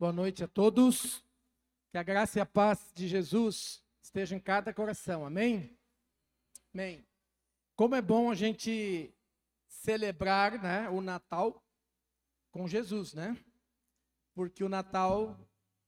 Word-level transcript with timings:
Boa 0.00 0.14
noite 0.14 0.42
a 0.42 0.48
todos. 0.48 1.22
Que 1.90 1.98
a 1.98 2.02
graça 2.02 2.38
e 2.38 2.40
a 2.40 2.46
paz 2.46 2.90
de 2.94 3.06
Jesus 3.06 3.82
estejam 4.02 4.38
em 4.38 4.40
cada 4.40 4.72
coração. 4.72 5.26
Amém? 5.26 5.76
Amém. 6.72 7.04
Como 7.76 7.94
é 7.94 8.00
bom 8.00 8.30
a 8.30 8.34
gente 8.34 9.12
celebrar 9.68 10.58
né, 10.58 10.88
o 10.88 11.02
Natal 11.02 11.62
com 12.50 12.66
Jesus, 12.66 13.12
né? 13.12 13.36
Porque 14.34 14.64
o 14.64 14.70
Natal, 14.70 15.38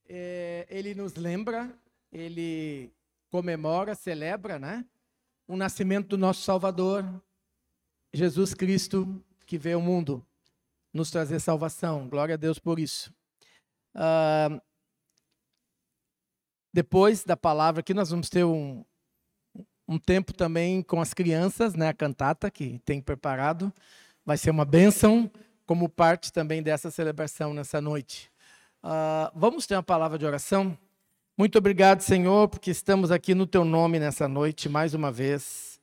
é, 0.06 0.66
ele 0.68 0.94
nos 0.94 1.14
lembra, 1.14 1.74
ele 2.12 2.92
comemora, 3.30 3.94
celebra, 3.94 4.58
né? 4.58 4.84
O 5.48 5.56
nascimento 5.56 6.08
do 6.08 6.18
nosso 6.18 6.42
Salvador, 6.42 7.02
Jesus 8.12 8.52
Cristo, 8.52 9.24
que 9.46 9.56
veio 9.56 9.76
ao 9.76 9.82
mundo 9.82 10.22
nos 10.92 11.10
trazer 11.10 11.40
salvação. 11.40 12.10
Glória 12.10 12.34
a 12.34 12.36
Deus 12.36 12.58
por 12.58 12.78
isso. 12.78 13.10
Uh, 13.94 14.60
depois 16.72 17.24
da 17.24 17.36
palavra 17.36 17.80
aqui, 17.80 17.92
nós 17.92 18.10
vamos 18.10 18.30
ter 18.30 18.44
um, 18.44 18.84
um 19.86 19.98
tempo 19.98 20.32
também 20.32 20.82
com 20.82 21.00
as 21.00 21.12
crianças, 21.12 21.74
né? 21.74 21.88
A 21.88 21.94
cantata 21.94 22.50
que 22.50 22.78
tem 22.84 23.00
preparado. 23.00 23.72
Vai 24.24 24.38
ser 24.38 24.50
uma 24.50 24.64
bênção, 24.64 25.30
como 25.66 25.88
parte 25.88 26.32
também 26.32 26.62
dessa 26.62 26.90
celebração 26.90 27.52
nessa 27.52 27.80
noite. 27.80 28.30
Uh, 28.82 29.30
vamos 29.34 29.66
ter 29.66 29.74
uma 29.74 29.82
palavra 29.82 30.18
de 30.18 30.24
oração? 30.24 30.76
Muito 31.36 31.58
obrigado, 31.58 32.00
Senhor, 32.00 32.48
porque 32.48 32.70
estamos 32.70 33.10
aqui 33.10 33.34
no 33.34 33.46
Teu 33.46 33.64
nome 33.64 33.98
nessa 33.98 34.28
noite, 34.28 34.68
mais 34.68 34.94
uma 34.94 35.10
vez. 35.10 35.80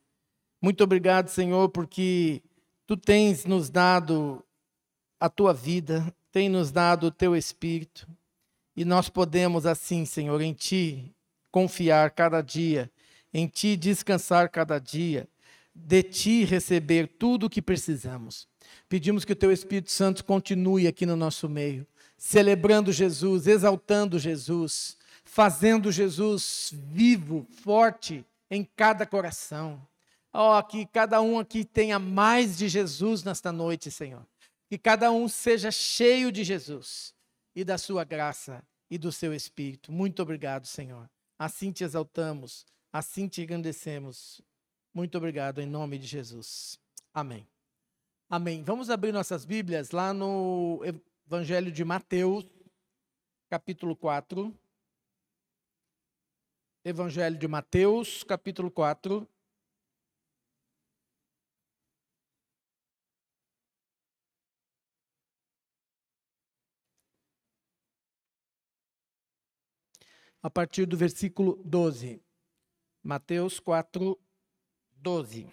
Muito 0.62 0.84
obrigado, 0.84 1.28
Senhor, 1.28 1.70
porque 1.70 2.42
Tu 2.86 2.98
tens 2.98 3.46
nos 3.46 3.70
dado 3.70 4.44
a 5.20 5.30
Tua 5.30 5.54
vida, 5.54 6.14
tem 6.32 6.50
nos 6.50 6.72
dado 6.72 7.08
o 7.08 7.12
teu 7.12 7.36
espírito 7.36 8.08
e 8.76 8.86
nós 8.86 9.10
podemos 9.10 9.66
assim, 9.66 10.06
Senhor, 10.06 10.40
em 10.42 10.54
ti 10.54 11.14
confiar 11.52 12.12
cada 12.12 12.42
dia, 12.42 12.90
em 13.34 13.48
ti 13.48 13.76
descansar 13.76 14.50
cada 14.50 14.80
dia, 14.80 15.28
de 15.74 16.04
ti 16.04 16.44
receber 16.44 17.08
tudo 17.08 17.46
o 17.46 17.50
que 17.50 17.62
precisamos. 17.62 18.48
Pedimos 18.88 19.26
que 19.26 19.34
o 19.34 19.36
teu 19.36 19.52
Espírito 19.52 19.92
Santo 19.92 20.24
continue 20.24 20.88
aqui 20.88 21.06
no 21.06 21.16
nosso 21.16 21.50
meio, 21.50 21.86
celebrando 22.18 22.92
Jesus, 22.92 23.48
exaltando 23.48 24.20
Jesus, 24.20 24.98
fazendo 25.24 25.92
Jesus 25.92 26.74
vivo, 26.74 27.46
forte 27.64 28.26
em 28.50 28.68
cada 28.76 29.06
coração. 29.06 29.82
Ó, 30.32 30.58
oh, 30.58 30.64
que 30.64 30.86
cada 30.86 31.22
um 31.22 31.40
aqui 31.40 31.66
tenha 31.66 31.98
mais 31.98 32.58
de 32.58 32.68
Jesus 32.68 33.24
nesta 33.24 33.52
noite, 33.52 33.90
Senhor. 33.90 34.26
Que 34.70 34.78
cada 34.78 35.12
um 35.12 35.28
seja 35.28 35.72
cheio 35.72 36.32
de 36.32 36.44
Jesus 36.44 37.14
e 37.56 37.64
da 37.64 37.78
sua 37.78 38.04
graça 38.04 38.64
e 38.90 38.98
do 38.98 39.12
seu 39.12 39.34
Espírito. 39.34 39.92
Muito 39.92 40.22
obrigado, 40.22 40.68
Senhor. 40.68 41.10
Assim 41.38 41.72
te 41.72 41.84
exaltamos, 41.84 42.66
assim 42.94 43.28
te 43.28 43.42
engrandecemos. 43.42 44.42
Muito 44.94 45.18
obrigado 45.18 45.60
em 45.60 45.66
nome 45.66 45.98
de 45.98 46.06
Jesus. 46.06 46.80
Amém. 47.14 47.48
Amém. 48.30 48.64
Vamos 48.64 48.90
abrir 48.90 49.12
nossas 49.12 49.44
Bíblias 49.44 49.92
lá 49.92 50.14
no 50.14 50.82
Evangelho 51.26 51.72
de 51.72 51.84
Mateus, 51.84 52.46
capítulo 53.50 53.96
4. 53.96 54.56
Evangelho 56.86 57.38
de 57.38 57.48
Mateus, 57.48 58.24
capítulo 58.24 58.70
4. 58.70 59.28
A 70.42 70.50
partir 70.50 70.86
do 70.86 70.96
versículo 70.96 71.62
12. 71.66 72.22
Mateus 73.04 73.60
4, 73.60 74.18
12. 74.94 75.48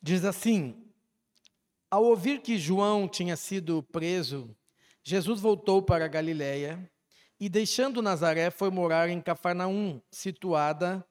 Diz 0.00 0.24
assim: 0.24 0.90
Ao 1.90 2.02
ouvir 2.04 2.40
que 2.40 2.56
João 2.56 3.06
tinha 3.06 3.36
sido 3.36 3.82
preso, 3.82 4.56
Jesus 5.04 5.40
voltou 5.40 5.82
para 5.82 6.04
a 6.06 6.08
Galiléia 6.08 6.90
e, 7.38 7.48
deixando 7.48 8.02
Nazaré, 8.02 8.50
foi 8.50 8.70
morar 8.70 9.08
em 9.08 9.20
Cafarnaum, 9.20 10.00
situada 10.10 11.06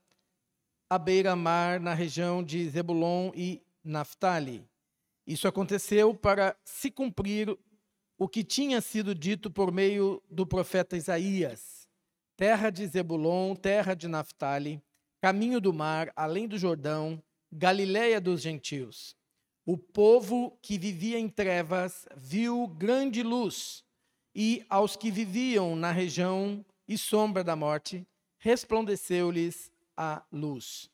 à 0.89 0.97
beira-mar 0.97 1.79
na 1.79 1.93
região 1.93 2.43
de 2.43 2.69
Zebulon 2.69 3.31
e 3.35 3.61
Naphtali. 3.83 4.65
Isso 5.25 5.47
aconteceu 5.47 6.13
para 6.13 6.55
se 6.63 6.89
cumprir 6.89 7.57
o 8.17 8.27
que 8.27 8.43
tinha 8.43 8.81
sido 8.81 9.13
dito 9.13 9.51
por 9.51 9.71
meio 9.71 10.23
do 10.29 10.47
profeta 10.47 10.95
Isaías: 10.95 11.87
terra 12.35 12.69
de 12.69 12.87
Zebulon, 12.87 13.55
terra 13.55 13.93
de 13.93 14.07
Naphtali, 14.07 14.81
caminho 15.21 15.59
do 15.59 15.73
mar, 15.73 16.11
além 16.15 16.47
do 16.47 16.57
Jordão, 16.57 17.21
Galiléia 17.51 18.19
dos 18.19 18.41
gentios. 18.41 19.15
O 19.65 19.77
povo 19.77 20.57
que 20.61 20.77
vivia 20.77 21.17
em 21.19 21.29
trevas 21.29 22.05
viu 22.15 22.67
grande 22.67 23.23
luz, 23.23 23.83
e 24.35 24.65
aos 24.69 24.95
que 24.95 25.09
viviam 25.11 25.75
na 25.75 25.91
região 25.91 26.65
e 26.87 26.97
sombra 26.97 27.43
da 27.43 27.55
morte, 27.55 28.07
resplandeceu-lhes 28.37 29.71
a 29.97 30.23
luz. 30.31 30.89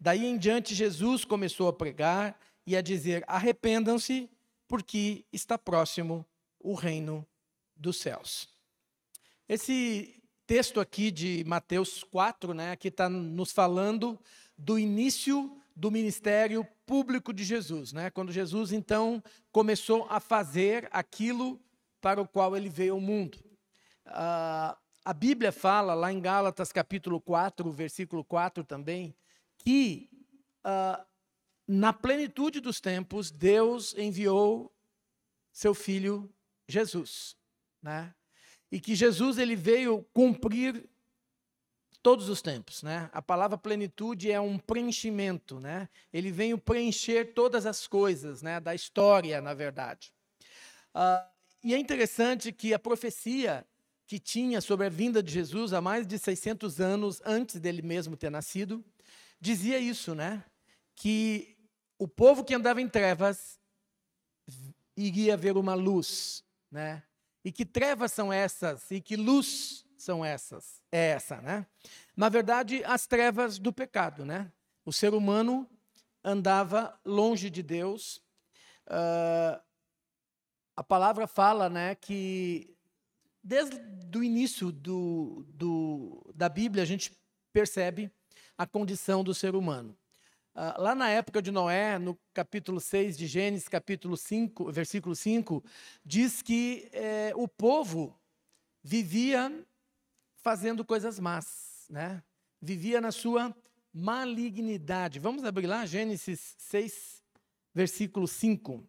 Daí 0.00 0.24
em 0.24 0.36
diante, 0.36 0.74
Jesus 0.74 1.24
começou 1.24 1.68
a 1.68 1.72
pregar 1.72 2.38
e 2.66 2.76
a 2.76 2.80
dizer: 2.80 3.22
arrependam-se, 3.26 4.28
porque 4.66 5.24
está 5.32 5.56
próximo 5.56 6.26
o 6.58 6.74
reino 6.74 7.26
dos 7.76 7.98
céus. 7.98 8.48
Esse 9.48 10.22
texto 10.46 10.80
aqui 10.80 11.10
de 11.10 11.44
Mateus 11.46 12.02
4, 12.02 12.54
né, 12.54 12.72
aqui 12.72 12.88
está 12.88 13.08
nos 13.08 13.52
falando 13.52 14.18
do 14.56 14.78
início 14.78 15.60
do 15.74 15.90
ministério 15.90 16.66
público 16.86 17.32
de 17.32 17.44
Jesus, 17.44 17.92
né? 17.92 18.08
Quando 18.10 18.32
Jesus 18.32 18.72
então 18.72 19.22
começou 19.52 20.06
a 20.08 20.18
fazer 20.18 20.88
aquilo 20.90 21.60
para 22.00 22.20
o 22.20 22.26
qual 22.26 22.56
ele 22.56 22.70
veio 22.70 22.94
ao 22.94 23.00
mundo. 23.00 23.38
Uh, 24.06 24.74
a 25.06 25.12
Bíblia 25.12 25.52
fala, 25.52 25.94
lá 25.94 26.12
em 26.12 26.20
Gálatas 26.20 26.72
capítulo 26.72 27.20
4, 27.20 27.70
versículo 27.70 28.24
4 28.24 28.64
também, 28.64 29.14
que 29.56 30.10
uh, 30.64 31.00
na 31.64 31.92
plenitude 31.92 32.58
dos 32.58 32.80
tempos, 32.80 33.30
Deus 33.30 33.94
enviou 33.96 34.74
seu 35.52 35.74
filho 35.74 36.28
Jesus, 36.66 37.36
né? 37.80 38.12
E 38.68 38.80
que 38.80 38.96
Jesus 38.96 39.38
ele 39.38 39.54
veio 39.54 40.04
cumprir 40.12 40.88
todos 42.02 42.28
os 42.28 42.42
tempos, 42.42 42.82
né? 42.82 43.08
A 43.12 43.22
palavra 43.22 43.56
plenitude 43.56 44.32
é 44.32 44.40
um 44.40 44.58
preenchimento, 44.58 45.60
né? 45.60 45.88
Ele 46.12 46.32
veio 46.32 46.58
preencher 46.58 47.32
todas 47.32 47.64
as 47.64 47.86
coisas, 47.86 48.42
né? 48.42 48.58
Da 48.58 48.74
história, 48.74 49.40
na 49.40 49.54
verdade. 49.54 50.12
Uh, 50.92 51.24
e 51.62 51.74
é 51.74 51.78
interessante 51.78 52.50
que 52.50 52.74
a 52.74 52.78
profecia 52.78 53.64
que 54.06 54.18
tinha 54.18 54.60
sobre 54.60 54.86
a 54.86 54.90
vinda 54.90 55.22
de 55.22 55.32
Jesus 55.32 55.72
há 55.72 55.80
mais 55.80 56.06
de 56.06 56.18
600 56.18 56.80
anos 56.80 57.20
antes 57.24 57.58
dele 57.58 57.82
mesmo 57.82 58.16
ter 58.16 58.30
nascido, 58.30 58.84
dizia 59.40 59.78
isso, 59.78 60.14
né? 60.14 60.44
Que 60.94 61.56
o 61.98 62.06
povo 62.06 62.44
que 62.44 62.54
andava 62.54 62.80
em 62.80 62.88
trevas 62.88 63.58
iria 64.96 65.36
ver 65.36 65.56
uma 65.56 65.74
luz, 65.74 66.44
né? 66.70 67.02
E 67.44 67.50
que 67.50 67.64
trevas 67.64 68.12
são 68.12 68.32
essas 68.32 68.90
e 68.90 69.00
que 69.00 69.16
luz 69.16 69.84
são 69.96 70.24
essas? 70.24 70.80
É 70.92 71.10
essa, 71.10 71.40
né? 71.40 71.66
Na 72.16 72.28
verdade, 72.28 72.84
as 72.84 73.06
trevas 73.06 73.58
do 73.58 73.72
pecado, 73.72 74.24
né? 74.24 74.50
O 74.84 74.92
ser 74.92 75.14
humano 75.14 75.68
andava 76.22 76.98
longe 77.04 77.50
de 77.50 77.62
Deus. 77.62 78.22
Uh, 78.86 79.60
a 80.76 80.84
palavra 80.84 81.26
fala, 81.26 81.68
né, 81.70 81.94
que 81.94 82.75
desde 83.46 83.78
o 84.16 84.24
início 84.24 84.72
do, 84.72 85.46
do, 85.54 86.32
da 86.34 86.48
Bíblia, 86.48 86.82
a 86.82 86.86
gente 86.86 87.12
percebe 87.52 88.10
a 88.58 88.66
condição 88.66 89.22
do 89.22 89.32
ser 89.32 89.54
humano. 89.54 89.96
Uh, 90.52 90.80
lá 90.82 90.94
na 90.96 91.08
época 91.10 91.40
de 91.40 91.52
Noé, 91.52 91.96
no 91.96 92.18
capítulo 92.34 92.80
6 92.80 93.16
de 93.16 93.26
Gênesis, 93.28 93.68
capítulo 93.68 94.16
5, 94.16 94.72
versículo 94.72 95.14
5, 95.14 95.62
diz 96.04 96.42
que 96.42 96.88
eh, 96.92 97.32
o 97.36 97.46
povo 97.46 98.18
vivia 98.82 99.64
fazendo 100.38 100.84
coisas 100.84 101.20
más, 101.20 101.86
né? 101.88 102.22
vivia 102.60 103.00
na 103.00 103.12
sua 103.12 103.54
malignidade. 103.92 105.20
Vamos 105.20 105.44
abrir 105.44 105.66
lá, 105.66 105.86
Gênesis 105.86 106.56
6, 106.58 107.22
versículo 107.72 108.26
5. 108.26 108.82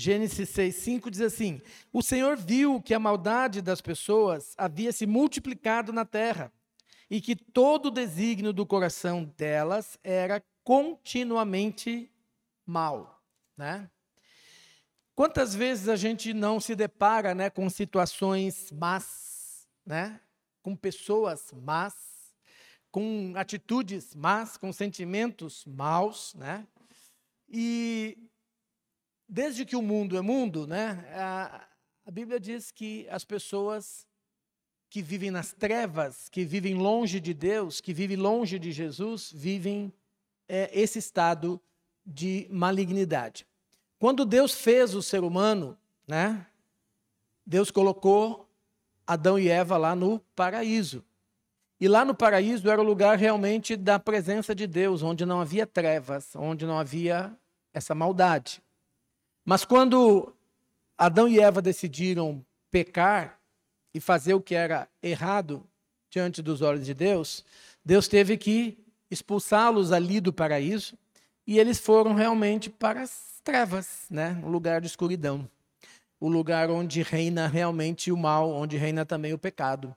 Gênesis 0.00 0.48
6, 0.48 0.74
5 0.76 1.10
diz 1.10 1.20
assim: 1.20 1.60
O 1.92 2.00
Senhor 2.00 2.34
viu 2.34 2.80
que 2.80 2.94
a 2.94 2.98
maldade 2.98 3.60
das 3.60 3.82
pessoas 3.82 4.54
havia 4.56 4.92
se 4.92 5.06
multiplicado 5.06 5.92
na 5.92 6.06
terra 6.06 6.50
e 7.10 7.20
que 7.20 7.36
todo 7.36 7.86
o 7.86 7.90
desígnio 7.90 8.50
do 8.50 8.64
coração 8.64 9.24
delas 9.36 9.98
era 10.02 10.42
continuamente 10.64 12.10
mal, 12.64 13.22
né? 13.54 13.90
Quantas 15.14 15.54
vezes 15.54 15.86
a 15.86 15.96
gente 15.96 16.32
não 16.32 16.58
se 16.58 16.74
depara, 16.74 17.34
né, 17.34 17.50
com 17.50 17.68
situações 17.68 18.72
más, 18.72 19.68
né? 19.84 20.18
Com 20.62 20.74
pessoas 20.74 21.52
más, 21.52 21.94
com 22.90 23.34
atitudes 23.36 24.14
más, 24.14 24.56
com 24.56 24.72
sentimentos 24.72 25.66
maus, 25.66 26.32
né? 26.36 26.66
E 27.46 28.29
desde 29.30 29.64
que 29.64 29.76
o 29.76 29.82
mundo 29.82 30.16
é 30.16 30.20
mundo, 30.20 30.66
né, 30.66 31.04
a, 31.14 31.64
a 32.04 32.10
Bíblia 32.10 32.40
diz 32.40 32.72
que 32.72 33.06
as 33.08 33.24
pessoas 33.24 34.04
que 34.88 35.00
vivem 35.00 35.30
nas 35.30 35.52
trevas, 35.52 36.28
que 36.28 36.44
vivem 36.44 36.74
longe 36.74 37.20
de 37.20 37.32
Deus, 37.32 37.80
que 37.80 37.94
vivem 37.94 38.16
longe 38.16 38.58
de 38.58 38.72
Jesus, 38.72 39.30
vivem 39.32 39.92
é, 40.48 40.68
esse 40.72 40.98
estado 40.98 41.60
de 42.04 42.48
malignidade. 42.50 43.46
Quando 44.00 44.24
Deus 44.24 44.52
fez 44.52 44.96
o 44.96 45.02
ser 45.02 45.22
humano, 45.22 45.78
né, 46.08 46.44
Deus 47.46 47.70
colocou 47.70 48.50
Adão 49.06 49.38
e 49.38 49.48
Eva 49.48 49.76
lá 49.76 49.94
no 49.94 50.18
paraíso. 50.34 51.04
E 51.80 51.86
lá 51.86 52.04
no 52.04 52.16
paraíso 52.16 52.68
era 52.68 52.80
o 52.80 52.84
lugar 52.84 53.16
realmente 53.16 53.76
da 53.76 53.98
presença 53.98 54.56
de 54.56 54.66
Deus, 54.66 55.04
onde 55.04 55.24
não 55.24 55.40
havia 55.40 55.66
trevas, 55.66 56.34
onde 56.34 56.66
não 56.66 56.78
havia 56.78 57.32
essa 57.72 57.94
maldade. 57.94 58.60
Mas 59.44 59.64
quando 59.64 60.34
Adão 60.96 61.28
e 61.28 61.40
Eva 61.40 61.62
decidiram 61.62 62.44
pecar 62.70 63.38
e 63.92 64.00
fazer 64.00 64.34
o 64.34 64.40
que 64.40 64.54
era 64.54 64.88
errado 65.02 65.66
diante 66.10 66.42
dos 66.42 66.60
olhos 66.60 66.84
de 66.84 66.94
Deus, 66.94 67.44
Deus 67.84 68.06
teve 68.06 68.36
que 68.36 68.78
expulsá-los 69.10 69.92
ali 69.92 70.20
do 70.20 70.32
paraíso 70.32 70.96
e 71.46 71.58
eles 71.58 71.78
foram 71.78 72.14
realmente 72.14 72.70
para 72.70 73.02
as 73.02 73.40
trevas, 73.42 74.06
né? 74.10 74.40
um 74.44 74.48
lugar 74.48 74.80
de 74.80 74.86
escuridão, 74.86 75.48
o 76.20 76.28
lugar 76.28 76.70
onde 76.70 77.02
reina 77.02 77.46
realmente 77.48 78.12
o 78.12 78.16
mal, 78.16 78.50
onde 78.50 78.76
reina 78.76 79.04
também 79.04 79.32
o 79.32 79.38
pecado. 79.38 79.96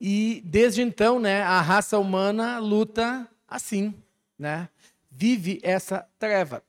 E 0.00 0.42
desde 0.46 0.80
então, 0.80 1.20
né, 1.20 1.42
a 1.42 1.60
raça 1.60 1.98
humana 1.98 2.58
luta 2.58 3.28
assim, 3.46 3.94
né? 4.38 4.68
vive 5.10 5.60
essa 5.62 6.06
treva. 6.18 6.62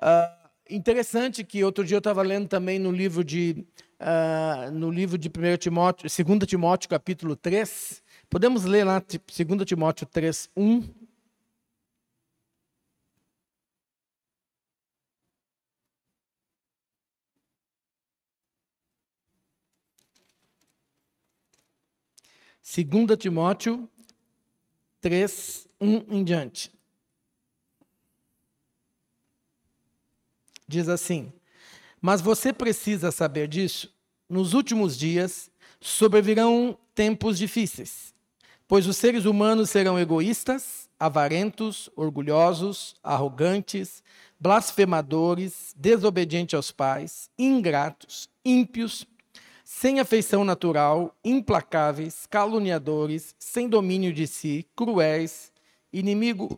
Uh, 0.00 0.41
interessante 0.74 1.44
que 1.44 1.62
outro 1.64 1.84
dia 1.84 1.96
eu 1.96 1.98
estava 1.98 2.22
lendo 2.22 2.48
também 2.48 2.78
no 2.78 2.90
livro 2.90 3.22
de 3.24 3.64
uh, 4.00 4.70
no 4.72 4.90
livro 4.90 5.18
de 5.18 5.28
1 5.28 5.56
Timóteo, 5.58 6.08
2 6.08 6.46
Timóteo, 6.46 6.88
capítulo 6.88 7.36
3. 7.36 8.02
Podemos 8.28 8.64
ler 8.64 8.84
lá 8.84 8.98
2 9.00 9.64
Timóteo 9.66 10.06
3, 10.06 10.50
1. 10.56 10.82
Segunda 22.62 23.16
Timóteo 23.16 23.88
3, 25.00 25.68
1 25.80 26.06
em 26.10 26.24
diante. 26.24 26.72
Diz 30.72 30.88
assim: 30.88 31.32
Mas 32.00 32.20
você 32.20 32.52
precisa 32.52 33.12
saber 33.12 33.46
disso. 33.46 33.94
Nos 34.28 34.54
últimos 34.54 34.96
dias 34.96 35.50
sobrevirão 35.80 36.78
tempos 36.94 37.36
difíceis, 37.36 38.14
pois 38.66 38.86
os 38.86 38.96
seres 38.96 39.24
humanos 39.24 39.70
serão 39.70 39.98
egoístas, 39.98 40.88
avarentos, 40.98 41.90
orgulhosos, 41.94 42.94
arrogantes, 43.02 44.02
blasfemadores, 44.40 45.74
desobedientes 45.76 46.54
aos 46.54 46.72
pais, 46.72 47.28
ingratos, 47.38 48.28
ímpios, 48.44 49.06
sem 49.64 50.00
afeição 50.00 50.44
natural, 50.44 51.14
implacáveis, 51.24 52.26
caluniadores, 52.26 53.34
sem 53.38 53.68
domínio 53.68 54.12
de 54.12 54.26
si, 54.26 54.66
cruéis, 54.76 55.52
inimigos 55.92 56.56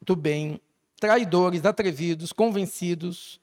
do 0.00 0.16
bem, 0.16 0.60
traidores, 0.98 1.64
atrevidos, 1.64 2.32
convencidos, 2.32 3.40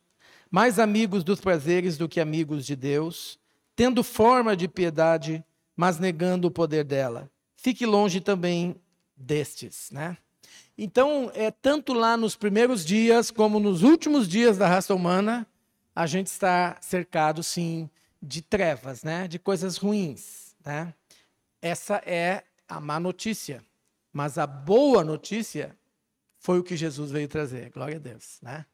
mais 0.52 0.78
amigos 0.78 1.24
dos 1.24 1.40
prazeres 1.40 1.98
do 1.98 2.10
que 2.10 2.20
amigos 2.20 2.66
de 2.66 2.76
Deus, 2.76 3.40
tendo 3.76 4.04
forma 4.04 4.56
de 4.56 4.68
piedade, 4.68 5.44
mas 5.76 5.98
negando 5.98 6.50
o 6.50 6.52
poder 6.52 6.84
dela. 6.84 7.32
Fique 7.56 7.86
longe 7.86 8.20
também 8.20 8.76
destes, 9.16 9.90
né? 9.92 10.18
Então, 10.78 11.32
é 11.34 11.52
tanto 11.52 11.94
lá 11.94 12.18
nos 12.18 12.36
primeiros 12.36 12.84
dias 12.84 13.32
como 13.32 13.60
nos 13.60 13.82
últimos 13.82 14.28
dias 14.28 14.58
da 14.58 14.68
raça 14.68 14.94
humana, 14.94 15.48
a 15.96 16.06
gente 16.06 16.28
está 16.28 16.78
cercado 16.82 17.42
sim 17.44 17.90
de 18.22 18.42
trevas, 18.42 19.04
né? 19.04 19.28
De 19.28 19.40
coisas 19.40 19.78
ruins, 19.78 20.56
né? 20.66 20.94
Essa 21.62 22.02
é 22.06 22.44
a 22.68 22.80
má 22.80 23.00
notícia. 23.00 23.64
Mas 24.12 24.38
a 24.38 24.46
boa 24.46 25.04
notícia 25.04 25.78
foi 26.40 26.60
o 26.60 26.64
que 26.64 26.76
Jesus 26.76 27.12
veio 27.12 27.28
trazer. 27.28 27.70
Glória 27.70 27.98
a 27.98 28.00
Deus, 28.00 28.40
né? 28.42 28.66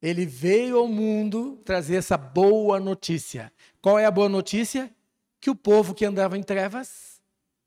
Ele 0.00 0.26
veio 0.26 0.78
ao 0.78 0.88
mundo 0.88 1.60
trazer 1.64 1.96
essa 1.96 2.16
boa 2.16 2.78
notícia. 2.78 3.52
Qual 3.80 3.98
é 3.98 4.04
a 4.04 4.10
boa 4.10 4.28
notícia? 4.28 4.94
Que 5.40 5.50
o 5.50 5.54
povo 5.54 5.94
que 5.94 6.04
andava 6.04 6.36
em 6.36 6.42
trevas 6.42 7.20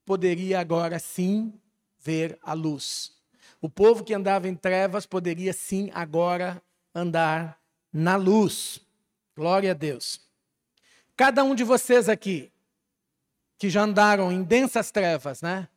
poderia 0.06 0.60
agora 0.60 1.00
sim 1.00 1.54
ver 2.00 2.38
a 2.42 2.54
luz. 2.54 3.18
O 3.62 3.70
povo 3.70 4.04
que 4.04 4.14
andava 4.14 4.48
em 4.48 4.56
trevas 4.56 5.06
poderia 5.06 5.54
sim 5.54 5.90
agora 5.94 6.62
andar 6.94 7.60
na 7.92 8.16
luz. 8.16 8.80
Glória 9.36 9.72
a 9.72 9.74
Deus. 9.74 10.22
Cada 11.16 11.44
um 11.44 11.54
de 11.54 11.64
vocês 11.64 12.08
aqui, 12.08 12.52
que 13.58 13.70
já 13.70 13.84
andaram 13.84 14.32
em 14.32 14.42
densas 14.42 14.92
trevas, 14.92 15.42
né? 15.42 15.68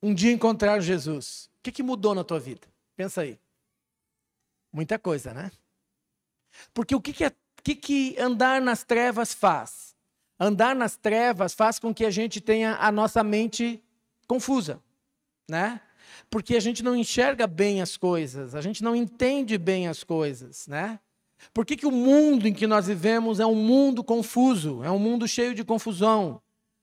Um 0.00 0.14
dia 0.14 0.32
encontraram 0.32 0.80
Jesus. 0.80 1.50
O 1.58 1.62
que, 1.62 1.72
que 1.72 1.82
mudou 1.82 2.14
na 2.14 2.22
tua 2.22 2.38
vida? 2.38 2.68
Pensa 2.94 3.22
aí. 3.22 3.38
Muita 4.72 4.98
coisa, 4.98 5.34
né? 5.34 5.50
Porque 6.72 6.94
o 6.94 7.00
que, 7.00 7.12
que, 7.12 7.24
é, 7.24 7.32
que, 7.62 7.74
que 7.74 8.16
andar 8.18 8.60
nas 8.60 8.84
trevas 8.84 9.32
faz? 9.32 9.94
Andar 10.38 10.74
nas 10.74 10.96
trevas 10.96 11.54
faz 11.54 11.78
com 11.78 11.92
que 11.92 12.04
a 12.04 12.10
gente 12.10 12.40
tenha 12.40 12.76
a 12.76 12.92
nossa 12.92 13.24
mente 13.24 13.82
confusa, 14.26 14.80
né? 15.48 15.80
Porque 16.30 16.56
a 16.56 16.60
gente 16.60 16.82
não 16.82 16.94
enxerga 16.94 17.46
bem 17.46 17.80
as 17.80 17.96
coisas, 17.96 18.54
a 18.54 18.60
gente 18.60 18.82
não 18.82 18.94
entende 18.94 19.58
bem 19.58 19.88
as 19.88 20.04
coisas, 20.04 20.66
né? 20.66 21.00
Por 21.52 21.64
que, 21.64 21.76
que 21.76 21.86
o 21.86 21.90
mundo 21.90 22.46
em 22.46 22.52
que 22.52 22.66
nós 22.66 22.86
vivemos 22.86 23.40
é 23.40 23.46
um 23.46 23.54
mundo 23.54 24.02
confuso, 24.02 24.82
é 24.82 24.90
um 24.90 24.98
mundo 24.98 25.26
cheio 25.26 25.54
de 25.54 25.64
confusão? 25.64 26.40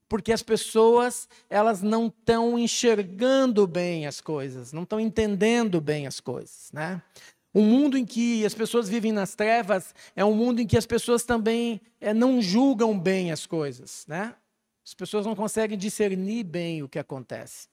Porque 0.07 0.31
as 0.31 0.43
pessoas 0.43 1.27
elas 1.49 1.81
não 1.81 2.07
estão 2.07 2.57
enxergando 2.57 3.65
bem 3.65 4.05
as 4.05 4.21
coisas, 4.21 4.71
não 4.71 4.83
estão 4.83 4.99
entendendo 4.99 5.81
bem 5.81 6.07
as 6.07 6.19
coisas, 6.19 6.69
né? 6.71 7.01
Um 7.55 7.63
mundo 7.63 7.97
em 7.97 8.03
que 8.03 8.45
as 8.45 8.53
pessoas 8.53 8.89
vivem 8.89 9.13
nas 9.13 9.33
trevas 9.33 9.95
é 10.13 10.25
um 10.25 10.35
mundo 10.35 10.59
em 10.59 10.67
que 10.67 10.77
as 10.77 10.85
pessoas 10.85 11.23
também 11.23 11.79
é, 12.01 12.13
não 12.13 12.41
julgam 12.41 12.99
bem 12.99 13.31
as 13.31 13.45
coisas, 13.45 14.05
né? 14.09 14.35
As 14.85 14.93
pessoas 14.93 15.25
não 15.25 15.33
conseguem 15.33 15.77
discernir 15.77 16.43
bem 16.43 16.83
o 16.83 16.89
que 16.89 16.99
acontece. 16.99 17.69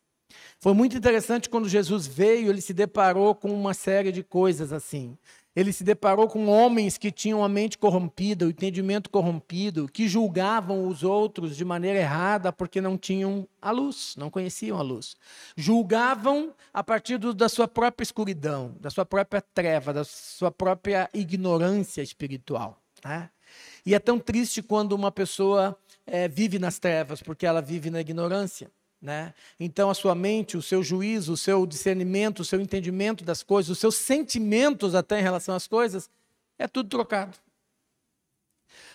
Foi 0.60 0.72
muito 0.72 0.96
interessante 0.96 1.48
quando 1.48 1.68
Jesus 1.68 2.06
veio, 2.06 2.48
ele 2.48 2.60
se 2.60 2.72
deparou 2.72 3.34
com 3.34 3.52
uma 3.52 3.74
série 3.74 4.12
de 4.12 4.22
coisas 4.22 4.72
assim. 4.72 5.18
Ele 5.54 5.72
se 5.72 5.84
deparou 5.84 6.28
com 6.28 6.46
homens 6.46 6.96
que 6.96 7.10
tinham 7.10 7.44
a 7.44 7.48
mente 7.48 7.76
corrompida, 7.76 8.46
o 8.46 8.50
entendimento 8.50 9.10
corrompido, 9.10 9.86
que 9.86 10.08
julgavam 10.08 10.88
os 10.88 11.02
outros 11.02 11.56
de 11.56 11.64
maneira 11.64 11.98
errada 11.98 12.50
porque 12.50 12.80
não 12.80 12.96
tinham 12.96 13.46
a 13.60 13.70
luz, 13.70 14.14
não 14.16 14.30
conheciam 14.30 14.78
a 14.78 14.82
luz. 14.82 15.14
Julgavam 15.54 16.54
a 16.72 16.82
partir 16.82 17.18
do, 17.18 17.34
da 17.34 17.50
sua 17.50 17.68
própria 17.68 18.02
escuridão, 18.02 18.74
da 18.80 18.88
sua 18.88 19.04
própria 19.04 19.42
treva, 19.42 19.92
da 19.92 20.04
sua 20.04 20.50
própria 20.50 21.10
ignorância 21.12 22.00
espiritual. 22.00 22.80
Né? 23.04 23.28
E 23.84 23.94
é 23.94 23.98
tão 23.98 24.18
triste 24.18 24.62
quando 24.62 24.92
uma 24.92 25.12
pessoa 25.12 25.78
é, 26.06 26.28
vive 26.28 26.58
nas 26.58 26.78
trevas, 26.78 27.22
porque 27.22 27.44
ela 27.44 27.60
vive 27.60 27.90
na 27.90 28.00
ignorância. 28.00 28.70
Né? 29.02 29.34
Então, 29.58 29.90
a 29.90 29.94
sua 29.94 30.14
mente, 30.14 30.56
o 30.56 30.62
seu 30.62 30.80
juízo, 30.80 31.32
o 31.32 31.36
seu 31.36 31.66
discernimento, 31.66 32.40
o 32.40 32.44
seu 32.44 32.60
entendimento 32.60 33.24
das 33.24 33.42
coisas, 33.42 33.70
os 33.70 33.78
seus 33.78 33.96
sentimentos 33.96 34.94
até 34.94 35.18
em 35.18 35.22
relação 35.22 35.56
às 35.56 35.66
coisas, 35.66 36.08
é 36.56 36.68
tudo 36.68 36.88
trocado. 36.88 37.36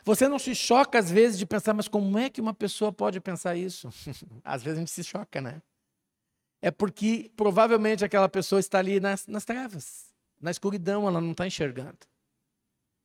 Você 0.06 0.30
não 0.30 0.40
se 0.40 0.56
choca 0.56 0.98
às 0.98 1.12
vezes 1.12 1.38
de 1.38 1.46
pensar, 1.46 1.74
mas 1.74 1.90
como 1.90 2.18
é 2.18 2.30
que 2.30 2.40
uma 2.40 2.54
pessoa 2.54 2.94
pode 2.94 3.20
pensar 3.20 3.58
isso? 3.58 3.90
às 4.46 4.64
vezes 4.64 4.78
a 4.78 4.80
gente 4.80 4.92
se 4.92 5.04
choca, 5.04 5.42
né? 5.42 5.62
É 6.62 6.72
porque 6.72 7.30
provavelmente 7.36 8.06
aquela 8.06 8.30
pessoa 8.30 8.62
está 8.62 8.80
ali 8.80 9.02
nas, 9.02 9.28
nas 9.28 9.44
trevas, 9.44 10.06
na 10.40 10.50
escuridão, 10.50 11.06
ela 11.06 11.20
não 11.20 11.32
está 11.32 11.46
enxergando. 11.46 11.98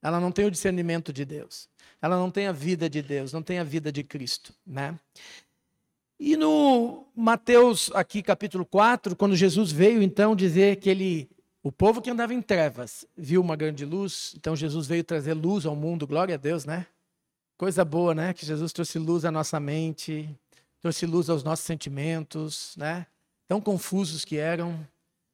Ela 0.00 0.20
não 0.20 0.30
tem 0.30 0.44
o 0.44 0.50
discernimento 0.50 1.12
de 1.12 1.24
Deus. 1.24 1.68
Ela 2.00 2.16
não 2.16 2.30
tem 2.30 2.46
a 2.46 2.52
vida 2.52 2.88
de 2.88 3.02
Deus, 3.02 3.32
não 3.32 3.42
tem 3.42 3.58
a 3.58 3.64
vida 3.64 3.90
de 3.90 4.04
Cristo, 4.04 4.54
né? 4.64 4.98
E 6.24 6.36
no 6.36 7.04
Mateus, 7.16 7.90
aqui 7.94 8.22
capítulo 8.22 8.64
4, 8.64 9.16
quando 9.16 9.34
Jesus 9.34 9.72
veio 9.72 10.00
então 10.00 10.36
dizer 10.36 10.76
que 10.76 10.88
ele, 10.88 11.28
o 11.64 11.72
povo 11.72 12.00
que 12.00 12.08
andava 12.08 12.32
em 12.32 12.40
trevas, 12.40 13.04
viu 13.16 13.40
uma 13.40 13.56
grande 13.56 13.84
luz, 13.84 14.32
então 14.36 14.54
Jesus 14.54 14.86
veio 14.86 15.02
trazer 15.02 15.34
luz 15.34 15.66
ao 15.66 15.74
mundo, 15.74 16.06
glória 16.06 16.36
a 16.36 16.38
Deus, 16.38 16.64
né? 16.64 16.86
Coisa 17.56 17.84
boa, 17.84 18.14
né? 18.14 18.32
Que 18.32 18.46
Jesus 18.46 18.72
trouxe 18.72 19.00
luz 19.00 19.24
à 19.24 19.32
nossa 19.32 19.58
mente, 19.58 20.30
trouxe 20.80 21.06
luz 21.06 21.28
aos 21.28 21.42
nossos 21.42 21.64
sentimentos, 21.64 22.76
né? 22.76 23.04
Tão 23.48 23.60
confusos 23.60 24.24
que 24.24 24.36
eram, 24.36 24.78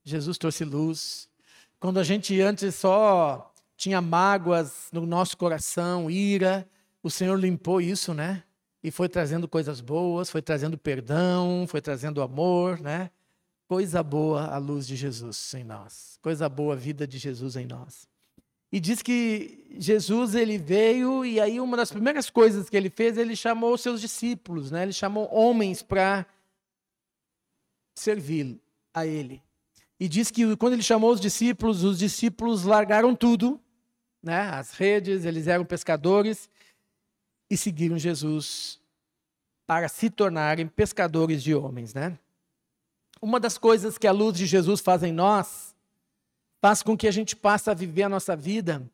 Jesus 0.02 0.38
trouxe 0.38 0.64
luz. 0.64 1.28
Quando 1.78 2.00
a 2.00 2.02
gente 2.02 2.40
antes 2.40 2.74
só 2.76 3.52
tinha 3.76 4.00
mágoas 4.00 4.88
no 4.90 5.04
nosso 5.04 5.36
coração, 5.36 6.10
ira, 6.10 6.66
o 7.02 7.10
Senhor 7.10 7.38
limpou 7.38 7.78
isso, 7.78 8.14
né? 8.14 8.42
E 8.82 8.90
foi 8.90 9.08
trazendo 9.08 9.48
coisas 9.48 9.80
boas, 9.80 10.30
foi 10.30 10.40
trazendo 10.40 10.78
perdão, 10.78 11.66
foi 11.66 11.80
trazendo 11.80 12.22
amor, 12.22 12.80
né? 12.80 13.10
Coisa 13.66 14.02
boa 14.02 14.46
a 14.46 14.58
luz 14.58 14.86
de 14.86 14.96
Jesus 14.96 15.52
em 15.54 15.64
nós. 15.64 16.18
Coisa 16.22 16.48
boa 16.48 16.74
a 16.74 16.76
vida 16.76 17.06
de 17.06 17.18
Jesus 17.18 17.56
em 17.56 17.66
nós. 17.66 18.08
E 18.70 18.78
diz 18.78 19.02
que 19.02 19.66
Jesus 19.78 20.34
ele 20.34 20.58
veio 20.58 21.24
e 21.24 21.40
aí 21.40 21.60
uma 21.60 21.76
das 21.76 21.90
primeiras 21.90 22.30
coisas 22.30 22.68
que 22.68 22.76
ele 22.76 22.90
fez, 22.90 23.18
ele 23.18 23.34
chamou 23.34 23.74
os 23.74 23.80
seus 23.80 24.00
discípulos, 24.00 24.70
né? 24.70 24.82
Ele 24.82 24.92
chamou 24.92 25.28
homens 25.32 25.82
para 25.82 26.26
servir 27.94 28.60
a 28.94 29.06
ele. 29.06 29.42
E 29.98 30.08
diz 30.08 30.30
que 30.30 30.54
quando 30.56 30.74
ele 30.74 30.82
chamou 30.82 31.10
os 31.10 31.20
discípulos, 31.20 31.82
os 31.82 31.98
discípulos 31.98 32.64
largaram 32.64 33.14
tudo, 33.14 33.60
né? 34.22 34.48
As 34.50 34.72
redes, 34.72 35.24
eles 35.24 35.46
eram 35.46 35.64
pescadores 35.64 36.48
e 37.50 37.56
seguiram 37.56 37.98
Jesus 37.98 38.78
para 39.66 39.88
se 39.88 40.10
tornarem 40.10 40.66
pescadores 40.66 41.42
de 41.42 41.54
homens, 41.54 41.94
né? 41.94 42.18
Uma 43.20 43.40
das 43.40 43.58
coisas 43.58 43.98
que 43.98 44.06
a 44.06 44.12
luz 44.12 44.36
de 44.36 44.46
Jesus 44.46 44.80
faz 44.80 45.02
em 45.02 45.12
nós 45.12 45.74
faz 46.60 46.82
com 46.82 46.96
que 46.96 47.06
a 47.06 47.10
gente 47.10 47.36
passe 47.36 47.70
a 47.70 47.74
viver 47.74 48.04
a 48.04 48.08
nossa 48.08 48.34
vida 48.34 48.88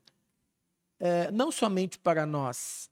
é, 0.99 1.31
não 1.31 1.51
somente 1.51 1.99
para 1.99 2.25
nós, 2.25 2.89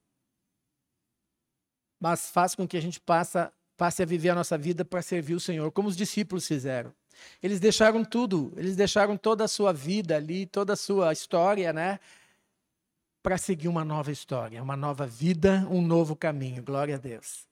mas 1.98 2.30
faz 2.30 2.54
com 2.54 2.66
que 2.66 2.76
a 2.76 2.82
gente 2.82 3.00
passe, 3.00 3.38
passe 3.76 4.02
a 4.02 4.06
viver 4.06 4.30
a 4.30 4.34
nossa 4.34 4.58
vida 4.58 4.84
para 4.84 5.00
servir 5.00 5.34
o 5.34 5.40
Senhor, 5.40 5.70
como 5.72 5.88
os 5.88 5.96
discípulos 5.96 6.46
fizeram. 6.46 6.92
Eles 7.42 7.60
deixaram 7.60 8.04
tudo, 8.04 8.52
eles 8.56 8.74
deixaram 8.76 9.16
toda 9.16 9.44
a 9.44 9.48
sua 9.48 9.72
vida 9.72 10.16
ali, 10.16 10.46
toda 10.46 10.72
a 10.72 10.76
sua 10.76 11.12
história, 11.12 11.72
né? 11.72 12.00
Para 13.22 13.38
seguir 13.38 13.68
uma 13.68 13.84
nova 13.84 14.10
história, 14.10 14.62
uma 14.62 14.76
nova 14.76 15.06
vida, 15.06 15.66
um 15.70 15.80
novo 15.80 16.16
caminho. 16.16 16.62
Glória 16.62 16.96
a 16.96 16.98
Deus. 16.98 17.46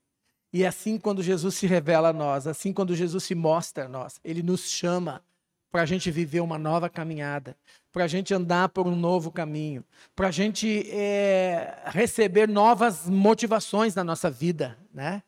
E 0.53 0.65
é 0.65 0.67
assim 0.67 0.99
quando 0.99 1.23
Jesus 1.23 1.55
se 1.55 1.67
revela 1.67 2.09
a 2.09 2.13
nós, 2.13 2.47
assim 2.47 2.73
quando 2.73 2.97
Jesus 2.97 3.23
se 3.23 3.35
mostra 3.35 3.85
a 3.85 3.89
nós, 3.89 4.19
ele 4.25 4.43
nos 4.43 4.69
chama 4.69 5.23
para 5.71 5.83
a 5.83 5.87
gente 5.87 6.11
viver 6.11 6.41
uma 6.41 6.59
nova 6.59 6.89
caminhada, 6.89 7.57
para 7.93 8.05
a 8.05 8.09
gente 8.09 8.35
andar 8.35 8.69
por 8.71 8.89
um 8.89 8.97
novo 8.97 9.31
caminho, 9.31 9.85
para 10.17 10.27
a 10.29 10.31
gente 10.33 10.91
é, 10.91 11.81
receber 11.87 12.49
novas 12.49 13.09
motivações 13.09 13.95
na 13.95 14.03
nossa 14.03 14.29
vida, 14.29 14.77
né? 14.93 15.23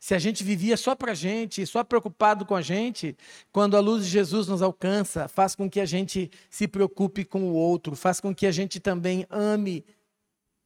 Se 0.00 0.14
a 0.14 0.18
gente 0.18 0.42
vivia 0.42 0.78
só 0.78 0.94
para 0.94 1.12
a 1.12 1.14
gente, 1.14 1.66
só 1.66 1.84
preocupado 1.84 2.46
com 2.46 2.54
a 2.56 2.62
gente, 2.62 3.14
quando 3.52 3.76
a 3.76 3.80
luz 3.80 4.06
de 4.06 4.10
Jesus 4.10 4.48
nos 4.48 4.62
alcança, 4.62 5.28
faz 5.28 5.54
com 5.54 5.68
que 5.68 5.78
a 5.78 5.84
gente 5.84 6.30
se 6.48 6.66
preocupe 6.66 7.22
com 7.22 7.42
o 7.42 7.52
outro, 7.52 7.94
faz 7.94 8.18
com 8.18 8.34
que 8.34 8.46
a 8.46 8.50
gente 8.50 8.80
também 8.80 9.26
ame 9.28 9.84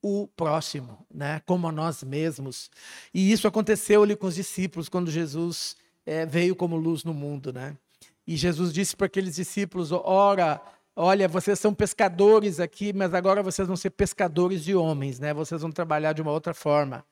o 0.01 0.29
próximo, 0.29 1.05
né? 1.13 1.43
como 1.47 1.67
a 1.67 1.73
nós 1.73 2.05
mesmos. 2.05 2.71
E 3.13 3.33
isso 3.33 3.49
aconteceu 3.49 4.05
ali 4.05 4.15
com 4.15 4.29
os 4.29 4.37
discípulos 4.37 4.89
quando 4.89 5.11
Jesus 5.11 5.75
é, 6.07 6.25
veio 6.25 6.55
como 6.55 6.77
luz 6.77 7.03
no 7.03 7.13
mundo. 7.13 7.53
Né? 7.53 7.77
E 8.25 8.37
Jesus 8.37 8.73
disse 8.73 8.95
para 8.95 9.07
aqueles 9.07 9.35
discípulos: 9.35 9.91
Ora, 9.91 10.63
olha, 10.95 11.27
vocês 11.27 11.59
são 11.59 11.75
pescadores 11.75 12.61
aqui, 12.61 12.93
mas 12.93 13.13
agora 13.13 13.43
vocês 13.43 13.67
vão 13.67 13.77
ser 13.77 13.91
pescadores 13.91 14.63
de 14.63 14.77
homens, 14.77 15.19
né? 15.19 15.35
vocês 15.35 15.61
vão 15.61 15.73
trabalhar 15.73 16.13
de 16.13 16.23
uma 16.23 16.31
outra 16.31 16.55
forma 16.55 17.05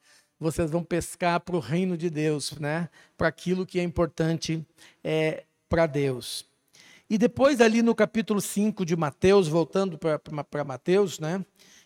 vocês 0.42 0.70
vão 0.70 0.82
pescar 0.82 1.40
para 1.40 1.56
o 1.56 1.60
reino 1.60 1.96
de 1.96 2.10
Deus, 2.10 2.52
né? 2.58 2.88
para 3.16 3.28
aquilo 3.28 3.64
que 3.64 3.78
é 3.78 3.82
importante 3.82 4.66
é, 5.02 5.44
para 5.68 5.86
Deus. 5.86 6.44
E 7.08 7.16
depois, 7.16 7.60
ali 7.60 7.82
no 7.82 7.94
capítulo 7.94 8.40
5 8.40 8.84
de 8.84 8.96
Mateus, 8.96 9.46
voltando 9.46 9.98
para 9.98 10.64
Mateus, 10.64 11.18
né? 11.18 11.44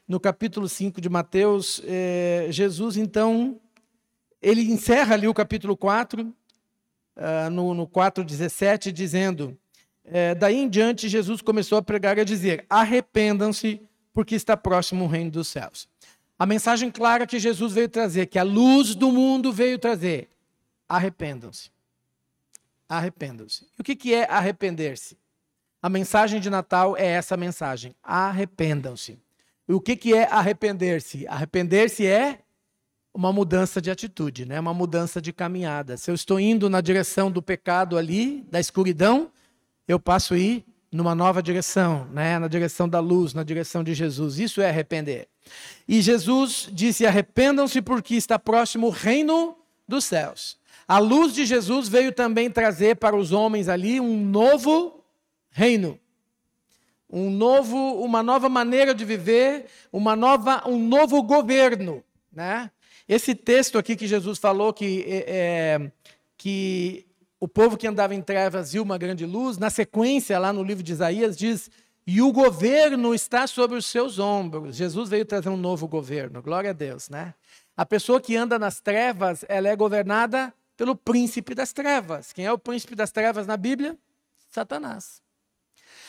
no 0.09 0.19
capítulo 0.19 0.69
5 0.69 1.01
de 1.01 1.09
Mateus, 1.09 1.83
é, 1.85 2.47
Jesus, 2.51 2.97
então, 2.97 3.61
ele 4.41 4.63
encerra 4.63 5.15
ali 5.15 5.29
o 5.29 5.35
capítulo 5.35 5.77
4, 5.77 6.23
uh, 6.23 6.35
ah, 7.17 7.51
no, 7.51 7.75
no 7.75 7.87
4,17, 7.87 8.93
dizendo: 8.93 9.59
é, 10.05 10.35
Daí 10.35 10.57
em 10.57 10.69
diante, 10.69 11.09
Jesus 11.09 11.43
começou 11.43 11.77
a 11.79 11.83
pregar 11.83 12.17
e 12.19 12.21
a 12.21 12.25
dizer: 12.25 12.65
Arrependam-se, 12.71 13.81
porque 14.13 14.35
está 14.35 14.57
próximo 14.57 15.05
o 15.05 15.09
reino 15.09 15.31
dos 15.31 15.49
céus. 15.49 15.89
A 16.39 16.45
mensagem 16.45 16.91
clara 16.91 17.27
que 17.27 17.39
Jesus 17.39 17.73
veio 17.73 17.89
trazer, 17.89 18.27
que 18.27 18.39
a 18.39 18.43
luz 18.43 18.95
do 18.95 19.11
mundo 19.11 19.53
veio 19.53 19.79
trazer: 19.79 20.29
arrependam-se. 20.89 21.71
Arrependam-se. 22.89 23.67
O 23.79 23.83
que, 23.83 24.15
é 24.15 24.31
arrepender-se? 24.31 25.19
A 25.83 25.89
mensagem 25.89 26.41
de 26.41 26.51
Natal 26.51 26.97
é 26.97 27.07
essa 27.07 27.37
mensagem: 27.37 27.95
arrependam-se. 28.03 29.19
O 29.69 29.81
que, 29.81 29.97
que 29.97 30.15
é 30.15 30.25
arrepender-se? 30.31 31.27
Arrepender-se 31.27 32.07
é 32.07 32.41
uma 33.13 33.33
mudança 33.33 33.81
de 33.81 33.91
atitude, 33.91 34.45
né? 34.45 34.61
uma 34.61 34.75
mudança 34.75 35.21
de 35.23 35.33
caminhada. 35.33 35.97
Se 35.97 36.11
eu 36.11 36.15
estou 36.15 36.39
indo 36.39 36.69
na 36.69 36.83
direção 36.83 37.31
do 37.31 37.43
pecado 37.43 37.97
ali, 37.97 38.43
da 38.51 38.61
escuridão, 38.61 39.33
eu 39.89 39.99
passo 39.99 40.35
a 40.35 40.39
ir 40.39 40.67
numa 40.97 41.15
nova 41.15 41.43
direção, 41.43 42.07
né? 42.11 42.39
na 42.39 42.49
direção 42.49 42.89
da 42.89 42.99
luz, 42.99 43.35
na 43.35 43.45
direção 43.45 43.85
de 43.85 43.93
Jesus. 43.93 44.39
Isso 44.39 44.63
é 44.63 44.69
arrepender. 44.69 45.29
E 45.87 46.01
Jesus 46.01 46.69
disse: 46.73 47.07
arrependam-se, 47.07 47.83
porque 47.83 48.15
está 48.15 48.39
próximo 48.39 48.87
o 48.87 48.91
reino 48.91 49.57
dos 49.87 50.05
céus. 50.05 50.59
A 50.89 50.99
luz 50.99 51.35
de 51.35 51.45
Jesus 51.45 51.89
veio 51.89 52.13
também 52.13 52.51
trazer 52.51 52.97
para 52.97 53.15
os 53.15 53.31
homens 53.31 53.69
ali 53.69 54.01
um 54.01 54.25
novo 54.25 55.05
reino. 55.51 56.01
Um 57.11 57.31
novo, 57.31 57.77
uma 58.03 58.23
nova 58.23 58.49
maneira 58.49 58.95
de 58.95 59.05
viver, 59.05 59.67
uma 59.93 60.17
nova, 60.17 60.63
um 60.67 60.79
novo 60.79 61.23
governo. 61.23 62.03
Né? 62.33 62.71
Esse 63.09 63.35
texto 63.35 63.79
aqui 63.79 63.95
que 63.95 64.07
Jesus 64.07 64.39
falou 64.39 64.73
que, 64.73 65.05
é, 65.09 65.91
que 66.37 67.07
o 67.47 67.49
povo 67.49 67.77
que 67.77 67.87
andava 67.87 68.13
em 68.13 68.21
trevas 68.21 68.73
viu 68.73 68.83
uma 68.83 68.99
grande 68.99 69.25
luz, 69.25 69.57
na 69.57 69.71
sequência, 69.71 70.37
lá 70.37 70.53
no 70.53 70.65
livro 70.65 70.83
de 70.83 70.91
Isaías, 70.91 71.37
diz 71.37 71.71
e 72.05 72.21
o 72.21 72.33
governo 72.33 73.15
está 73.15 73.47
sobre 73.47 73.79
os 73.79 73.87
seus 73.87 74.19
ombros. 74.19 74.75
Jesus 74.75 75.09
veio 75.09 75.25
trazer 75.25 75.49
um 75.49 75.57
novo 75.57 75.87
governo, 75.87 76.43
glória 76.43 76.71
a 76.71 76.73
Deus, 76.73 77.09
né? 77.09 77.35
A 77.77 77.87
pessoa 77.87 78.21
que 78.21 78.35
anda 78.35 78.59
nas 78.59 78.81
trevas, 78.81 79.45
ela 79.49 79.69
é 79.69 79.77
governada 79.77 80.53
pelo 80.77 80.97
príncipe 80.97 81.55
das 81.55 81.73
trevas. 81.73 82.33
Quem 82.33 82.47
é 82.47 82.53
o 82.53 82.59
príncipe 82.59 82.97
das 82.97 83.13
trevas 83.13 83.47
na 83.47 83.57
Bíblia? 83.57 83.97
Satanás. 84.51 85.23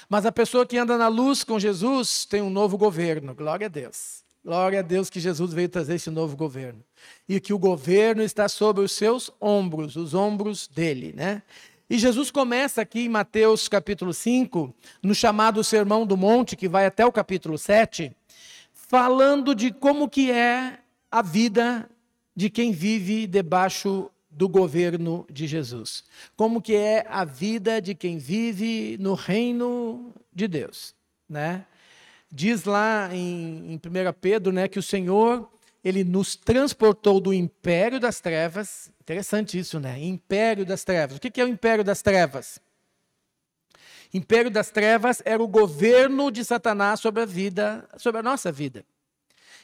Mas 0.09 0.25
a 0.25 0.31
pessoa 0.31 0.65
que 0.65 0.79
anda 0.79 0.97
na 0.97 1.07
luz 1.07 1.43
com 1.43 1.59
Jesus 1.59 2.25
tem 2.25 2.41
um 2.41 2.49
novo 2.49 2.79
governo, 2.79 3.35
glória 3.35 3.67
a 3.67 3.69
Deus. 3.69 4.23
Glória 4.47 4.79
a 4.79 4.81
Deus 4.81 5.09
que 5.09 5.19
Jesus 5.19 5.51
veio 5.51 5.67
trazer 5.67 5.95
esse 5.95 6.09
novo 6.09 6.37
governo. 6.37 6.81
E 7.27 7.37
que 7.37 7.51
o 7.51 7.59
governo 7.59 8.23
está 8.23 8.47
sobre 8.47 8.81
os 8.81 8.93
seus 8.93 9.29
ombros, 9.41 9.97
os 9.97 10.13
ombros 10.13 10.69
dele, 10.69 11.11
né? 11.13 11.43
E 11.89 11.99
Jesus 11.99 12.31
começa 12.31 12.81
aqui 12.81 13.01
em 13.01 13.09
Mateus 13.09 13.67
capítulo 13.67 14.13
5, 14.13 14.73
no 15.03 15.13
chamado 15.13 15.61
Sermão 15.65 16.05
do 16.05 16.15
Monte, 16.15 16.55
que 16.55 16.69
vai 16.69 16.85
até 16.85 17.05
o 17.05 17.11
capítulo 17.11 17.57
7, 17.57 18.15
falando 18.71 19.53
de 19.53 19.69
como 19.69 20.07
que 20.07 20.31
é 20.31 20.79
a 21.11 21.21
vida 21.21 21.89
de 22.33 22.49
quem 22.49 22.71
vive 22.71 23.27
debaixo 23.27 24.09
do 24.31 24.47
governo 24.47 25.27
de 25.29 25.45
Jesus. 25.45 26.05
Como 26.37 26.61
que 26.61 26.73
é 26.73 27.05
a 27.09 27.25
vida 27.25 27.81
de 27.81 27.93
quem 27.93 28.17
vive 28.17 28.95
no 28.97 29.13
reino 29.13 30.13
de 30.33 30.47
Deus, 30.47 30.95
né? 31.27 31.65
Diz 32.31 32.65
lá 32.65 33.09
em, 33.13 33.73
em 33.73 33.75
1 33.75 33.79
Pedro, 34.19 34.51
né, 34.51 34.67
que 34.67 34.79
o 34.79 34.83
Senhor 34.83 35.49
ele 35.83 36.03
nos 36.03 36.35
transportou 36.35 37.19
do 37.21 37.33
império 37.33 37.99
das 37.99 38.19
trevas. 38.19 38.91
Interessante 38.99 39.57
isso, 39.57 39.79
né? 39.79 39.97
Império 40.03 40.65
das 40.65 40.83
trevas. 40.83 41.17
O 41.17 41.19
que 41.19 41.39
é 41.39 41.45
o 41.45 41.47
império 41.47 41.83
das 41.83 42.01
trevas? 42.01 42.59
Império 44.13 44.51
das 44.51 44.69
trevas 44.69 45.21
era 45.23 45.41
o 45.41 45.47
governo 45.47 46.29
de 46.31 46.43
Satanás 46.43 46.99
sobre 46.99 47.21
a 47.23 47.25
vida, 47.25 47.87
sobre 47.97 48.19
a 48.19 48.23
nossa 48.23 48.51
vida. 48.51 48.85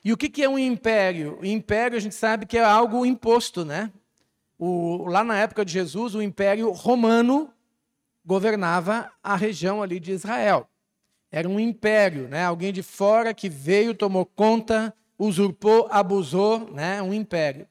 E 0.04 0.12
o 0.12 0.18
que 0.18 0.44
é 0.44 0.50
um 0.50 0.60
império? 0.60 1.40
O 1.42 1.46
império 1.46 1.98
a 1.98 2.02
gente 2.02 2.16
sabe 2.16 2.46
que 2.46 2.58
é 2.58 2.64
algo 2.64 3.06
imposto, 3.06 3.64
né? 3.64 3.92
O, 4.58 5.06
lá 5.08 5.24
na 5.24 5.38
época 5.38 5.66
de 5.66 5.74
Jesus, 5.74 6.14
o 6.16 6.22
império 6.22 6.72
romano 6.72 7.54
governava 8.26 9.12
a 9.22 9.36
região 9.36 9.82
ali 9.82 10.00
de 10.00 10.12
Israel. 10.12 10.70
Era 11.36 11.50
um 11.50 11.60
império, 11.60 12.28
né? 12.28 12.46
Alguém 12.46 12.72
de 12.72 12.84
fora 12.84 13.34
que 13.34 13.50
veio, 13.50 13.96
tomou 13.96 14.24
conta, 14.24 14.94
usurpou, 15.18 15.88
abusou, 15.90 16.72
né? 16.72 17.02
Um 17.02 17.12
império. 17.12 17.66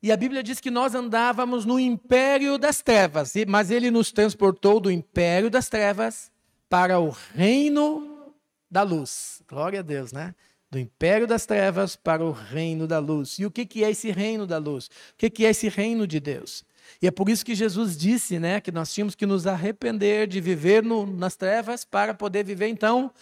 E 0.00 0.12
a 0.12 0.16
Bíblia 0.16 0.44
diz 0.44 0.60
que 0.60 0.70
nós 0.70 0.94
andávamos 0.94 1.64
no 1.64 1.80
império 1.80 2.56
das 2.56 2.82
trevas, 2.82 3.32
mas 3.48 3.68
ele 3.68 3.90
nos 3.90 4.12
transportou 4.12 4.78
do 4.78 4.92
império 4.92 5.50
das 5.50 5.68
trevas 5.68 6.30
para 6.68 7.00
o 7.00 7.10
reino 7.34 8.32
da 8.70 8.84
luz. 8.84 9.42
Glória 9.48 9.80
a 9.80 9.82
Deus, 9.82 10.12
né? 10.12 10.32
Do 10.70 10.78
império 10.78 11.26
das 11.26 11.44
trevas 11.44 11.96
para 11.96 12.24
o 12.24 12.30
reino 12.30 12.86
da 12.86 13.00
luz. 13.00 13.40
E 13.40 13.44
o 13.44 13.50
que, 13.50 13.82
é 13.82 13.90
esse 13.90 14.12
reino 14.12 14.46
da 14.46 14.58
luz? 14.58 14.86
O 14.86 15.16
que 15.16 15.44
é 15.44 15.50
esse 15.50 15.68
reino 15.68 16.06
de 16.06 16.20
Deus? 16.20 16.64
E 17.00 17.06
é 17.06 17.10
por 17.10 17.28
isso 17.28 17.44
que 17.44 17.54
Jesus 17.54 17.96
disse 17.96 18.38
né, 18.38 18.60
que 18.60 18.70
nós 18.70 18.92
tínhamos 18.92 19.14
que 19.14 19.26
nos 19.26 19.46
arrepender 19.46 20.26
de 20.26 20.40
viver 20.40 20.82
no, 20.82 21.06
nas 21.06 21.36
trevas 21.36 21.84
para 21.84 22.14
poder 22.14 22.44
viver, 22.44 22.68
então, 22.68 23.12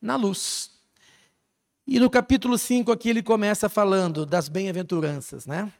na 0.00 0.16
luz. 0.16 0.70
E 1.86 1.98
no 1.98 2.08
capítulo 2.08 2.56
5 2.56 2.92
aqui 2.92 3.08
ele 3.08 3.22
começa 3.22 3.68
falando 3.68 4.24
das 4.24 4.48
bem-aventuranças. 4.48 5.46
Né? 5.46 5.72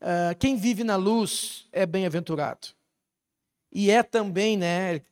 Uh, 0.00 0.36
quem 0.38 0.56
vive 0.56 0.84
na 0.84 0.96
luz 0.96 1.66
é 1.72 1.86
bem-aventurado. 1.86 2.68
E 3.72 3.90
é 3.90 4.02
também, 4.02 4.56
né, 4.56 5.02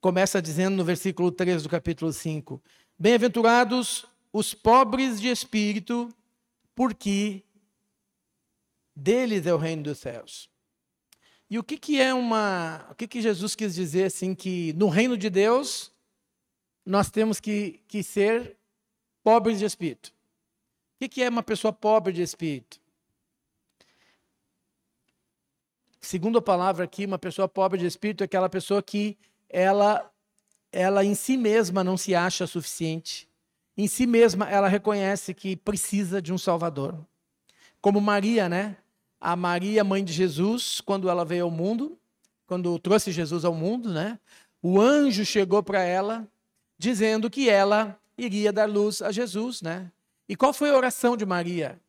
começa 0.00 0.40
dizendo 0.42 0.76
no 0.76 0.84
versículo 0.84 1.30
3 1.30 1.62
do 1.62 1.68
capítulo 1.68 2.12
5: 2.12 2.62
Bem-aventurados 2.98 4.06
os 4.32 4.52
pobres 4.52 5.20
de 5.20 5.28
espírito, 5.28 6.08
porque 6.74 7.42
deles 8.94 9.46
é 9.46 9.54
o 9.54 9.58
reino 9.58 9.82
dos 9.82 9.98
céus. 9.98 10.48
E 11.48 11.58
o 11.58 11.62
que, 11.62 11.76
que 11.76 12.00
é 12.00 12.12
uma. 12.12 12.86
O 12.90 12.94
que, 12.94 13.06
que 13.06 13.20
Jesus 13.20 13.54
quis 13.54 13.74
dizer 13.74 14.04
assim 14.04 14.34
que 14.34 14.72
no 14.74 14.88
reino 14.88 15.16
de 15.16 15.28
Deus 15.28 15.92
nós 16.84 17.10
temos 17.10 17.40
que, 17.40 17.80
que 17.86 18.02
ser 18.02 18.56
pobres 19.22 19.58
de 19.58 19.64
espírito? 19.64 20.08
O 20.08 20.98
que, 21.00 21.08
que 21.08 21.22
é 21.22 21.28
uma 21.28 21.42
pessoa 21.42 21.72
pobre 21.72 22.12
de 22.12 22.22
espírito? 22.22 22.80
Segundo 26.00 26.38
a 26.38 26.42
palavra 26.42 26.84
aqui, 26.84 27.06
uma 27.06 27.18
pessoa 27.18 27.48
pobre 27.48 27.78
de 27.78 27.86
espírito 27.86 28.22
é 28.22 28.24
aquela 28.26 28.48
pessoa 28.48 28.82
que 28.82 29.16
ela, 29.48 30.10
ela 30.70 31.04
em 31.04 31.14
si 31.14 31.36
mesma 31.36 31.82
não 31.82 31.96
se 31.96 32.14
acha 32.14 32.46
suficiente. 32.46 33.28
Em 33.76 33.88
si 33.88 34.06
mesma 34.06 34.48
ela 34.48 34.68
reconhece 34.68 35.32
que 35.32 35.56
precisa 35.56 36.20
de 36.20 36.32
um 36.32 36.38
Salvador. 36.38 36.98
Como 37.80 38.00
Maria, 38.00 38.48
né? 38.48 38.76
A 39.24 39.34
Maria, 39.34 39.82
mãe 39.82 40.04
de 40.04 40.12
Jesus, 40.12 40.82
quando 40.82 41.08
ela 41.08 41.24
veio 41.24 41.44
ao 41.44 41.50
mundo, 41.50 41.98
quando 42.46 42.78
trouxe 42.78 43.10
Jesus 43.10 43.42
ao 43.42 43.54
mundo, 43.54 43.90
né? 43.90 44.20
O 44.60 44.78
anjo 44.78 45.24
chegou 45.24 45.62
para 45.62 45.82
ela 45.82 46.28
dizendo 46.78 47.30
que 47.30 47.48
ela 47.48 47.98
iria 48.18 48.52
dar 48.52 48.68
luz 48.68 49.00
a 49.00 49.10
Jesus, 49.10 49.62
né? 49.62 49.90
E 50.28 50.36
qual 50.36 50.52
foi 50.52 50.68
a 50.68 50.76
oração 50.76 51.16
de 51.16 51.24
Maria? 51.24 51.80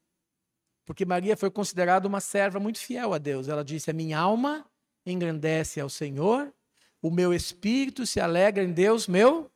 Porque 0.86 1.04
Maria 1.04 1.36
foi 1.36 1.52
considerada 1.52 2.08
uma 2.08 2.22
serva 2.22 2.58
muito 2.58 2.80
fiel 2.80 3.14
a 3.14 3.18
Deus. 3.18 3.50
Ela 3.50 3.66
disse: 3.66 3.92
"A 3.92 3.94
minha 3.94 4.18
alma 4.18 4.66
engrandece 5.06 5.82
ao 5.82 5.90
Senhor, 5.90 6.54
o 7.02 7.12
meu 7.12 7.34
espírito 7.34 8.06
se 8.06 8.22
alegra 8.22 8.64
em 8.64 8.72
Deus, 8.72 9.08
meu 9.10 9.52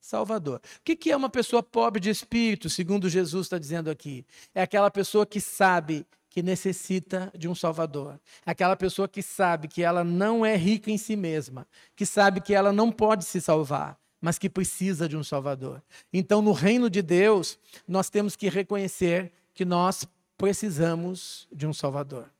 Salvador. 0.00 0.60
O 0.80 0.82
que 0.82 1.08
é 1.08 1.16
uma 1.16 1.30
pessoa 1.30 1.62
pobre 1.62 2.00
de 2.00 2.10
espírito, 2.10 2.68
segundo 2.68 3.08
Jesus 3.08 3.46
está 3.46 3.58
dizendo 3.58 3.88
aqui? 3.88 4.26
É 4.52 4.62
aquela 4.62 4.90
pessoa 4.90 5.24
que 5.24 5.40
sabe 5.40 6.04
que 6.32 6.42
necessita 6.42 7.30
de 7.36 7.46
um 7.46 7.54
Salvador. 7.54 8.18
Aquela 8.46 8.74
pessoa 8.74 9.06
que 9.06 9.22
sabe 9.22 9.68
que 9.68 9.82
ela 9.82 10.02
não 10.02 10.46
é 10.46 10.56
rica 10.56 10.90
em 10.90 10.96
si 10.96 11.14
mesma, 11.14 11.68
que 11.94 12.06
sabe 12.06 12.40
que 12.40 12.54
ela 12.54 12.72
não 12.72 12.90
pode 12.90 13.26
se 13.26 13.38
salvar, 13.38 13.98
mas 14.18 14.38
que 14.38 14.48
precisa 14.48 15.06
de 15.06 15.14
um 15.14 15.22
Salvador. 15.22 15.82
Então, 16.10 16.40
no 16.40 16.52
reino 16.52 16.88
de 16.88 17.02
Deus, 17.02 17.58
nós 17.86 18.08
temos 18.08 18.34
que 18.34 18.48
reconhecer 18.48 19.30
que 19.52 19.62
nós 19.62 20.08
precisamos 20.38 21.46
de 21.52 21.66
um 21.66 21.74
Salvador. 21.74 22.30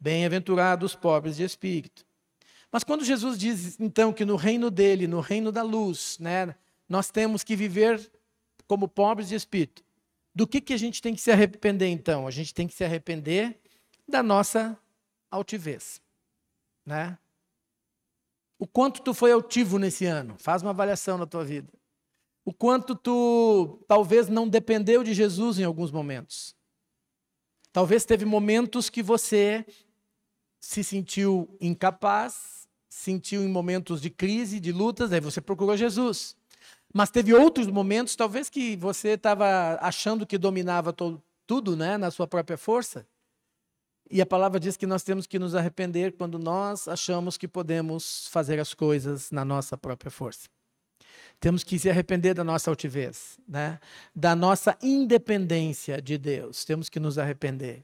Bem-aventurados 0.00 0.92
os 0.92 0.96
pobres 0.96 1.36
de 1.36 1.42
espírito. 1.42 2.06
Mas 2.72 2.82
quando 2.82 3.04
Jesus 3.04 3.38
diz, 3.38 3.78
então, 3.78 4.10
que 4.10 4.24
no 4.24 4.36
reino 4.36 4.70
dele, 4.70 5.06
no 5.06 5.20
reino 5.20 5.52
da 5.52 5.62
luz, 5.62 6.16
né, 6.18 6.54
nós 6.88 7.10
temos 7.10 7.44
que 7.44 7.54
viver 7.54 8.10
como 8.66 8.88
pobres 8.88 9.28
de 9.28 9.34
espírito, 9.34 9.84
do 10.34 10.46
que, 10.46 10.60
que 10.60 10.72
a 10.72 10.76
gente 10.76 11.00
tem 11.00 11.14
que 11.14 11.20
se 11.20 11.30
arrepender, 11.30 11.88
então? 11.88 12.26
A 12.26 12.30
gente 12.30 12.52
tem 12.52 12.66
que 12.66 12.74
se 12.74 12.84
arrepender 12.84 13.60
da 14.08 14.22
nossa 14.22 14.78
altivez. 15.30 16.02
Né? 16.84 17.16
O 18.58 18.66
quanto 18.66 19.02
tu 19.02 19.14
foi 19.14 19.32
altivo 19.32 19.78
nesse 19.78 20.04
ano? 20.06 20.36
Faz 20.38 20.62
uma 20.62 20.70
avaliação 20.70 21.16
na 21.16 21.26
tua 21.26 21.44
vida. 21.44 21.72
O 22.44 22.52
quanto 22.52 22.94
tu 22.94 23.82
talvez 23.88 24.28
não 24.28 24.48
dependeu 24.48 25.02
de 25.02 25.14
Jesus 25.14 25.58
em 25.58 25.64
alguns 25.64 25.90
momentos. 25.90 26.54
Talvez 27.72 28.04
teve 28.04 28.24
momentos 28.24 28.90
que 28.90 29.02
você 29.02 29.64
se 30.60 30.84
sentiu 30.84 31.56
incapaz, 31.60 32.68
sentiu 32.88 33.42
em 33.42 33.48
momentos 33.48 34.00
de 34.00 34.10
crise, 34.10 34.60
de 34.60 34.72
lutas, 34.72 35.12
aí 35.12 35.20
você 35.20 35.40
procurou 35.40 35.76
Jesus. 35.76 36.36
Mas 36.96 37.10
teve 37.10 37.34
outros 37.34 37.66
momentos, 37.66 38.14
talvez 38.14 38.48
que 38.48 38.76
você 38.76 39.10
estava 39.10 39.76
achando 39.82 40.24
que 40.24 40.38
dominava 40.38 40.92
todo, 40.92 41.20
tudo 41.44 41.76
né, 41.76 41.98
na 41.98 42.08
sua 42.08 42.24
própria 42.24 42.56
força. 42.56 43.04
E 44.08 44.22
a 44.22 44.26
palavra 44.26 44.60
diz 44.60 44.76
que 44.76 44.86
nós 44.86 45.02
temos 45.02 45.26
que 45.26 45.36
nos 45.36 45.56
arrepender 45.56 46.12
quando 46.12 46.38
nós 46.38 46.86
achamos 46.86 47.36
que 47.36 47.48
podemos 47.48 48.28
fazer 48.28 48.60
as 48.60 48.72
coisas 48.74 49.32
na 49.32 49.44
nossa 49.44 49.76
própria 49.76 50.08
força. 50.08 50.48
Temos 51.40 51.64
que 51.64 51.80
se 51.80 51.90
arrepender 51.90 52.32
da 52.32 52.44
nossa 52.44 52.70
altivez, 52.70 53.40
né? 53.48 53.80
da 54.14 54.36
nossa 54.36 54.78
independência 54.80 56.00
de 56.00 56.16
Deus. 56.16 56.64
Temos 56.64 56.88
que 56.88 57.00
nos 57.00 57.18
arrepender. 57.18 57.82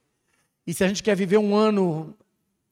E 0.64 0.72
se 0.72 0.84
a 0.84 0.88
gente 0.88 1.02
quer 1.02 1.16
viver 1.16 1.38
um 1.38 1.56
ano 1.56 2.16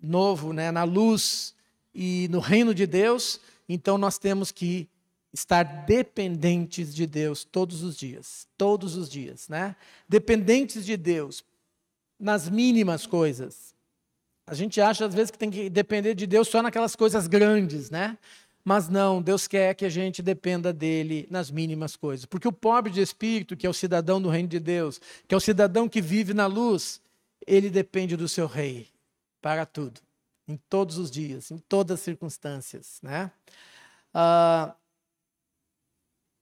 novo, 0.01 0.53
né, 0.53 0.71
na 0.71 0.85
luz 0.85 1.53
e 1.93 2.29
no 2.31 2.39
reino 2.39 2.73
de 2.73 2.87
Deus, 2.87 3.41
então 3.69 3.99
nós 3.99 4.19
temos 4.19 4.53
que 4.53 4.89
estar 5.39 5.63
dependentes 5.63 6.95
de 6.95 7.07
Deus 7.07 7.45
todos 7.45 7.83
os 7.83 7.97
dias, 7.97 8.47
todos 8.57 8.97
os 8.97 9.09
dias, 9.09 9.49
né? 9.49 9.77
Dependentes 10.09 10.85
de 10.85 10.97
Deus 10.97 11.45
nas 12.19 12.49
mínimas 12.49 13.07
coisas. 13.07 13.75
A 14.47 14.55
gente 14.55 14.81
acha 14.81 15.07
às 15.07 15.15
vezes 15.15 15.31
que 15.31 15.39
tem 15.39 15.51
que 15.51 15.69
depender 15.69 16.15
de 16.15 16.27
Deus 16.27 16.49
só 16.49 16.63
naquelas 16.63 16.97
coisas 16.97 17.27
grandes, 17.27 17.91
né? 17.91 18.19
Mas 18.65 18.89
não, 18.89 19.23
Deus 19.23 19.47
quer 19.47 19.75
que 19.75 19.85
a 19.85 19.89
gente 19.89 20.21
dependa 20.21 20.73
dele 20.73 21.27
nas 21.31 21.51
mínimas 21.51 21.97
coisas. 21.97 22.27
Porque 22.27 22.49
o 22.49 22.53
pobre 22.53 22.93
de 22.93 23.01
espírito, 23.01 23.57
que 23.57 23.67
é 23.67 23.71
o 23.71 23.75
cidadão 23.75 24.21
do 24.21 24.29
reino 24.29 24.49
de 24.49 24.61
Deus, 24.61 25.01
que 25.27 25.35
é 25.35 25.39
o 25.39 25.41
cidadão 25.41 25.89
que 25.89 26.03
vive 26.03 26.35
na 26.35 26.47
luz, 26.47 27.01
ele 27.47 27.71
depende 27.71 28.17
do 28.17 28.29
seu 28.29 28.47
rei 28.47 28.89
para 29.41 29.65
tudo, 29.65 30.01
em 30.47 30.59
todos 30.69 30.99
os 30.99 31.11
dias, 31.11 31.51
em 31.51 31.59
todas 31.59 31.99
as 31.99 32.01
circunstâncias, 32.01 32.99
né? 33.03 33.31
Ah, 34.13 34.75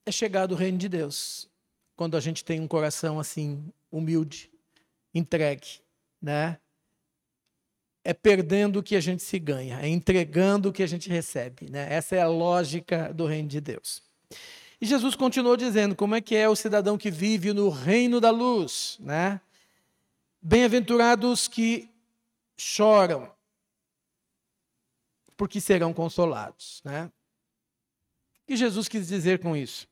é 0.06 0.12
chegar 0.12 0.46
do 0.46 0.54
reino 0.54 0.78
de 0.78 0.88
Deus. 0.88 1.48
Quando 1.96 2.16
a 2.16 2.20
gente 2.20 2.44
tem 2.44 2.60
um 2.60 2.68
coração 2.68 3.18
assim, 3.18 3.72
humilde, 3.90 4.50
entregue, 5.12 5.80
né? 6.22 6.58
É 8.04 8.14
perdendo 8.14 8.78
o 8.78 8.82
que 8.82 8.94
a 8.94 9.00
gente 9.00 9.22
se 9.22 9.36
ganha, 9.38 9.80
é 9.80 9.88
entregando 9.88 10.68
o 10.68 10.72
que 10.72 10.82
a 10.82 10.86
gente 10.86 11.08
recebe, 11.08 11.68
né? 11.68 11.92
Essa 11.92 12.14
é 12.14 12.20
a 12.20 12.28
lógica 12.28 13.12
do 13.12 13.26
reino 13.26 13.48
de 13.48 13.60
Deus. 13.60 14.00
E 14.80 14.86
Jesus 14.86 15.16
continuou 15.16 15.56
dizendo 15.56 15.96
como 15.96 16.14
é 16.14 16.20
que 16.20 16.36
é 16.36 16.48
o 16.48 16.54
cidadão 16.54 16.96
que 16.96 17.10
vive 17.10 17.52
no 17.52 17.68
reino 17.68 18.20
da 18.20 18.30
luz, 18.30 18.96
né? 19.00 19.40
Bem-aventurados 20.40 21.48
que 21.48 21.90
choram, 22.56 23.28
porque 25.36 25.60
serão 25.60 25.92
consolados, 25.92 26.80
né? 26.84 27.10
O 28.44 28.46
que 28.46 28.56
Jesus 28.56 28.86
quis 28.86 29.08
dizer 29.08 29.40
com 29.40 29.56
isso? 29.56 29.88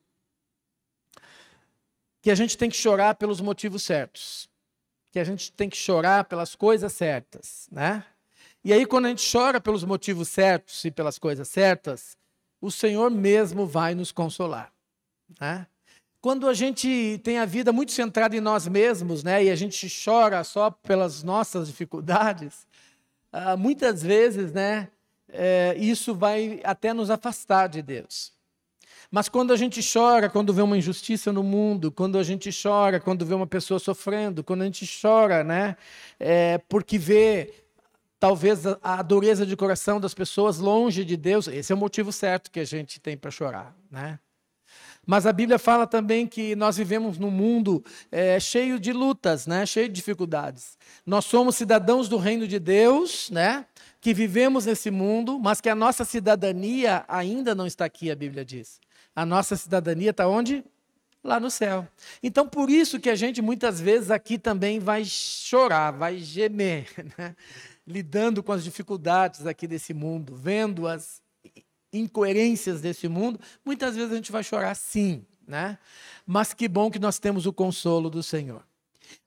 Que 2.25 2.31
a 2.31 2.35
gente 2.35 2.57
tem 2.57 2.71
que 2.71 2.77
chorar 2.77 3.17
pelos 3.17 3.43
motivos 3.43 3.83
certos, 3.83 4.49
que 5.13 5.19
a 5.19 5.25
gente 5.25 5.53
tem 5.53 5.69
que 5.69 5.77
chorar 5.77 6.25
pelas 6.25 6.57
coisas 6.57 6.91
certas, 6.91 7.69
né? 7.71 8.03
E 8.65 8.73
aí 8.73 8.87
quando 8.87 9.05
a 9.05 9.09
gente 9.11 9.31
chora 9.31 9.61
pelos 9.61 9.85
motivos 9.85 10.31
certos 10.31 10.83
e 10.87 10.91
pelas 10.91 11.19
coisas 11.19 11.47
certas, 11.47 12.17
o 12.63 12.71
Senhor 12.71 13.11
mesmo 13.11 13.67
vai 13.67 13.95
nos 13.95 14.11
consolar, 14.11 14.73
né? 15.39 15.67
Quando 16.19 16.49
a 16.49 16.55
gente 16.55 17.21
tem 17.23 17.39
a 17.39 17.45
vida 17.45 17.75
muito 17.75 17.93
centrada 17.93 18.35
em 18.35 18.41
nós 18.41 18.67
mesmos, 18.67 19.23
né, 19.23 19.45
e 19.45 19.51
a 19.51 19.55
gente 19.55 19.87
chora 20.03 20.43
só 20.45 20.71
pelas 20.71 21.23
nossas 21.23 21.69
dificuldades, 21.69 22.67
ah, 23.31 23.55
muitas 23.55 24.03
vezes, 24.03 24.51
né, 24.51 24.89
é, 25.29 25.75
isso 25.77 26.15
vai 26.15 26.63
até 26.65 26.95
nos 26.95 27.11
afastar 27.11 27.69
de 27.69 27.83
Deus. 27.83 28.34
Mas 29.15 29.29
quando 29.29 29.53
a 29.53 29.57
gente 29.57 29.81
chora 29.81 30.29
quando 30.29 30.53
vê 30.53 30.61
uma 30.61 30.77
injustiça 30.77 31.33
no 31.33 31.45
mundo, 31.45 31.93
quando 31.93 32.19
a 32.19 32.25
gente 32.25 32.51
chora 32.51 32.99
quando 32.99 33.25
vê 33.25 33.33
uma 33.33 33.47
pessoa 33.47 33.79
sofrendo, 33.79 34.43
quando 34.43 34.63
a 34.63 34.65
gente 34.65 34.85
chora, 35.01 35.45
né, 35.45 35.77
é, 36.19 36.59
porque 36.69 36.99
vê 36.99 37.55
talvez 38.19 38.67
a, 38.67 38.77
a 38.83 39.03
dureza 39.03 39.47
de 39.47 39.55
coração 39.55 40.01
das 40.01 40.15
pessoas 40.15 40.59
longe 40.59 41.05
de 41.05 41.17
Deus. 41.17 41.47
Esse 41.47 41.71
é 41.71 41.77
o 41.77 41.79
motivo 41.79 42.11
certo 42.11 42.51
que 42.51 42.59
a 42.59 42.65
gente 42.65 42.99
tem 42.99 43.17
para 43.17 43.31
chorar, 43.31 43.73
né? 43.89 44.19
Mas 45.07 45.27
a 45.27 45.33
Bíblia 45.33 45.61
fala 45.61 45.87
também 45.87 46.27
que 46.27 46.57
nós 46.57 46.77
vivemos 46.77 47.17
num 47.17 47.31
mundo 47.31 47.85
é, 48.11 48.41
cheio 48.41 48.81
de 48.81 48.93
lutas, 48.93 49.47
né? 49.47 49.65
cheio 49.65 49.87
de 49.87 49.95
dificuldades. 49.95 50.77
Nós 51.07 51.27
somos 51.27 51.55
cidadãos 51.55 52.09
do 52.09 52.17
reino 52.17 52.49
de 52.49 52.59
Deus, 52.59 53.31
né? 53.31 53.67
que 54.01 54.13
vivemos 54.13 54.67
nesse 54.67 54.91
mundo, 54.91 55.39
mas 55.39 55.61
que 55.61 55.69
a 55.69 55.75
nossa 55.75 56.05
cidadania 56.05 57.05
ainda 57.07 57.55
não 57.55 57.67
está 57.67 57.85
aqui, 57.85 58.11
a 58.11 58.17
Bíblia 58.17 58.45
diz. 58.45 58.81
A 59.15 59.25
nossa 59.25 59.57
cidadania 59.57 60.11
está 60.11 60.27
onde? 60.27 60.65
Lá 61.23 61.41
no 61.41 61.51
céu. 61.51 61.89
Então, 62.23 62.47
por 62.47 62.69
isso 62.69 63.01
que 63.01 63.09
a 63.09 63.15
gente 63.15 63.41
muitas 63.41 63.81
vezes 63.81 64.11
aqui 64.11 64.39
também 64.39 64.79
vai 64.79 65.05
chorar, 65.05 65.91
vai 65.93 66.19
gemer, 66.19 66.87
né? 67.17 67.35
lidando 67.87 68.43
com 68.43 68.53
as 68.53 68.65
dificuldades 68.65 69.47
aqui 69.47 69.67
desse 69.67 69.93
mundo, 69.93 70.35
vendo 70.35 70.87
as 70.87 71.23
incoerências 71.93 72.81
desse 72.81 73.09
mundo, 73.09 73.39
muitas 73.65 73.95
vezes 73.95 74.13
a 74.13 74.17
gente 74.17 74.33
vai 74.33 74.43
chorar 74.43 74.75
sim, 74.75 75.25
né? 75.47 75.79
Mas 76.27 76.53
que 76.53 76.67
bom 76.67 76.91
que 76.91 76.99
nós 76.99 77.19
temos 77.19 77.47
o 77.47 77.53
consolo 77.53 78.11
do 78.11 78.23
Senhor. 78.23 78.65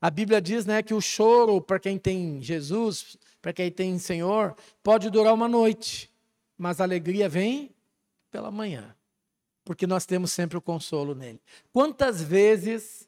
A 0.01 0.09
Bíblia 0.09 0.41
diz, 0.41 0.65
né, 0.65 0.83
que 0.83 0.93
o 0.93 0.99
choro 0.99 1.61
para 1.61 1.79
quem 1.79 1.97
tem 1.97 2.41
Jesus, 2.41 3.17
para 3.41 3.53
quem 3.53 3.71
tem 3.71 3.97
Senhor, 3.99 4.55
pode 4.83 5.09
durar 5.09 5.33
uma 5.33 5.47
noite, 5.47 6.11
mas 6.57 6.81
a 6.81 6.83
alegria 6.83 7.29
vem 7.29 7.71
pela 8.29 8.51
manhã, 8.51 8.93
porque 9.67 9.85
nós 9.85 10.05
temos 10.05 10.31
sempre 10.31 10.57
o 10.57 10.61
consolo 10.61 11.13
nele. 11.13 11.41
Quantas 11.73 12.21
vezes 12.21 13.05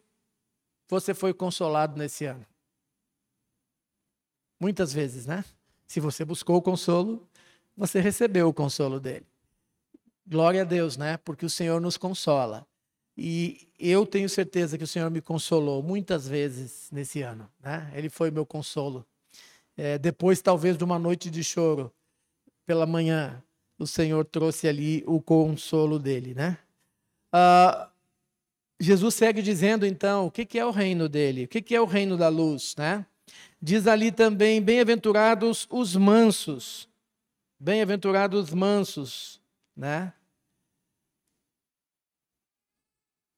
você 0.90 1.14
foi 1.14 1.34
consolado 1.34 1.98
nesse 1.98 2.26
ano? 2.26 2.46
Muitas 4.60 4.92
vezes, 4.92 5.26
né? 5.26 5.46
Se 5.88 6.02
você 6.02 6.26
buscou 6.26 6.58
o 6.58 6.62
consolo, 6.62 7.26
você 7.78 8.02
recebeu 8.02 8.50
o 8.50 8.54
consolo 8.54 9.00
dele. 9.00 9.26
Glória 10.28 10.64
a 10.64 10.66
Deus, 10.66 10.98
né? 10.98 11.16
Porque 11.16 11.46
o 11.46 11.50
Senhor 11.50 11.80
nos 11.80 11.96
consola. 11.96 12.68
E 13.16 13.70
eu 13.80 14.06
tenho 14.06 14.28
certeza 14.28 14.78
que 14.78 14.84
o 14.84 14.88
Senhor 14.88 15.10
me 15.10 15.22
consolou 15.22 15.82
muitas 15.82 16.28
vezes 16.28 16.90
nesse 16.92 17.22
ano, 17.22 17.50
né? 17.62 17.90
Ele 17.96 18.10
foi 18.10 18.32
meu 18.32 18.46
consolo. 18.46 19.08
É, 19.78 19.98
depois, 19.98 20.42
talvez, 20.42 20.78
de 20.78 20.84
uma 20.84 21.00
noite 21.00 21.30
de 21.30 21.42
choro, 21.42 21.90
pela 22.66 22.86
manhã, 22.86 23.42
o 23.80 23.88
Senhor 23.88 24.26
trouxe 24.26 24.68
ali 24.68 25.04
o 25.08 25.22
consolo 25.22 25.98
dele, 25.98 26.36
né? 26.36 26.58
Ah, 27.32 27.90
Jesus 28.80 29.16
segue 29.16 29.42
dizendo, 29.42 29.86
então, 29.86 30.28
o 30.28 30.32
que, 30.32 30.46
que 30.46 30.60
é 30.60 30.66
o 30.66 30.72
reino 30.72 31.08
dele? 31.08 31.46
O 31.46 31.48
que, 31.48 31.62
que 31.62 31.74
é 31.74 31.82
o 31.82 31.86
reino 31.86 32.18
da 32.18 32.28
luz, 32.28 32.76
né? 32.78 33.06
Diz 33.62 33.88
ali 33.88 34.12
também, 34.12 34.62
bem-aventurados 34.62 35.66
os 35.70 35.96
mansos. 35.96 36.90
Bem-aventurados 37.60 38.46
os 38.46 38.54
mansos, 38.54 39.42
né? 39.76 40.14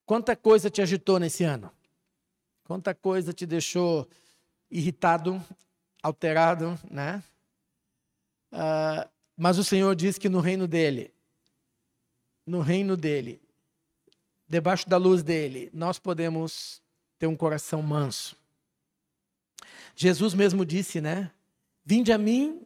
Quanta 0.05 0.35
coisa 0.35 0.69
te 0.69 0.81
agitou 0.81 1.19
nesse 1.19 1.43
ano? 1.43 1.71
Quanta 2.65 2.93
coisa 2.93 3.31
te 3.31 3.45
deixou 3.45 4.07
irritado, 4.69 5.43
alterado, 6.01 6.79
né? 6.89 7.23
Uh, 8.51 9.09
mas 9.41 9.57
o 9.57 9.63
Senhor 9.63 9.95
diz 9.95 10.19
que 10.19 10.29
no 10.29 10.39
reino 10.39 10.67
dele, 10.67 11.11
no 12.45 12.61
reino 12.61 12.95
dele, 12.95 13.41
debaixo 14.47 14.87
da 14.87 14.97
luz 14.97 15.23
dele, 15.23 15.67
nós 15.73 15.97
podemos 15.97 16.79
ter 17.17 17.25
um 17.25 17.35
coração 17.35 17.81
manso. 17.81 18.37
Jesus 19.95 20.35
mesmo 20.35 20.63
disse, 20.63 21.01
né? 21.01 21.31
Vinde 21.83 22.11
a 22.11 22.19
mim, 22.19 22.61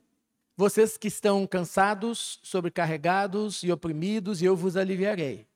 vocês 0.58 0.98
que 0.98 1.08
estão 1.08 1.48
cansados, 1.48 2.42
sobrecarregados 2.44 3.64
e 3.64 3.72
oprimidos, 3.72 4.42
e 4.42 4.46
eu 4.46 4.54
vos 4.54 4.76
aliviarei. 4.76 5.48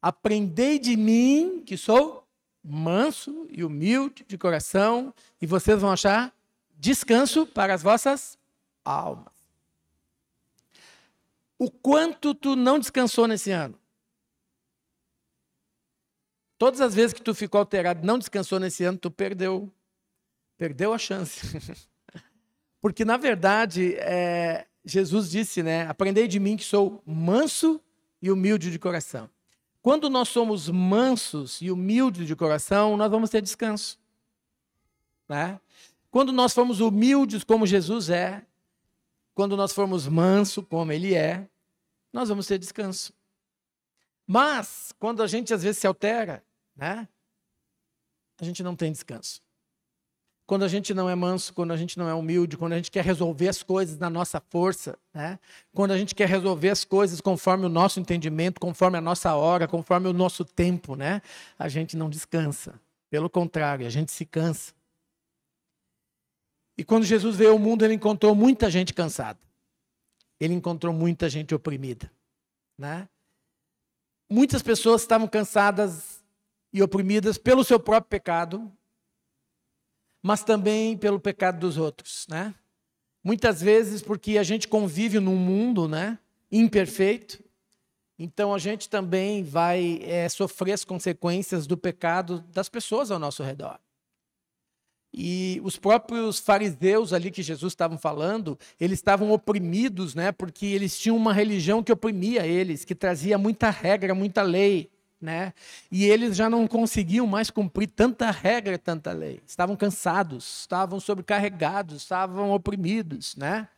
Aprendei 0.00 0.78
de 0.78 0.96
mim, 0.96 1.60
que 1.66 1.76
sou 1.76 2.24
manso 2.62 3.48
e 3.50 3.64
humilde 3.64 4.24
de 4.28 4.38
coração, 4.38 5.12
e 5.42 5.46
vocês 5.46 5.80
vão 5.80 5.90
achar 5.90 6.32
descanso 6.78 7.44
para 7.48 7.74
as 7.74 7.82
vossas 7.82 8.38
almas. 8.84 9.37
O 11.58 11.70
quanto 11.70 12.34
tu 12.34 12.54
não 12.54 12.78
descansou 12.78 13.26
nesse 13.26 13.50
ano? 13.50 13.78
Todas 16.56 16.80
as 16.80 16.94
vezes 16.94 17.12
que 17.12 17.22
tu 17.22 17.34
ficou 17.34 17.58
alterado, 17.58 18.06
não 18.06 18.18
descansou 18.18 18.58
nesse 18.58 18.84
ano, 18.84 18.98
tu 18.98 19.10
perdeu, 19.10 19.72
perdeu 20.56 20.92
a 20.92 20.98
chance. 20.98 21.40
Porque 22.80 23.04
na 23.04 23.16
verdade, 23.16 23.94
é, 23.96 24.66
Jesus 24.84 25.30
disse, 25.30 25.62
né? 25.62 25.86
Aprendei 25.88 26.26
de 26.26 26.38
mim 26.38 26.56
que 26.56 26.64
sou 26.64 27.02
manso 27.04 27.80
e 28.20 28.30
humilde 28.30 28.70
de 28.70 28.78
coração. 28.78 29.28
Quando 29.80 30.10
nós 30.10 30.28
somos 30.28 30.68
mansos 30.68 31.60
e 31.62 31.70
humildes 31.70 32.26
de 32.26 32.34
coração, 32.34 32.96
nós 32.96 33.10
vamos 33.10 33.30
ter 33.30 33.40
descanso. 33.40 33.98
Né? 35.28 35.60
Quando 36.10 36.32
nós 36.32 36.52
formos 36.52 36.80
humildes 36.80 37.44
como 37.44 37.66
Jesus 37.66 38.10
é, 38.10 38.44
quando 39.38 39.56
nós 39.56 39.72
formos 39.72 40.08
manso 40.08 40.64
como 40.64 40.90
Ele 40.90 41.14
é, 41.14 41.48
nós 42.12 42.28
vamos 42.28 42.44
ter 42.48 42.58
descanso. 42.58 43.12
Mas, 44.26 44.92
quando 44.98 45.22
a 45.22 45.28
gente 45.28 45.54
às 45.54 45.62
vezes 45.62 45.78
se 45.78 45.86
altera, 45.86 46.42
né? 46.74 47.06
a 48.40 48.44
gente 48.44 48.64
não 48.64 48.74
tem 48.74 48.90
descanso 48.90 49.40
quando 50.44 50.64
a 50.64 50.68
gente 50.68 50.94
não 50.94 51.10
é 51.10 51.14
manso, 51.14 51.52
quando 51.52 51.72
a 51.72 51.76
gente 51.76 51.98
não 51.98 52.08
é 52.08 52.14
humilde, 52.14 52.56
quando 52.56 52.72
a 52.72 52.76
gente 52.76 52.90
quer 52.90 53.04
resolver 53.04 53.48
as 53.48 53.62
coisas 53.62 53.98
na 53.98 54.08
nossa 54.08 54.40
força, 54.40 54.98
né? 55.12 55.38
quando 55.74 55.90
a 55.90 55.98
gente 55.98 56.14
quer 56.14 56.26
resolver 56.26 56.70
as 56.70 56.86
coisas 56.86 57.20
conforme 57.20 57.66
o 57.66 57.68
nosso 57.68 58.00
entendimento, 58.00 58.58
conforme 58.58 58.96
a 58.96 59.00
nossa 59.00 59.34
hora, 59.34 59.68
conforme 59.68 60.08
o 60.08 60.12
nosso 60.14 60.46
tempo, 60.46 60.96
né? 60.96 61.20
a 61.58 61.68
gente 61.68 61.98
não 61.98 62.08
descansa. 62.08 62.80
Pelo 63.10 63.28
contrário, 63.28 63.86
a 63.86 63.90
gente 63.90 64.10
se 64.10 64.24
cansa. 64.24 64.72
E 66.78 66.84
quando 66.84 67.04
Jesus 67.04 67.34
veio 67.34 67.50
ao 67.50 67.58
mundo, 67.58 67.84
ele 67.84 67.94
encontrou 67.94 68.36
muita 68.36 68.70
gente 68.70 68.94
cansada. 68.94 69.40
Ele 70.38 70.54
encontrou 70.54 70.94
muita 70.94 71.28
gente 71.28 71.52
oprimida. 71.52 72.08
Né? 72.78 73.08
Muitas 74.30 74.62
pessoas 74.62 75.02
estavam 75.02 75.26
cansadas 75.26 76.22
e 76.72 76.80
oprimidas 76.80 77.36
pelo 77.36 77.64
seu 77.64 77.80
próprio 77.80 78.08
pecado, 78.08 78.70
mas 80.22 80.44
também 80.44 80.96
pelo 80.96 81.18
pecado 81.18 81.58
dos 81.58 81.76
outros, 81.76 82.26
né? 82.28 82.54
Muitas 83.24 83.60
vezes 83.60 84.02
porque 84.02 84.38
a 84.38 84.42
gente 84.42 84.68
convive 84.68 85.18
num 85.18 85.36
mundo, 85.36 85.88
né, 85.88 86.18
imperfeito, 86.52 87.42
então 88.18 88.54
a 88.54 88.58
gente 88.58 88.88
também 88.88 89.42
vai 89.42 90.00
é, 90.02 90.28
sofrer 90.28 90.72
as 90.72 90.84
consequências 90.84 91.66
do 91.66 91.76
pecado 91.76 92.40
das 92.52 92.68
pessoas 92.68 93.10
ao 93.10 93.18
nosso 93.18 93.42
redor. 93.42 93.78
E 95.12 95.60
os 95.64 95.76
próprios 95.76 96.38
fariseus 96.38 97.12
ali 97.12 97.30
que 97.30 97.42
Jesus 97.42 97.72
estava 97.72 97.96
falando, 97.96 98.58
eles 98.78 98.98
estavam 98.98 99.30
oprimidos, 99.30 100.14
né? 100.14 100.32
Porque 100.32 100.66
eles 100.66 100.98
tinham 100.98 101.16
uma 101.16 101.32
religião 101.32 101.82
que 101.82 101.92
oprimia 101.92 102.46
eles, 102.46 102.84
que 102.84 102.94
trazia 102.94 103.38
muita 103.38 103.70
regra, 103.70 104.14
muita 104.14 104.42
lei 104.42 104.90
né? 105.20 105.52
E 105.90 106.04
eles 106.04 106.36
já 106.36 106.48
não 106.48 106.66
conseguiam 106.66 107.26
mais 107.26 107.50
cumprir 107.50 107.88
tanta 107.88 108.30
regra, 108.30 108.78
tanta 108.78 109.12
lei. 109.12 109.40
Estavam 109.46 109.74
cansados, 109.74 110.60
estavam 110.60 111.00
sobrecarregados, 111.00 111.96
estavam 111.96 112.52
oprimidos, 112.52 113.34
né? 113.36 113.68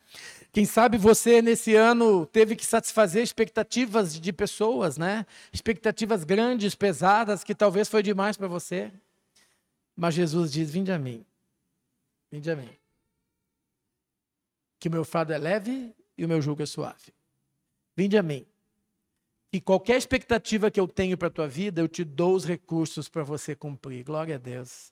Quem 0.53 0.65
sabe 0.65 0.99
você 0.99 1.41
nesse 1.41 1.77
ano 1.77 2.27
teve 2.27 2.57
que 2.57 2.67
satisfazer 2.67 3.23
expectativas 3.23 4.19
de 4.19 4.33
pessoas, 4.33 4.99
né? 4.99 5.25
Expectativas 5.53 6.25
grandes, 6.25 6.75
pesadas, 6.75 7.45
que 7.45 7.55
talvez 7.55 7.89
foi 7.89 8.03
demais 8.03 8.37
para 8.37 8.49
você. 8.49 8.93
Mas 10.01 10.15
Jesus 10.15 10.51
diz: 10.51 10.71
Vinde 10.71 10.91
a 10.91 10.99
mim. 10.99 11.27
Vinde 12.33 12.51
a 12.51 12.57
mim. 12.57 12.71
Que 14.79 14.89
o 14.89 14.91
meu 14.91 15.05
fardo 15.05 15.35
é 15.35 15.37
leve 15.37 15.95
e 16.17 16.25
o 16.25 16.29
meu 16.29 16.41
jugo 16.41 16.63
é 16.63 16.67
suave. 16.67 17.13
Vinde 17.95 18.17
a 18.17 18.23
mim. 18.23 18.47
E 19.53 19.61
qualquer 19.61 19.99
expectativa 19.99 20.71
que 20.71 20.81
eu 20.81 20.89
tenho 20.89 21.19
para 21.19 21.29
a 21.29 21.31
tua 21.31 21.47
vida, 21.47 21.83
eu 21.83 21.89
te 21.89 22.03
dou 22.03 22.35
os 22.35 22.47
recursos 22.47 23.11
para 23.11 23.23
você 23.23 23.55
cumprir. 23.55 24.03
Glória 24.03 24.37
a 24.37 24.39
Deus. 24.39 24.91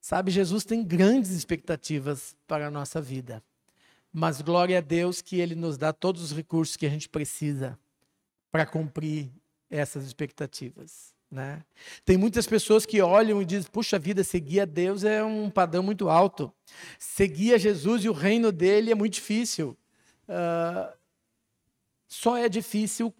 Sabe, 0.00 0.32
Jesus 0.32 0.64
tem 0.64 0.82
grandes 0.82 1.30
expectativas 1.30 2.34
para 2.44 2.66
a 2.66 2.70
nossa 2.72 3.00
vida. 3.00 3.40
Mas 4.12 4.42
glória 4.42 4.78
a 4.78 4.80
Deus 4.80 5.22
que 5.22 5.38
Ele 5.38 5.54
nos 5.54 5.78
dá 5.78 5.92
todos 5.92 6.20
os 6.20 6.32
recursos 6.32 6.76
que 6.76 6.86
a 6.86 6.90
gente 6.90 7.08
precisa 7.08 7.78
para 8.50 8.66
cumprir 8.66 9.30
essas 9.70 10.04
expectativas. 10.04 11.14
Né? 11.30 11.64
Tem 12.04 12.16
muitas 12.16 12.46
pessoas 12.46 12.86
que 12.86 13.00
olham 13.00 13.42
e 13.42 13.44
dizem: 13.44 13.70
puxa 13.70 13.98
vida, 13.98 14.22
seguir 14.22 14.60
a 14.60 14.64
Deus 14.64 15.02
é 15.04 15.22
um 15.24 15.50
padrão 15.50 15.82
muito 15.82 16.08
alto. 16.08 16.52
Seguir 16.98 17.54
a 17.54 17.58
Jesus 17.58 18.04
e 18.04 18.08
o 18.08 18.12
reino 18.12 18.52
dele 18.52 18.92
é 18.92 18.94
muito 18.94 19.14
difícil. 19.14 19.76
Uh, 20.28 20.96
só 22.06 22.36
é 22.36 22.48
difícil 22.48 23.12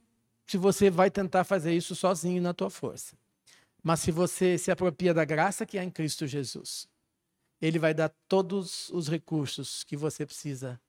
se 0.47 0.57
você 0.57 0.91
vai 0.91 1.11
tentar 1.11 1.45
fazer 1.45 1.75
isso 1.75 1.95
sozinho 1.95 2.41
na 2.41 2.55
tua 2.55 2.71
força. 2.71 3.17
Mas 3.83 4.01
se 4.01 4.11
você 4.11 4.57
se 4.57 4.71
apropria 4.71 5.13
da 5.13 5.25
graça 5.25 5.67
que 5.67 5.79
há 5.79 5.85
em 5.85 5.91
Cristo 5.91 6.27
Jesus, 6.27 6.89
ele 7.61 7.79
vai 7.79 7.93
dar 7.93 8.11
todos 8.29 8.89
os 8.91 9.09
recursos 9.09 9.85
que 9.85 9.97
você 9.97 10.25
precisa 10.25 10.81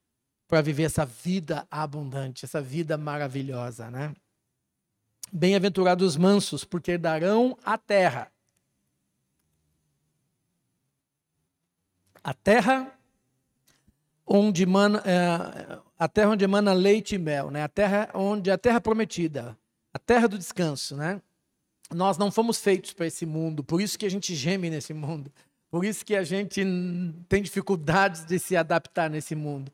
para 0.48 0.62
viver 0.62 0.84
essa 0.84 1.06
vida 1.06 1.68
abundante, 1.72 2.46
essa 2.46 2.62
vida 2.62 2.98
maravilhosa, 2.98 3.90
né? 3.90 4.14
Bem-aventurados 5.32 6.08
os 6.08 6.18
mansos, 6.18 6.64
porque 6.64 6.98
darão 6.98 7.58
a 7.64 7.78
terra. 7.78 8.32
A 12.24 12.34
terra 12.34 12.92
onde 14.26 14.66
mana, 14.66 15.04
é, 15.06 15.80
a 16.00 16.08
terra 16.08 16.32
onde 16.32 16.44
emana 16.44 16.74
leite 16.74 17.16
e 17.16 17.18
mel, 17.18 17.52
né? 17.52 17.64
A 17.64 17.68
terra 17.68 18.10
onde 18.14 18.50
a 18.50 18.58
terra 18.58 18.82
prometida, 18.82 19.58
a 19.94 20.00
terra 20.00 20.28
do 20.28 20.38
descanso, 20.38 20.96
né? 20.96 21.22
Nós 21.94 22.18
não 22.18 22.32
fomos 22.32 22.60
feitos 22.60 22.94
para 22.94 23.06
esse 23.06 23.26
mundo, 23.26 23.64
por 23.64 23.80
isso 23.80 23.98
que 24.00 24.06
a 24.06 24.10
gente 24.10 24.34
geme 24.34 24.70
nesse 24.70 24.94
mundo, 24.94 25.32
por 25.70 25.86
isso 25.86 26.04
que 26.04 26.16
a 26.16 26.24
gente 26.24 26.64
tem 27.30 27.44
dificuldades 27.44 28.26
de 28.26 28.40
se 28.40 28.58
adaptar 28.58 29.10
nesse 29.10 29.36
mundo. 29.36 29.72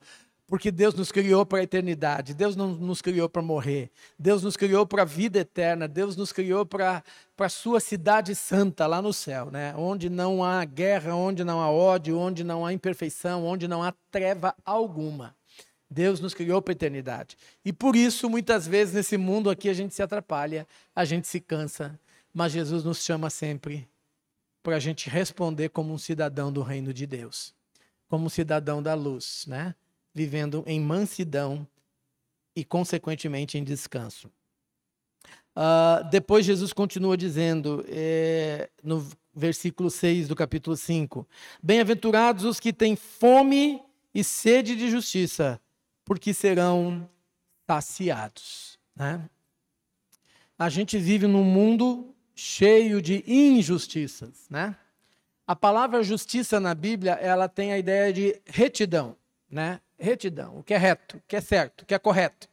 Porque 0.52 0.70
Deus 0.70 0.94
nos 0.94 1.14
criou 1.14 1.46
para 1.46 1.60
a 1.60 1.64
eternidade, 1.64 2.34
Deus 2.34 2.58
não 2.58 2.68
nos 2.76 3.02
criou 3.02 3.30
para 3.30 3.42
morrer, 3.42 3.90
Deus 4.20 4.44
nos 4.44 4.58
criou 4.58 4.86
para 4.86 5.04
a 5.04 5.06
vida 5.06 5.40
eterna, 5.40 5.88
Deus 5.88 6.18
nos 6.18 6.34
criou 6.34 6.66
para 6.66 7.02
a 7.38 7.48
sua 7.48 7.80
cidade 7.80 8.36
santa 8.36 8.86
lá 8.86 9.02
no 9.02 9.14
céu, 9.14 9.50
né? 9.50 9.74
onde 9.78 10.10
não 10.10 10.44
há 10.44 10.66
guerra, 10.66 11.16
onde 11.16 11.46
não 11.46 11.62
há 11.62 11.72
ódio, 11.72 12.18
onde 12.18 12.44
não 12.44 12.66
há 12.66 12.74
imperfeição, 12.74 13.46
onde 13.46 13.66
não 13.66 13.82
há 13.82 13.94
treva 14.12 14.54
alguma. 14.66 15.34
Deus 15.90 16.20
nos 16.20 16.34
criou 16.34 16.62
para 16.62 16.74
a 16.74 16.76
eternidade. 16.76 17.38
E 17.64 17.72
por 17.72 17.96
isso, 17.96 18.30
muitas 18.30 18.68
vezes, 18.68 18.94
nesse 18.94 19.18
mundo 19.18 19.50
aqui, 19.50 19.70
a 19.70 19.74
gente 19.74 19.96
se 19.96 20.04
atrapalha, 20.04 20.68
a 20.94 21.06
gente 21.06 21.30
se 21.30 21.40
cansa, 21.40 21.98
mas 22.34 22.52
Jesus 22.52 22.84
nos 22.84 23.02
chama 23.02 23.30
sempre 23.30 23.88
para 24.62 24.76
a 24.76 24.80
gente 24.80 25.10
responder 25.10 25.70
como 25.70 25.94
um 25.94 25.98
cidadão 25.98 26.52
do 26.52 26.62
reino 26.62 26.94
de 26.94 27.08
Deus, 27.08 27.56
como 28.10 28.26
um 28.26 28.30
cidadão 28.30 28.84
da 28.84 28.94
luz, 28.94 29.46
né? 29.48 29.74
Vivendo 30.14 30.64
em 30.66 30.80
mansidão 30.80 31.68
e, 32.56 32.64
consequentemente, 32.64 33.58
em 33.58 33.64
descanso. 33.64 34.30
Uh, 35.56 36.10
depois, 36.10 36.46
Jesus 36.46 36.72
continua 36.74 37.18
dizendo, 37.18 37.86
é, 37.90 38.70
no 38.84 39.06
versículo 39.34 39.90
6 39.90 40.28
do 40.28 40.36
capítulo 40.36 40.76
5: 40.78 41.28
Bem-aventurados 41.62 42.46
os 42.46 42.60
que 42.60 42.72
têm 42.72 42.96
fome 42.96 43.82
e 44.14 44.24
sede 44.24 44.76
de 44.76 44.90
justiça, 44.90 45.60
porque 46.06 46.34
serão 46.34 47.10
saciados. 47.68 48.78
Né? 48.96 49.30
A 50.58 50.70
gente 50.70 50.98
vive 50.98 51.28
num 51.28 51.44
mundo 51.44 52.14
cheio 52.36 53.02
de 53.02 53.24
injustiças. 53.28 54.48
Né? 54.50 54.76
A 55.48 55.56
palavra 55.56 56.04
justiça 56.04 56.60
na 56.60 56.76
Bíblia 56.76 57.14
ela 57.14 57.48
tem 57.48 57.72
a 57.72 57.78
ideia 57.78 58.12
de 58.12 58.42
retidão. 58.46 59.16
Né? 59.50 59.80
Retidão, 60.02 60.60
o 60.60 60.64
que 60.64 60.74
é 60.74 60.78
reto, 60.78 61.18
o 61.18 61.22
que 61.28 61.36
é 61.36 61.42
certo, 61.42 61.82
o 61.82 61.86
que 61.86 61.94
é 61.94 62.00
correto. 62.00 62.50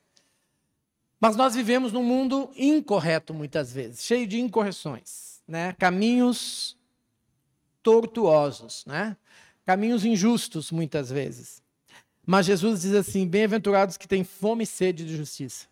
Mas 1.20 1.34
nós 1.34 1.54
vivemos 1.54 1.92
num 1.92 2.02
mundo 2.02 2.50
incorreto 2.56 3.34
muitas 3.34 3.72
vezes, 3.72 4.04
cheio 4.04 4.26
de 4.26 4.38
incorreções, 4.38 5.40
né? 5.48 5.74
Caminhos 5.78 6.76
tortuosos, 7.82 8.84
né? 8.86 9.16
Caminhos 9.64 10.04
injustos 10.04 10.70
muitas 10.70 11.10
vezes. 11.10 11.62
Mas 12.24 12.46
Jesus 12.46 12.82
diz 12.82 12.94
assim: 12.94 13.26
"Bem-aventurados 13.26 13.96
que 13.96 14.06
têm 14.06 14.22
fome 14.22 14.64
e 14.64 14.66
sede 14.66 15.04
de 15.04 15.16
justiça". 15.16 15.66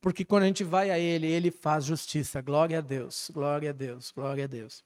Porque 0.00 0.24
quando 0.24 0.44
a 0.44 0.46
gente 0.46 0.62
vai 0.62 0.90
a 0.90 0.98
ele, 0.98 1.26
ele 1.26 1.50
faz 1.50 1.84
justiça. 1.84 2.40
Glória 2.40 2.78
a 2.78 2.80
Deus. 2.80 3.28
Glória 3.34 3.70
a 3.70 3.72
Deus. 3.72 4.12
Glória 4.12 4.44
a 4.44 4.46
Deus 4.46 4.85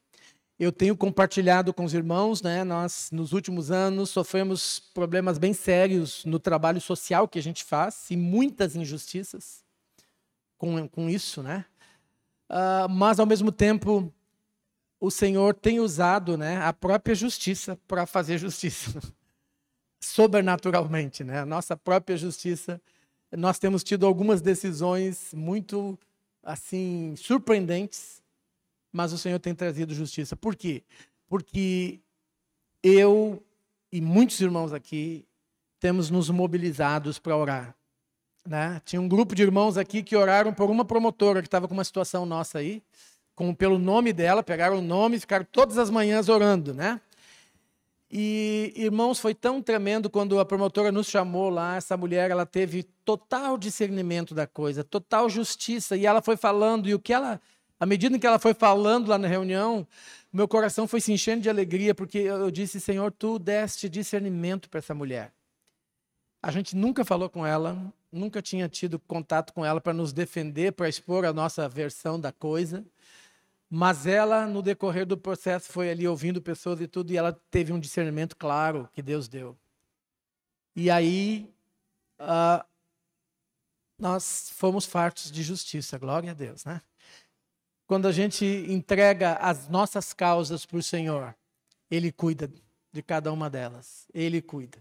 eu 0.61 0.71
tenho 0.71 0.95
compartilhado 0.95 1.73
com 1.73 1.85
os 1.85 1.95
irmãos, 1.95 2.43
né? 2.43 2.63
Nós, 2.65 3.09
nos 3.11 3.33
últimos 3.33 3.71
anos, 3.71 4.11
sofremos 4.11 4.79
problemas 4.79 5.39
bem 5.39 5.55
sérios 5.55 6.23
no 6.27 6.39
trabalho 6.39 6.79
social 6.83 7.27
que 7.27 7.39
a 7.39 7.43
gente 7.43 7.65
faz 7.65 8.11
e 8.11 8.17
muitas 8.17 8.77
injustiças 8.77 9.65
com, 10.59 10.87
com 10.87 11.09
isso, 11.09 11.43
né? 11.43 11.65
Uh, 12.51 12.87
mas, 12.91 13.19
ao 13.19 13.25
mesmo 13.25 13.51
tempo, 13.51 14.13
o 15.01 15.11
Senhor 15.11 15.55
tem 15.55 15.81
usado 15.81 16.37
né, 16.37 16.61
a 16.61 16.75
própria 16.75 17.15
justiça 17.15 17.79
para 17.89 18.05
fazer 18.05 18.37
justiça. 18.37 19.01
Sobrenaturalmente, 19.99 21.25
né? 21.25 21.41
A 21.41 21.47
nossa 21.47 21.75
própria 21.75 22.19
justiça. 22.19 22.79
Nós 23.33 23.59
temos 23.59 23.83
tido 23.83 24.05
algumas 24.05 24.43
decisões 24.43 25.33
muito, 25.33 25.99
assim, 26.43 27.15
surpreendentes 27.17 28.20
mas 28.93 29.13
o 29.13 29.19
Senhor 29.19 29.39
tem 29.39 29.55
trazido 29.55 29.95
justiça. 29.95 30.37
Por 30.37 30.57
quê? 30.57 30.83
Porque 31.27 32.01
eu 32.83 33.43
e 33.93 34.01
muitos 34.01 34.41
irmãos 34.41 34.73
aqui 34.73 35.25
temos 35.79 36.11
nos 36.11 36.31
mobilizados 36.31 37.19
para 37.19 37.37
orar. 37.37 37.75
Né? 38.47 38.81
Tinha 38.85 39.01
um 39.01 39.09
grupo 39.09 39.35
de 39.35 39.43
irmãos 39.43 39.77
aqui 39.77 40.03
que 40.03 40.17
oraram 40.17 40.53
por 40.53 40.71
uma 40.71 40.85
promotora 40.85 41.41
que 41.41 41.49
estava 41.49 41.69
com 41.69 41.75
uma 41.75 41.85
situação 41.85 42.25
nossa 42.25 42.59
aí, 42.59 42.83
com, 43.35 43.55
pelo 43.55 43.79
nome 43.79 44.13
dela, 44.13 44.43
pegaram 44.43 44.79
o 44.79 44.83
nome 44.83 45.17
e 45.17 45.21
ficaram 45.21 45.47
todas 45.51 45.79
as 45.79 45.91
manhãs 45.91 46.29
orando, 46.29 46.75
né? 46.75 47.01
E, 48.13 48.73
irmãos, 48.77 49.21
foi 49.21 49.35
tão 49.35 49.63
tremendo 49.63 50.11
quando 50.11 50.41
a 50.41 50.45
promotora 50.45 50.91
nos 50.91 51.07
chamou 51.07 51.49
lá, 51.49 51.77
essa 51.77 51.97
mulher, 51.97 52.31
ela 52.31 52.45
teve 52.45 52.83
total 53.05 53.57
discernimento 53.57 54.35
da 54.35 54.49
coisa, 54.49 54.83
total 54.83 55.31
justiça, 55.31 55.97
e 55.97 56.05
ela 56.07 56.21
foi 56.21 56.37
falando, 56.37 56.89
e 56.89 56.95
o 56.95 56.99
que 56.99 57.13
ela 57.13 57.41
à 57.81 57.87
medida 57.87 58.19
que 58.19 58.27
ela 58.27 58.39
foi 58.39 58.53
falando 58.53 59.09
lá 59.09 59.17
na 59.17 59.27
reunião, 59.27 59.87
meu 60.31 60.47
coração 60.47 60.87
foi 60.87 61.01
se 61.01 61.13
enchendo 61.13 61.43
de 61.43 61.49
alegria, 61.49 61.95
porque 61.95 62.19
eu 62.19 62.51
disse: 62.51 62.79
Senhor, 62.79 63.11
tu 63.11 63.39
deste 63.39 63.89
discernimento 63.89 64.69
para 64.69 64.79
essa 64.79 64.95
mulher. 64.95 65.33
A 66.43 66.51
gente 66.51 66.77
nunca 66.77 67.05
falou 67.05 67.29
com 67.29 67.45
ela, 67.47 67.93
nunca 68.13 68.43
tinha 68.43 68.69
tido 68.69 68.99
contato 68.99 69.53
com 69.53 69.65
ela 69.65 69.81
para 69.81 69.93
nos 69.95 70.13
defender, 70.13 70.73
para 70.73 70.89
expor 70.89 71.25
a 71.25 71.33
nossa 71.33 71.69
versão 71.69 72.21
da 72.21 72.31
coisa. 72.31 72.85
Mas 73.69 74.07
ela, 74.07 74.47
no 74.47 74.63
decorrer 74.63 75.07
do 75.07 75.17
processo, 75.17 75.73
foi 75.73 75.91
ali 75.91 76.07
ouvindo 76.07 76.43
pessoas 76.43 76.81
e 76.81 76.87
tudo, 76.87 77.13
e 77.13 77.17
ela 77.17 77.33
teve 77.51 77.73
um 77.73 77.81
discernimento 77.81 78.37
claro 78.37 78.89
que 78.93 79.01
Deus 79.01 79.29
deu. 79.29 79.57
E 80.75 80.91
aí, 80.91 81.53
uh, 82.21 82.65
nós 83.99 84.51
fomos 84.55 84.87
fartos 84.87 85.31
de 85.31 85.43
justiça, 85.43 85.99
glória 85.99 86.33
a 86.33 86.35
Deus, 86.35 86.65
né? 86.65 86.81
Quando 87.91 88.07
a 88.07 88.13
gente 88.13 88.47
entrega 88.69 89.33
as 89.33 89.69
nossas 89.69 90.13
causas 90.13 90.65
para 90.65 90.77
o 90.77 90.83
Senhor, 90.83 91.35
Ele 91.91 92.13
cuida 92.13 92.49
de 92.93 93.03
cada 93.03 93.33
uma 93.33 93.51
delas. 93.51 94.07
Ele 94.15 94.41
cuida. 94.41 94.79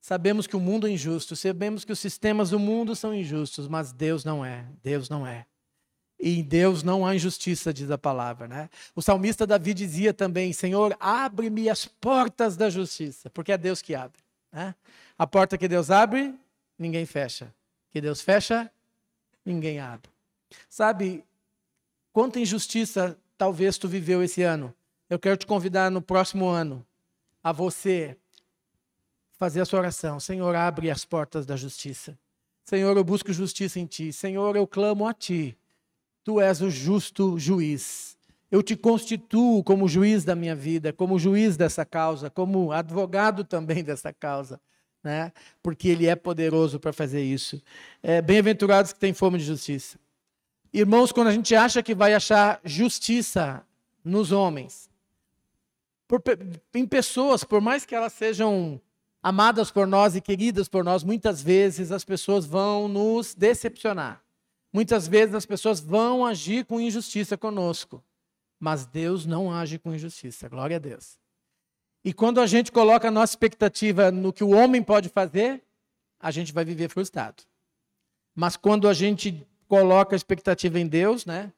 Sabemos 0.00 0.44
que 0.44 0.56
o 0.56 0.60
mundo 0.60 0.88
é 0.88 0.90
injusto, 0.90 1.36
sabemos 1.36 1.84
que 1.84 1.92
os 1.92 2.00
sistemas 2.00 2.50
do 2.50 2.58
mundo 2.58 2.96
são 2.96 3.14
injustos, 3.14 3.68
mas 3.68 3.92
Deus 3.92 4.24
não 4.24 4.44
é. 4.44 4.66
Deus 4.82 5.08
não 5.08 5.24
é. 5.24 5.46
E 6.18 6.40
em 6.40 6.42
Deus 6.42 6.82
não 6.82 7.06
há 7.06 7.14
injustiça, 7.14 7.72
diz 7.72 7.92
a 7.92 7.96
palavra. 7.96 8.48
Né? 8.48 8.70
O 8.96 9.00
salmista 9.00 9.46
Davi 9.46 9.72
dizia 9.72 10.12
também: 10.12 10.52
Senhor, 10.52 10.96
abre-me 10.98 11.70
as 11.70 11.84
portas 11.84 12.56
da 12.56 12.68
justiça, 12.68 13.30
porque 13.30 13.52
é 13.52 13.56
Deus 13.56 13.80
que 13.80 13.94
abre. 13.94 14.18
Né? 14.50 14.74
A 15.16 15.28
porta 15.28 15.56
que 15.56 15.68
Deus 15.68 15.92
abre, 15.92 16.34
ninguém 16.76 17.06
fecha. 17.06 17.54
Que 17.88 18.00
Deus 18.00 18.20
fecha, 18.20 18.68
ninguém 19.44 19.78
abre. 19.78 20.10
Sabe, 20.68 21.24
Quanta 22.16 22.40
injustiça 22.40 23.14
talvez 23.36 23.76
tu 23.76 23.86
viveu 23.86 24.22
esse 24.22 24.40
ano. 24.40 24.72
Eu 25.10 25.18
quero 25.18 25.36
te 25.36 25.44
convidar 25.44 25.90
no 25.90 26.00
próximo 26.00 26.46
ano 26.46 26.82
a 27.44 27.52
você 27.52 28.16
fazer 29.38 29.60
a 29.60 29.66
sua 29.66 29.80
oração. 29.80 30.18
Senhor, 30.18 30.56
abre 30.56 30.90
as 30.90 31.04
portas 31.04 31.44
da 31.44 31.56
justiça. 31.56 32.18
Senhor, 32.64 32.96
eu 32.96 33.04
busco 33.04 33.30
justiça 33.34 33.78
em 33.78 33.84
ti. 33.84 34.14
Senhor, 34.14 34.56
eu 34.56 34.66
clamo 34.66 35.06
a 35.06 35.12
ti. 35.12 35.58
Tu 36.24 36.40
és 36.40 36.62
o 36.62 36.70
justo 36.70 37.38
juiz. 37.38 38.16
Eu 38.50 38.62
te 38.62 38.74
constituo 38.76 39.62
como 39.62 39.86
juiz 39.86 40.24
da 40.24 40.34
minha 40.34 40.56
vida, 40.56 40.94
como 40.94 41.18
juiz 41.18 41.54
dessa 41.54 41.84
causa, 41.84 42.30
como 42.30 42.72
advogado 42.72 43.44
também 43.44 43.84
dessa 43.84 44.10
causa, 44.10 44.58
né? 45.04 45.34
Porque 45.62 45.88
ele 45.88 46.06
é 46.06 46.16
poderoso 46.16 46.80
para 46.80 46.94
fazer 46.94 47.22
isso. 47.22 47.62
É, 48.02 48.22
Bem-aventurados 48.22 48.94
que 48.94 48.98
têm 48.98 49.12
fome 49.12 49.36
de 49.36 49.44
justiça. 49.44 49.98
Irmãos, 50.72 51.12
quando 51.12 51.28
a 51.28 51.32
gente 51.32 51.54
acha 51.54 51.82
que 51.82 51.94
vai 51.94 52.14
achar 52.14 52.60
justiça 52.64 53.64
nos 54.04 54.32
homens, 54.32 54.90
por, 56.06 56.22
em 56.74 56.86
pessoas, 56.86 57.42
por 57.44 57.60
mais 57.60 57.84
que 57.84 57.94
elas 57.94 58.12
sejam 58.12 58.80
amadas 59.22 59.70
por 59.70 59.86
nós 59.86 60.14
e 60.14 60.20
queridas 60.20 60.68
por 60.68 60.84
nós, 60.84 61.02
muitas 61.02 61.42
vezes 61.42 61.90
as 61.90 62.04
pessoas 62.04 62.46
vão 62.46 62.86
nos 62.86 63.34
decepcionar. 63.34 64.22
Muitas 64.72 65.08
vezes 65.08 65.34
as 65.34 65.46
pessoas 65.46 65.80
vão 65.80 66.24
agir 66.24 66.64
com 66.64 66.80
injustiça 66.80 67.36
conosco. 67.36 68.02
Mas 68.58 68.86
Deus 68.86 69.26
não 69.26 69.52
age 69.52 69.78
com 69.78 69.94
injustiça. 69.94 70.48
Glória 70.48 70.76
a 70.76 70.78
Deus. 70.78 71.18
E 72.04 72.12
quando 72.12 72.40
a 72.40 72.46
gente 72.46 72.70
coloca 72.70 73.08
a 73.08 73.10
nossa 73.10 73.32
expectativa 73.32 74.12
no 74.12 74.32
que 74.32 74.44
o 74.44 74.50
homem 74.50 74.82
pode 74.82 75.08
fazer, 75.08 75.62
a 76.20 76.30
gente 76.30 76.52
vai 76.52 76.64
viver 76.64 76.88
frustrado. 76.88 77.42
Mas 78.34 78.56
quando 78.56 78.86
a 78.88 78.94
gente 78.94 79.46
coloca 79.68 80.14
a 80.14 80.16
expectativa 80.16 80.78
em 80.78 80.86
Deus, 80.86 81.26
né? 81.26 81.52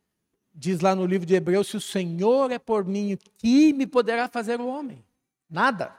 Diz 0.55 0.81
lá 0.81 0.95
no 0.95 1.07
livro 1.07 1.27
de 1.27 1.35
Hebreus: 1.35 1.69
se 1.69 1.77
o 1.77 1.81
Senhor 1.81 2.51
é 2.51 2.59
por 2.59 2.85
mim, 2.85 3.19
que 3.37 3.73
me 3.73 3.87
poderá 3.87 4.29
fazer 4.29 4.61
o 4.61 4.67
homem? 4.67 5.05
Nada. 5.49 5.95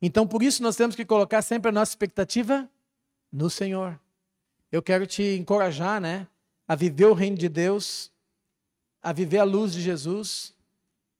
Então, 0.00 0.26
por 0.26 0.42
isso, 0.42 0.62
nós 0.62 0.76
temos 0.76 0.94
que 0.94 1.04
colocar 1.04 1.42
sempre 1.42 1.70
a 1.70 1.72
nossa 1.72 1.92
expectativa 1.92 2.68
no 3.32 3.48
Senhor. 3.48 3.98
Eu 4.70 4.82
quero 4.82 5.06
te 5.06 5.22
encorajar, 5.36 6.00
né, 6.00 6.26
a 6.68 6.74
viver 6.74 7.06
o 7.06 7.14
reino 7.14 7.36
de 7.36 7.48
Deus, 7.48 8.12
a 9.02 9.12
viver 9.12 9.38
a 9.38 9.44
luz 9.44 9.72
de 9.72 9.80
Jesus, 9.80 10.54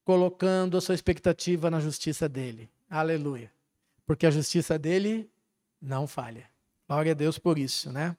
colocando 0.03 0.77
a 0.77 0.81
sua 0.81 0.95
expectativa 0.95 1.71
na 1.71 1.79
justiça 1.79 2.29
dele. 2.29 2.69
Aleluia. 2.89 3.51
Porque 4.05 4.25
a 4.25 4.31
justiça 4.31 4.77
dele 4.77 5.29
não 5.81 6.07
falha. 6.07 6.49
Glória 6.87 7.11
a 7.11 7.15
Deus 7.15 7.37
por 7.37 7.57
isso, 7.57 7.91
né? 7.91 8.15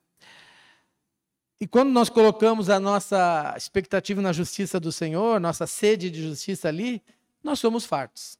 E 1.60 1.66
quando 1.66 1.90
nós 1.90 2.08
colocamos 2.08 2.70
a 2.70 2.78
nossa 2.78 3.54
expectativa 3.56 4.22
na 4.22 4.32
justiça 4.32 4.78
do 4.78 4.92
Senhor, 4.92 5.40
nossa 5.40 5.66
sede 5.66 6.10
de 6.10 6.22
justiça 6.22 6.68
ali, 6.68 7.02
nós 7.42 7.58
somos 7.58 7.84
fartos, 7.84 8.38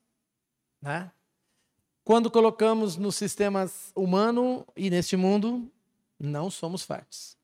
né? 0.80 1.10
Quando 2.04 2.30
colocamos 2.30 2.96
no 2.96 3.12
sistema 3.12 3.70
humano 3.94 4.66
e 4.76 4.88
neste 4.88 5.16
mundo, 5.16 5.70
não 6.18 6.50
somos 6.50 6.82
fartos. 6.82 7.36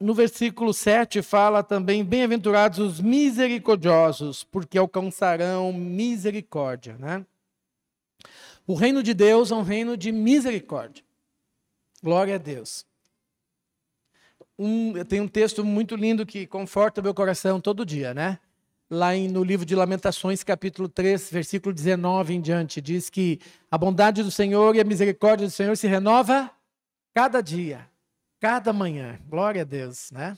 No 0.00 0.14
versículo 0.14 0.72
7 0.72 1.20
fala 1.20 1.62
também: 1.62 2.02
Bem-aventurados 2.02 2.78
os 2.78 3.00
misericordiosos, 3.00 4.42
porque 4.42 4.78
alcançarão 4.78 5.70
misericórdia. 5.72 6.96
Né? 6.98 7.26
O 8.66 8.74
reino 8.74 9.02
de 9.02 9.12
Deus 9.12 9.50
é 9.50 9.54
um 9.54 9.62
reino 9.62 9.94
de 9.94 10.10
misericórdia. 10.10 11.04
Glória 12.02 12.36
a 12.36 12.38
Deus. 12.38 12.86
Um, 14.62 14.92
tem 15.04 15.22
um 15.22 15.26
texto 15.26 15.64
muito 15.64 15.96
lindo 15.96 16.26
que 16.26 16.46
conforta 16.46 17.00
meu 17.00 17.14
coração 17.14 17.58
todo 17.58 17.82
dia, 17.82 18.12
né? 18.12 18.38
Lá 18.90 19.16
em, 19.16 19.26
no 19.26 19.42
livro 19.42 19.64
de 19.64 19.74
Lamentações, 19.74 20.44
capítulo 20.44 20.86
3, 20.86 21.30
versículo 21.30 21.74
19 21.74 22.34
em 22.34 22.42
diante, 22.42 22.78
diz 22.78 23.08
que 23.08 23.40
a 23.70 23.78
bondade 23.78 24.22
do 24.22 24.30
Senhor 24.30 24.76
e 24.76 24.80
a 24.80 24.84
misericórdia 24.84 25.46
do 25.46 25.50
Senhor 25.50 25.74
se 25.78 25.86
renova 25.86 26.50
cada 27.14 27.40
dia. 27.40 27.88
Cada 28.38 28.70
manhã, 28.70 29.18
glória 29.30 29.62
a 29.62 29.64
Deus, 29.64 30.10
né? 30.10 30.36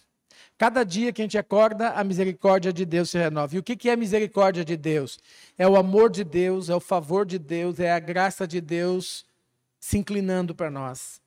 Cada 0.56 0.84
dia 0.84 1.12
que 1.12 1.20
a 1.20 1.24
gente 1.24 1.36
acorda, 1.36 1.90
a 1.90 2.04
misericórdia 2.04 2.72
de 2.72 2.84
Deus 2.84 3.10
se 3.10 3.18
renova. 3.18 3.56
E 3.56 3.58
o 3.58 3.62
que 3.62 3.88
é 3.88 3.92
a 3.94 3.96
misericórdia 3.96 4.64
de 4.64 4.76
Deus? 4.76 5.18
É 5.58 5.66
o 5.66 5.74
amor 5.74 6.08
de 6.08 6.22
Deus, 6.22 6.70
é 6.70 6.74
o 6.76 6.80
favor 6.80 7.26
de 7.26 7.40
Deus, 7.40 7.80
é 7.80 7.90
a 7.90 7.98
graça 7.98 8.46
de 8.46 8.60
Deus 8.60 9.26
se 9.80 9.98
inclinando 9.98 10.54
para 10.54 10.70
nós. 10.70 11.21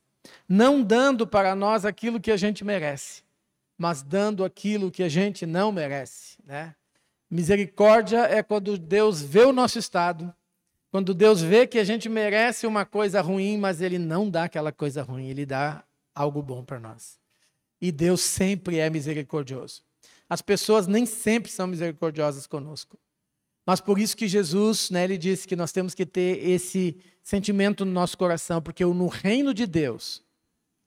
Não 0.48 0.82
dando 0.82 1.26
para 1.26 1.54
nós 1.54 1.84
aquilo 1.84 2.20
que 2.20 2.30
a 2.30 2.36
gente 2.36 2.64
merece, 2.64 3.22
mas 3.76 4.02
dando 4.02 4.44
aquilo 4.44 4.90
que 4.90 5.02
a 5.02 5.08
gente 5.08 5.44
não 5.46 5.72
merece. 5.72 6.38
Né? 6.44 6.74
Misericórdia 7.30 8.20
é 8.20 8.42
quando 8.42 8.78
Deus 8.78 9.22
vê 9.22 9.40
o 9.44 9.52
nosso 9.52 9.78
estado, 9.78 10.32
quando 10.90 11.12
Deus 11.12 11.42
vê 11.42 11.66
que 11.66 11.78
a 11.78 11.84
gente 11.84 12.08
merece 12.08 12.66
uma 12.66 12.84
coisa 12.84 13.20
ruim, 13.20 13.58
mas 13.58 13.80
Ele 13.80 13.98
não 13.98 14.30
dá 14.30 14.44
aquela 14.44 14.72
coisa 14.72 15.02
ruim, 15.02 15.28
Ele 15.28 15.44
dá 15.44 15.84
algo 16.14 16.42
bom 16.42 16.64
para 16.64 16.80
nós. 16.80 17.18
E 17.80 17.92
Deus 17.92 18.22
sempre 18.22 18.78
é 18.78 18.88
misericordioso. 18.88 19.82
As 20.28 20.40
pessoas 20.40 20.86
nem 20.86 21.04
sempre 21.04 21.50
são 21.50 21.66
misericordiosas 21.66 22.46
conosco. 22.46 22.98
Mas 23.66 23.80
por 23.80 23.98
isso 23.98 24.16
que 24.16 24.28
Jesus, 24.28 24.90
né, 24.90 25.02
ele 25.02 25.18
disse 25.18 25.46
que 25.48 25.56
nós 25.56 25.72
temos 25.72 25.92
que 25.92 26.06
ter 26.06 26.48
esse 26.48 26.96
sentimento 27.20 27.84
no 27.84 27.90
nosso 27.90 28.16
coração, 28.16 28.62
porque 28.62 28.84
no 28.84 29.08
reino 29.08 29.52
de 29.52 29.66
Deus, 29.66 30.22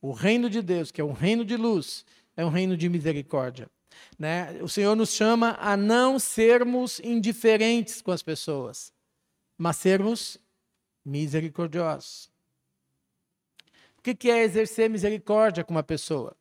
o 0.02 0.14
reino 0.14 0.50
de 0.50 0.62
Deus, 0.62 0.90
que 0.90 1.02
é 1.02 1.04
um 1.04 1.12
reino 1.12 1.44
de 1.44 1.58
luz, 1.58 2.06
é 2.38 2.46
um 2.46 2.50
reino 2.50 2.78
de 2.78 2.88
misericórdia. 2.88 3.70
Né? 4.18 4.58
O 4.62 4.70
Senhor 4.70 4.96
nos 4.96 5.12
chama 5.12 5.58
a 5.60 5.76
não 5.76 6.18
sermos 6.18 7.02
indiferentes 7.02 8.02
com 8.02 8.12
as 8.12 8.24
pessoas, 8.24 8.94
mas 9.58 9.76
sermos 9.76 10.38
misericordiosos. 11.04 12.30
O 13.98 14.02
que 14.02 14.32
é 14.32 14.42
exercer 14.42 14.90
misericórdia 14.90 15.66
com 15.66 15.74
uma 15.74 15.84
pessoa? 15.84 16.34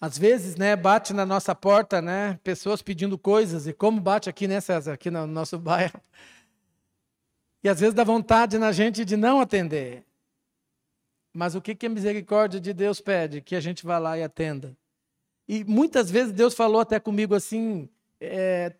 Às 0.00 0.16
vezes, 0.16 0.56
né, 0.56 0.76
bate 0.76 1.12
na 1.12 1.26
nossa 1.26 1.54
porta, 1.54 2.00
né, 2.00 2.38
pessoas 2.44 2.80
pedindo 2.82 3.18
coisas, 3.18 3.66
e 3.66 3.72
como 3.72 4.00
bate 4.00 4.30
aqui, 4.30 4.46
né, 4.46 4.60
César, 4.60 4.92
aqui 4.92 5.10
no 5.10 5.26
nosso 5.26 5.58
bairro. 5.60 6.00
E 7.62 7.68
às 7.68 7.80
vezes 7.80 7.94
dá 7.94 8.04
vontade 8.04 8.58
na 8.58 8.70
gente 8.70 9.04
de 9.04 9.16
não 9.16 9.40
atender. 9.40 10.04
Mas 11.32 11.54
o 11.54 11.60
que, 11.60 11.74
que 11.74 11.86
a 11.86 11.90
misericórdia 11.90 12.60
de 12.60 12.72
Deus 12.72 13.00
pede? 13.00 13.40
Que 13.40 13.56
a 13.56 13.60
gente 13.60 13.84
vá 13.84 13.98
lá 13.98 14.16
e 14.16 14.22
atenda. 14.22 14.76
E 15.46 15.64
muitas 15.64 16.10
vezes 16.10 16.32
Deus 16.32 16.54
falou 16.54 16.80
até 16.80 17.00
comigo 17.00 17.34
assim: 17.34 17.88
é, 18.20 18.74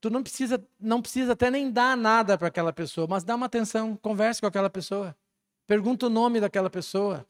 Tu 0.00 0.10
não 0.10 0.22
precisa, 0.22 0.64
não 0.78 1.00
precisa 1.00 1.32
até 1.32 1.50
nem 1.50 1.70
dar 1.70 1.96
nada 1.96 2.36
para 2.36 2.48
aquela 2.48 2.72
pessoa, 2.72 3.06
mas 3.08 3.24
dá 3.24 3.34
uma 3.34 3.46
atenção, 3.46 3.96
converse 3.96 4.40
com 4.40 4.46
aquela 4.46 4.70
pessoa. 4.70 5.16
Pergunta 5.66 6.06
o 6.06 6.10
nome 6.10 6.40
daquela 6.40 6.70
pessoa. 6.70 7.26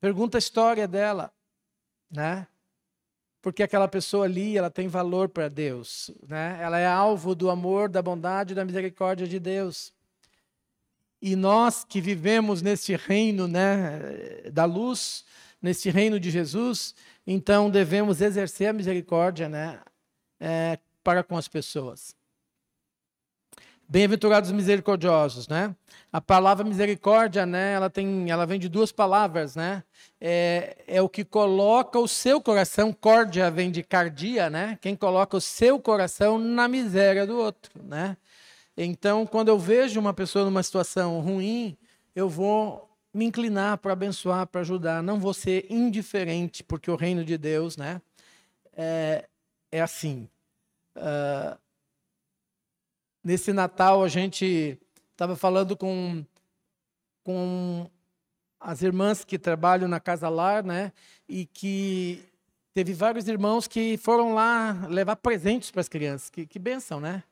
Pergunta 0.00 0.36
a 0.36 0.38
história 0.38 0.86
dela, 0.86 1.32
né? 2.10 2.46
Porque 3.42 3.62
aquela 3.62 3.88
pessoa 3.88 4.26
ali, 4.26 4.56
ela 4.58 4.70
tem 4.70 4.86
valor 4.86 5.28
para 5.28 5.48
Deus, 5.48 6.10
né? 6.28 6.58
Ela 6.60 6.78
é 6.78 6.86
alvo 6.86 7.34
do 7.34 7.48
amor, 7.48 7.88
da 7.88 8.02
bondade 8.02 8.54
da 8.54 8.64
misericórdia 8.64 9.26
de 9.26 9.38
Deus. 9.38 9.92
E 11.22 11.36
nós 11.36 11.84
que 11.84 12.00
vivemos 12.00 12.62
neste 12.62 12.96
reino, 12.96 13.46
né, 13.46 14.00
da 14.52 14.64
luz, 14.64 15.24
neste 15.60 15.90
reino 15.90 16.18
de 16.18 16.30
Jesus, 16.30 16.94
então 17.26 17.70
devemos 17.70 18.20
exercer 18.20 18.68
a 18.68 18.72
misericórdia, 18.72 19.48
né, 19.48 19.80
é, 20.38 20.78
para 21.04 21.22
com 21.22 21.36
as 21.36 21.46
pessoas. 21.46 22.14
Bem-aventurados 23.90 24.52
misericordiosos, 24.52 25.48
né? 25.48 25.74
A 26.12 26.20
palavra 26.20 26.64
misericórdia, 26.64 27.44
né? 27.44 27.72
Ela 27.72 27.90
tem, 27.90 28.30
ela 28.30 28.46
vem 28.46 28.56
de 28.56 28.68
duas 28.68 28.92
palavras, 28.92 29.56
né? 29.56 29.82
É, 30.20 30.76
é 30.86 31.02
o 31.02 31.08
que 31.08 31.24
coloca 31.24 31.98
o 31.98 32.06
seu 32.06 32.40
coração. 32.40 32.92
Córdia 32.92 33.50
vem 33.50 33.68
de 33.68 33.82
cardia, 33.82 34.48
né? 34.48 34.78
Quem 34.80 34.94
coloca 34.94 35.36
o 35.36 35.40
seu 35.40 35.80
coração 35.80 36.38
na 36.38 36.68
miséria 36.68 37.26
do 37.26 37.36
outro, 37.36 37.82
né? 37.82 38.16
Então, 38.76 39.26
quando 39.26 39.48
eu 39.48 39.58
vejo 39.58 39.98
uma 39.98 40.14
pessoa 40.14 40.44
numa 40.44 40.62
situação 40.62 41.18
ruim, 41.18 41.76
eu 42.14 42.28
vou 42.28 42.88
me 43.12 43.24
inclinar 43.24 43.78
para 43.78 43.92
abençoar, 43.92 44.46
para 44.46 44.60
ajudar. 44.60 45.02
Não 45.02 45.18
vou 45.18 45.34
ser 45.34 45.66
indiferente, 45.68 46.62
porque 46.62 46.92
o 46.92 46.94
reino 46.94 47.24
de 47.24 47.36
Deus, 47.36 47.76
né? 47.76 48.00
É, 48.72 49.26
é 49.72 49.80
assim. 49.80 50.28
Uh, 50.94 51.58
nesse 53.22 53.52
Natal 53.52 54.02
a 54.02 54.08
gente 54.08 54.78
estava 55.12 55.36
falando 55.36 55.76
com, 55.76 56.24
com 57.22 57.90
as 58.58 58.82
irmãs 58.82 59.24
que 59.24 59.38
trabalham 59.38 59.88
na 59.88 60.00
Casa 60.00 60.28
Lar, 60.28 60.64
né? 60.64 60.92
E 61.28 61.46
que 61.46 62.24
teve 62.74 62.92
vários 62.92 63.28
irmãos 63.28 63.66
que 63.66 63.96
foram 63.96 64.34
lá 64.34 64.86
levar 64.88 65.16
presentes 65.16 65.70
para 65.70 65.80
as 65.80 65.88
crianças. 65.88 66.30
Que, 66.30 66.46
que 66.46 66.58
benção, 66.58 67.00
né? 67.00 67.22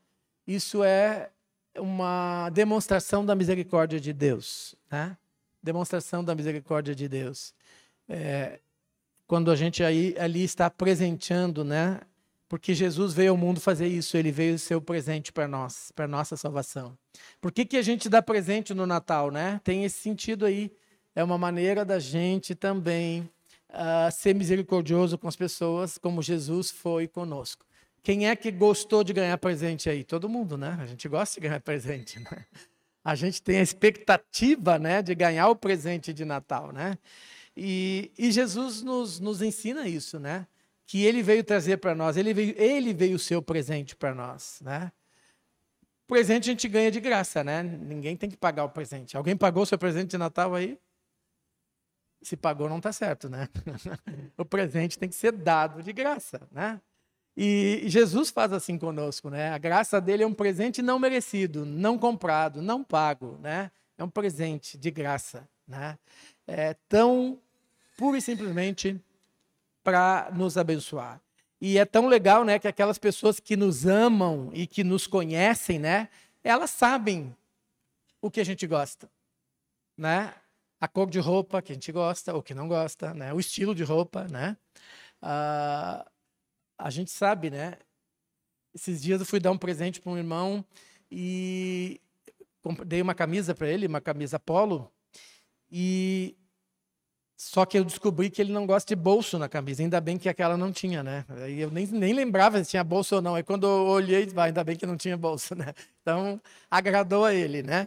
Isso 0.47 0.83
é 0.83 1.31
uma 1.77 2.51
demonstração 2.51 3.25
da 3.25 3.35
misericórdia 3.35 4.01
de 4.01 4.13
Deus, 4.13 4.75
né? 4.91 5.17
Demonstração 5.63 6.25
da 6.25 6.35
misericórdia 6.35 6.95
de 6.95 7.09
Deus. 7.09 7.55
É, 8.09 8.61
quando 9.27 9.51
a 9.51 9.57
gente 9.57 9.85
aí 9.85 10.15
ali 10.19 10.43
está 10.43 10.71
presenteando, 10.71 11.65
né? 11.65 12.01
Porque 12.49 12.73
Jesus 12.73 13.13
veio 13.13 13.33
ao 13.33 13.37
mundo 13.37 13.61
fazer 13.61 13.87
isso, 13.87 14.17
ele 14.17 14.33
veio 14.33 14.59
ser 14.59 14.75
o 14.75 14.81
presente 14.81 15.31
para 15.31 15.47
nós, 15.47 15.93
para 15.95 16.09
nossa 16.09 16.37
salvação. 16.37 16.97
Por 17.41 17.53
que, 17.53 17.65
que 17.65 17.77
a 17.77 17.83
gente 17.83 18.09
dá 18.09 18.23
presente 18.23 18.73
no 18.73 18.87
Natal, 18.87 19.31
né? 19.31 19.61
Tem 19.63 19.85
esse 19.85 19.99
sentido 19.99 20.47
aí. 20.47 20.73
É 21.15 21.23
uma 21.23 21.37
maneira 21.37 21.85
da 21.85 21.99
gente 21.99 22.55
também 22.55 23.29
uh, 23.69 24.11
ser 24.11 24.35
misericordioso 24.35 25.19
com 25.19 25.29
as 25.29 25.37
pessoas, 25.37 25.99
como 25.99 26.23
Jesus 26.23 26.71
foi 26.71 27.07
conosco. 27.07 27.67
Quem 28.03 28.29
é 28.29 28.35
que 28.35 28.51
gostou 28.51 29.05
de 29.05 29.13
ganhar 29.13 29.37
presente 29.37 29.91
aí? 29.91 30.03
Todo 30.03 30.29
mundo, 30.29 30.57
né? 30.57 30.79
A 30.81 30.87
gente 30.87 31.07
gosta 31.09 31.35
de 31.39 31.47
ganhar 31.47 31.61
presente, 31.61 32.19
né? 32.21 32.47
A 33.05 33.15
gente 33.15 33.43
tem 33.43 33.59
a 33.59 33.63
expectativa, 33.63 34.79
né, 34.79 35.01
de 35.01 35.15
ganhar 35.15 35.49
o 35.49 35.57
presente 35.57 36.13
de 36.13 36.25
Natal, 36.25 36.73
né? 36.73 36.99
E, 37.57 38.13
e 38.19 38.31
Jesus 38.31 38.83
nos, 38.83 39.19
nos 39.19 39.41
ensina 39.41 39.89
isso, 39.89 40.19
né? 40.19 40.47
Que 40.89 41.05
ele 41.05 41.23
veio 41.23 41.45
trazer 41.45 41.77
para 41.77 41.95
nós. 41.95 42.17
Ele 42.17 42.33
veio, 42.33 42.55
ele 42.57 42.95
veio 42.95 43.19
ser 43.19 43.37
o 43.37 43.43
presente 43.43 43.95
para 43.95 44.15
nós, 44.15 44.59
né? 44.63 44.91
Presente 46.07 46.49
a 46.49 46.53
gente 46.53 46.67
ganha 46.67 46.91
de 46.91 46.99
graça, 46.99 47.45
né? 47.45 47.63
Ninguém 47.63 48.17
tem 48.17 48.31
que 48.31 48.39
pagar 48.39 48.65
o 48.65 48.71
presente. 48.71 49.15
Alguém 49.15 49.37
pagou 49.37 49.67
seu 49.67 49.79
presente 49.79 50.13
de 50.13 50.19
Natal 50.19 50.55
aí? 50.55 50.79
Se 52.23 52.39
pagou, 52.39 52.71
não 52.71 52.79
está 52.79 52.91
certo, 52.91 53.29
né? 53.29 53.51
o 54.39 54.47
presente 54.47 54.99
tem 54.99 55.11
que 55.11 55.15
ser 55.15 55.33
dado 55.33 55.83
de 55.83 55.93
graça, 55.93 56.49
né? 56.51 56.81
E 57.37 57.83
Jesus 57.85 58.31
faz 58.31 58.51
assim 58.51 58.79
conosco, 58.79 59.29
né? 59.29 59.51
A 59.51 59.59
graça 59.59 60.01
dele 60.01 60.23
é 60.23 60.27
um 60.27 60.33
presente 60.33 60.81
não 60.81 60.99
merecido, 60.99 61.67
não 61.67 61.99
comprado, 61.99 62.63
não 62.63 62.83
pago, 62.83 63.39
né? 63.43 63.71
É 63.99 64.03
um 64.03 64.09
presente 64.09 64.79
de 64.79 64.91
graça, 64.91 65.47
né? 65.67 65.99
É 66.47 66.75
tão 66.89 67.39
pura 67.99 68.17
e 68.17 68.23
simplesmente 68.23 68.99
para 69.83 70.31
nos 70.35 70.57
abençoar. 70.57 71.21
E 71.61 71.79
é 71.79 71.85
tão 71.85 72.07
legal, 72.07 72.45
né, 72.45 72.59
que 72.59 72.69
aquelas 72.69 72.99
pessoas 72.99 73.41
que 73.41 73.57
nos 73.57 73.87
amam 73.87 74.51
e 74.53 74.67
que 74.67 74.85
nos 74.85 75.07
conhecem, 75.07 75.79
né, 75.79 76.09
elas 76.45 76.71
sabem 76.71 77.35
o 78.23 78.31
que 78.31 78.41
a 78.41 78.45
gente 78.45 78.67
gosta, 78.67 79.11
né? 79.97 80.35
A 80.81 80.87
cor 80.87 81.11
de 81.11 81.19
roupa 81.19 81.61
que 81.61 81.73
a 81.73 81.75
gente 81.75 81.91
gosta 81.91 82.35
ou 82.35 82.43
que 82.43 82.55
não 82.55 82.69
gosta, 82.69 83.13
né? 83.15 83.33
O 83.33 83.41
estilo 83.41 83.75
de 83.75 83.83
roupa, 83.83 84.29
né? 84.29 84.57
Ah, 85.21 86.07
a 86.79 86.91
gente 86.91 87.11
sabe, 87.11 87.51
né? 87.51 87.79
Esses 88.73 89.03
dias 89.03 89.21
eu 89.21 89.27
fui 89.27 89.41
dar 89.41 89.51
um 89.51 89.59
presente 89.59 90.01
para 90.01 90.13
um 90.13 90.17
irmão 90.17 90.65
e 91.11 92.01
dei 92.87 93.03
uma 93.03 93.15
camisa 93.15 93.55
para 93.55 93.69
ele, 93.69 93.87
uma 93.87 94.01
camisa 94.01 94.39
polo, 94.39 94.93
e 95.71 96.37
só 97.41 97.65
que 97.65 97.79
eu 97.79 97.85
descobri 97.85 98.31
que 98.31 98.43
ele 98.43 98.53
não 98.53 98.67
gosta 98.67 98.89
de 98.89 99.01
bolso 99.01 99.39
na 99.39 99.49
camisa. 99.49 99.81
Ainda 99.81 100.01
bem 100.01 100.19
que 100.19 100.29
aquela 100.29 100.57
não 100.57 100.73
tinha, 100.73 101.05
né? 101.05 101.25
Eu 101.57 101.71
nem, 101.71 101.87
nem 101.87 102.13
lembrava 102.13 102.63
se 102.65 102.71
tinha 102.71 102.83
bolso 102.83 103.15
ou 103.15 103.23
não. 103.23 103.37
Aí 103.37 103.45
quando 103.45 103.65
eu 103.65 103.87
olhei, 103.87 104.29
ainda 104.37 104.65
bem 104.65 104.75
que 104.75 104.85
não 104.85 104.97
tinha 104.97 105.17
bolso, 105.17 105.55
né? 105.57 105.73
Então, 106.03 106.41
agradou 106.69 107.25
a 107.25 107.33
ele, 107.33 107.63
né? 107.63 107.87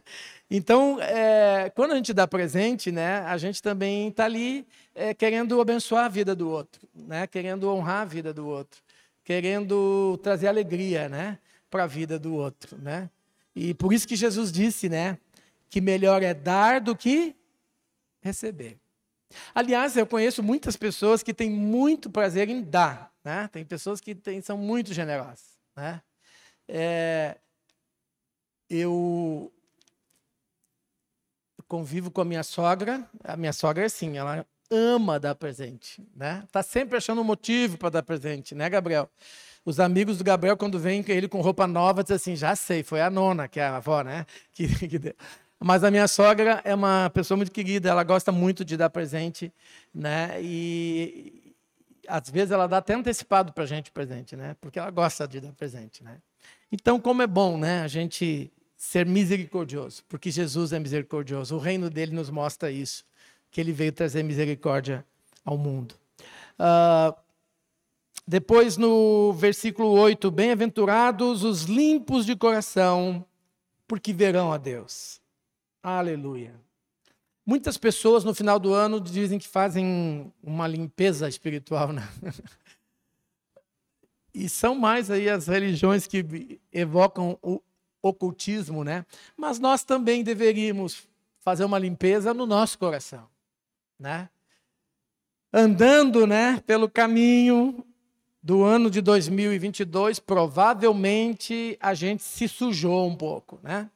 Então, 0.49 1.02
é, 1.02 1.70
quando 1.76 1.91
a 1.91 1.95
gente 1.97 2.14
dá 2.14 2.26
presente, 2.26 2.93
né? 2.93 3.20
A 3.24 3.38
gente 3.38 3.62
também 3.62 4.08
está 4.08 4.24
ali 4.24 4.66
é, 4.95 5.14
querendo 5.14 5.60
abençoar 5.60 6.06
a 6.06 6.10
vida 6.10 6.34
do 6.34 6.49
outro, 6.49 6.88
né? 6.95 7.28
Querendo 7.28 7.70
honrar 7.70 8.04
a 8.04 8.06
vida 8.06 8.34
do 8.34 8.47
outro. 8.47 8.82
Querendo 9.22 10.18
trazer 10.24 10.47
alegria, 10.47 11.10
né? 11.10 11.38
Para 11.70 11.84
a 11.84 11.88
vida 11.88 12.18
do 12.18 12.34
outro, 12.36 12.78
né? 12.78 13.10
E 13.54 13.74
por 13.74 13.91
isso 13.91 14.08
que 14.08 14.16
Jesus 14.16 14.49
disse, 14.49 14.88
né? 14.88 15.18
Que 15.70 15.82
melhor 15.82 16.24
é 16.24 16.34
dar 16.34 16.80
do 16.80 16.95
que 16.95 17.36
receber. 18.22 18.81
Aliás, 19.54 19.96
eu 19.98 20.06
conheço 20.06 20.42
muitas 20.42 20.76
pessoas 20.76 21.24
que 21.24 21.34
têm 21.34 21.50
muito 21.50 22.10
prazer 22.10 22.50
em 22.50 22.62
dar. 22.62 23.12
Né? 23.24 23.50
Tem 23.52 23.64
pessoas 23.64 24.02
que 24.02 24.16
têm, 24.16 24.42
são 24.42 24.58
muito 24.58 24.94
generosas. 24.94 25.58
Né? 25.76 26.02
É, 26.68 27.38
eu 28.70 29.52
convivo 31.68 32.12
com 32.12 32.22
a 32.22 32.26
minha 32.26 32.44
sogra. 32.44 33.08
A 33.24 33.38
minha 33.38 33.54
sogra 33.54 33.84
é 33.84 33.86
assim, 33.86 34.18
ela 34.18 34.46
ama 34.70 35.20
dar 35.20 35.36
presente. 35.36 36.02
Né? 36.16 36.44
Tá 36.52 36.64
sempre 36.64 36.98
achando 36.98 37.22
um 37.22 37.26
motivo 37.26 37.78
para 37.78 37.90
dar 37.90 38.04
presente, 38.04 38.56
né, 38.56 38.70
Gabriel? 38.70 39.10
Os 39.64 39.80
amigos 39.80 40.18
do 40.18 40.24
Gabriel, 40.24 40.58
quando 40.58 40.80
vêm 40.80 41.06
ele 41.08 41.28
com 41.28 41.40
roupa 41.40 41.68
nova, 41.68 42.02
dizem 42.02 42.16
assim: 42.16 42.36
já 42.36 42.56
sei, 42.56 42.82
foi 42.82 43.00
a 43.00 43.10
nona, 43.10 43.48
que 43.48 43.60
é 43.60 43.64
a 43.64 43.78
avó, 43.78 44.02
né? 44.02 44.26
Que, 44.54 44.68
que 44.88 44.98
deu. 44.98 45.14
Mas 45.64 45.84
a 45.84 45.91
minha 45.91 46.07
sogra 46.07 46.59
é 46.64 46.74
uma 46.74 47.12
pessoa 47.12 47.38
muito 47.38 47.51
querida, 47.51 47.88
ela 47.88 48.03
gosta 48.03 48.32
muito 48.32 48.66
de 48.66 48.76
dar 48.76 48.89
presente, 48.89 49.53
né? 49.93 50.41
E 50.41 51.53
às 52.07 52.28
vezes 52.32 52.49
ela 52.49 52.66
dá 52.66 52.78
até 52.78 52.95
antecipado 52.95 53.53
para 53.53 53.64
a 53.64 53.68
gente 53.68 53.91
presente, 53.91 54.36
né? 54.36 54.55
Porque 54.59 54.80
ela 54.80 54.89
gosta 54.89 55.28
de 55.28 55.39
dar 55.39 55.51
presente, 55.53 56.03
né? 56.03 56.18
Então, 56.72 56.99
como 56.99 57.22
é 57.22 57.28
bom, 57.28 57.59
né? 57.59 57.84
A 57.84 57.88
gente 57.88 58.51
ser 58.76 59.05
misericordioso, 59.05 60.03
porque 60.09 60.32
Jesus 60.32 60.74
é 60.74 60.80
misericordioso. 60.80 61.55
O 61.55 61.59
reino 61.59 61.91
dele 61.91 62.16
nos 62.16 62.32
mostra 62.32 62.72
isso, 62.72 63.05
que 63.51 63.62
ele 63.62 63.72
veio 63.72 63.91
trazer 63.91 64.24
misericórdia 64.24 65.05
ao 65.45 65.59
mundo. 65.59 65.93
Uh, 66.57 67.16
depois, 68.28 68.78
no 68.78 69.32
versículo 69.34 69.91
8, 69.91 70.32
bem-aventurados 70.32 71.43
os 71.43 71.66
limpos 71.66 72.26
de 72.26 72.36
coração, 72.36 73.24
porque 73.88 74.12
verão 74.12 74.51
a 74.51 74.57
Deus. 74.57 75.21
Aleluia. 75.84 76.54
Muitas 77.46 77.78
pessoas 77.78 78.24
no 78.24 78.36
final 78.36 78.60
do 78.60 78.74
ano 78.74 79.02
dizem 79.02 79.40
que 79.40 79.48
fazem 79.48 80.32
uma 80.44 80.68
limpeza 80.68 81.28
espiritual, 81.28 81.92
né? 81.92 82.08
E 84.34 84.48
são 84.48 84.76
mais 84.76 85.12
aí 85.12 85.30
as 85.30 85.48
religiões 85.48 86.08
que 86.08 86.58
evocam 86.72 87.38
o 87.42 87.62
ocultismo, 88.02 88.82
né? 88.82 89.06
Mas 89.36 89.60
nós 89.60 89.84
também 89.84 90.24
deveríamos 90.24 91.06
fazer 91.42 91.66
uma 91.66 91.78
limpeza 91.78 92.34
no 92.34 92.46
nosso 92.46 92.80
coração, 92.80 93.28
né? 94.00 94.30
Andando, 95.52 96.26
né, 96.26 96.64
pelo 96.66 96.90
caminho 96.90 97.86
do 98.42 98.64
ano 98.64 98.90
de 98.90 99.02
2022, 99.02 100.18
provavelmente 100.18 101.78
a 101.82 101.94
gente 101.94 102.24
se 102.24 102.48
sujou 102.48 103.06
um 103.06 103.16
pouco, 103.18 103.60
né? 103.62 103.90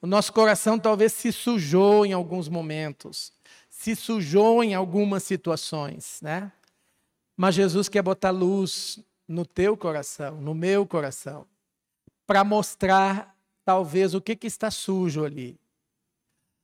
O 0.00 0.06
nosso 0.06 0.32
coração 0.32 0.78
talvez 0.78 1.12
se 1.12 1.32
sujou 1.32 2.06
em 2.06 2.12
alguns 2.12 2.48
momentos, 2.48 3.32
se 3.68 3.96
sujou 3.96 4.62
em 4.62 4.74
algumas 4.74 5.24
situações, 5.24 6.20
né? 6.22 6.52
Mas 7.36 7.56
Jesus 7.56 7.88
quer 7.88 8.02
botar 8.02 8.30
luz 8.30 9.00
no 9.26 9.44
teu 9.44 9.76
coração, 9.76 10.40
no 10.40 10.54
meu 10.54 10.86
coração, 10.86 11.46
para 12.26 12.44
mostrar 12.44 13.36
talvez 13.64 14.14
o 14.14 14.20
que, 14.20 14.36
que 14.36 14.46
está 14.46 14.70
sujo 14.70 15.24
ali. 15.24 15.58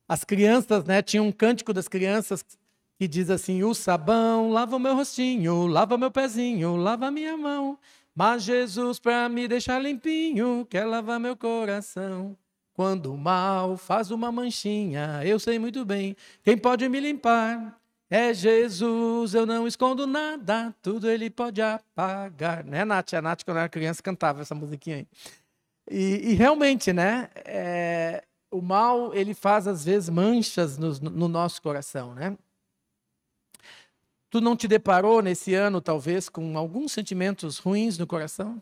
As 0.09 0.22
crianças, 0.22 0.85
né, 0.85 1.03
tinha 1.03 1.22
um 1.22 1.32
cântico 1.32 1.72
das 1.72 1.89
crianças 1.89 2.45
que 2.97 3.09
diz 3.09 3.30
assim: 3.30 3.64
"O 3.64 3.74
sabão 3.74 4.51
lava 4.51 4.76
o 4.76 4.78
meu 4.78 4.95
rostinho, 4.95 5.66
lava 5.66 5.99
meu 5.99 6.11
pezinho, 6.11 6.76
lava 6.76 7.11
minha 7.11 7.37
mão, 7.37 7.78
mas 8.14 8.45
Jesus 8.45 9.01
para 9.01 9.28
me 9.28 9.49
deixar 9.49 9.80
limpinho, 9.80 10.66
quer 10.70 10.85
lavar 10.85 11.18
meu 11.18 11.37
coração." 11.37 12.37
Quando 12.75 13.14
o 13.14 13.16
mal 13.16 13.77
faz 13.77 14.11
uma 14.11 14.33
manchinha, 14.33 15.22
eu 15.25 15.39
sei 15.39 15.61
muito 15.61 15.85
bem 15.85 16.16
quem 16.43 16.59
pode 16.59 16.89
me 16.89 16.99
limpar. 16.99 17.81
É 18.11 18.35
Jesus, 18.35 19.33
eu 19.33 19.47
não 19.47 19.66
escondo 19.66 20.07
nada, 20.07 20.75
tudo 20.83 21.09
ele 21.09 21.31
pode 21.31 21.62
apagar. 21.62 22.64
Né, 22.64 22.85
Nath? 22.85 23.14
A 23.14 23.22
Nath, 23.22 23.45
quando 23.45 23.59
era 23.59 23.68
criança, 23.68 24.03
cantava 24.03 24.43
essa 24.43 24.55
musiquinha 24.55 24.97
aí. 24.97 25.07
E, 25.89 26.33
e 26.33 26.35
realmente, 26.35 26.93
né? 26.93 27.31
É, 27.37 28.25
o 28.51 28.61
mal, 28.61 29.14
ele 29.14 29.35
faz, 29.35 29.68
às 29.68 29.85
vezes, 29.85 30.09
manchas 30.09 30.77
no, 30.77 30.93
no 31.11 31.29
nosso 31.29 31.62
coração, 31.62 32.12
né? 32.12 32.37
Tu 34.31 34.41
não 34.41 34.57
te 34.57 34.66
deparou 34.66 35.22
nesse 35.22 35.55
ano, 35.55 35.81
talvez, 35.81 36.29
com 36.29 36.59
alguns 36.59 36.91
sentimentos 36.91 37.59
ruins 37.59 37.97
no 37.99 38.07
coração? 38.07 38.61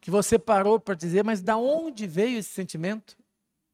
Que 0.00 0.10
você 0.10 0.38
parou 0.38 0.78
para 0.78 0.94
dizer, 0.94 1.24
mas 1.24 1.42
da 1.42 1.56
onde 1.56 2.06
veio 2.06 2.38
esse 2.38 2.50
sentimento? 2.50 3.16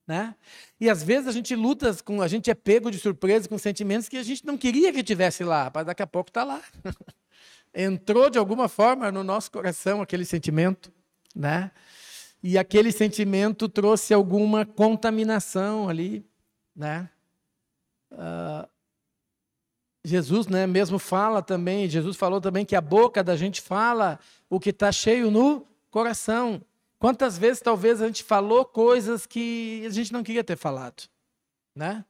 Né? 0.06 0.34
E 0.78 0.90
às 0.90 1.02
vezes 1.02 1.28
a 1.28 1.32
gente 1.32 1.54
luta 1.56 1.94
com, 2.04 2.20
a 2.20 2.28
gente 2.28 2.50
é 2.50 2.54
pego 2.54 2.90
de 2.90 2.98
surpresa 2.98 3.48
com 3.48 3.56
sentimentos 3.56 4.08
que 4.08 4.18
a 4.18 4.22
gente 4.22 4.44
não 4.44 4.58
queria 4.58 4.92
que 4.92 5.02
tivesse 5.02 5.42
lá, 5.44 5.70
mas 5.74 5.86
daqui 5.86 6.02
a 6.02 6.06
pouco 6.06 6.28
está 6.30 6.44
lá. 6.44 6.60
Entrou 7.74 8.28
de 8.28 8.38
alguma 8.38 8.68
forma 8.68 9.10
no 9.10 9.24
nosso 9.24 9.50
coração 9.50 10.02
aquele 10.02 10.24
sentimento, 10.24 10.92
né? 11.34 11.70
E 12.42 12.58
aquele 12.58 12.92
sentimento 12.92 13.68
trouxe 13.68 14.12
alguma 14.12 14.66
contaminação 14.66 15.88
ali, 15.88 16.24
né? 16.76 17.08
Uh, 18.12 18.68
Jesus, 20.04 20.46
né, 20.46 20.66
mesmo 20.66 20.98
fala 20.98 21.42
também, 21.42 21.88
Jesus 21.88 22.16
falou 22.18 22.38
também 22.38 22.66
que 22.66 22.76
a 22.76 22.80
boca 22.80 23.24
da 23.24 23.34
gente 23.34 23.62
fala 23.62 24.20
o 24.50 24.60
que 24.60 24.68
está 24.68 24.92
cheio 24.92 25.30
no 25.30 25.66
coração. 25.94 26.60
Quantas 26.98 27.38
vezes 27.38 27.62
talvez 27.62 28.02
a 28.02 28.08
gente 28.08 28.24
falou 28.24 28.64
coisas 28.64 29.26
que 29.26 29.84
a 29.86 29.90
gente 29.90 30.12
não 30.12 30.24
queria 30.24 30.42
ter 30.42 30.56
falado, 30.56 31.04
né? 31.72 32.04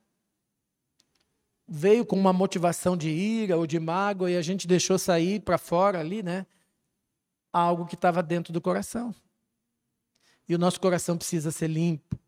Veio 1.68 2.06
com 2.06 2.16
uma 2.16 2.32
motivação 2.32 2.96
de 2.96 3.10
ira 3.10 3.58
ou 3.58 3.66
de 3.66 3.78
mágoa 3.78 4.30
e 4.30 4.38
a 4.38 4.42
gente 4.42 4.66
deixou 4.66 4.98
sair 4.98 5.40
para 5.40 5.58
fora 5.58 6.00
ali, 6.00 6.22
né? 6.22 6.46
Algo 7.52 7.84
que 7.84 7.94
estava 7.94 8.22
dentro 8.22 8.54
do 8.54 8.60
coração. 8.60 9.14
E 10.48 10.54
o 10.54 10.58
nosso 10.58 10.80
coração 10.80 11.18
precisa 11.18 11.50
ser 11.50 11.68
limpo. 11.68 12.18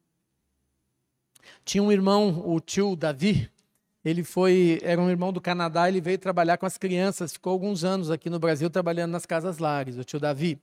Tinha 1.65 1.83
um 1.83 1.91
irmão, 1.91 2.43
o 2.47 2.61
tio 2.61 2.95
Davi, 2.95 3.51
ele 4.05 4.23
foi, 4.23 4.79
era 4.83 5.01
um 5.01 5.09
irmão 5.09 5.33
do 5.33 5.41
Canadá, 5.41 5.89
ele 5.89 6.03
veio 6.03 6.19
trabalhar 6.19 6.59
com 6.59 6.67
as 6.67 6.77
crianças, 6.77 7.33
ficou 7.33 7.53
alguns 7.53 7.83
anos 7.83 8.11
aqui 8.11 8.29
no 8.29 8.39
Brasil 8.39 8.69
trabalhando 8.69 9.13
nas 9.13 9.25
casas 9.25 9.57
lares, 9.57 9.97
o 9.97 10.05
tio 10.05 10.21
Davi. 10.21 10.61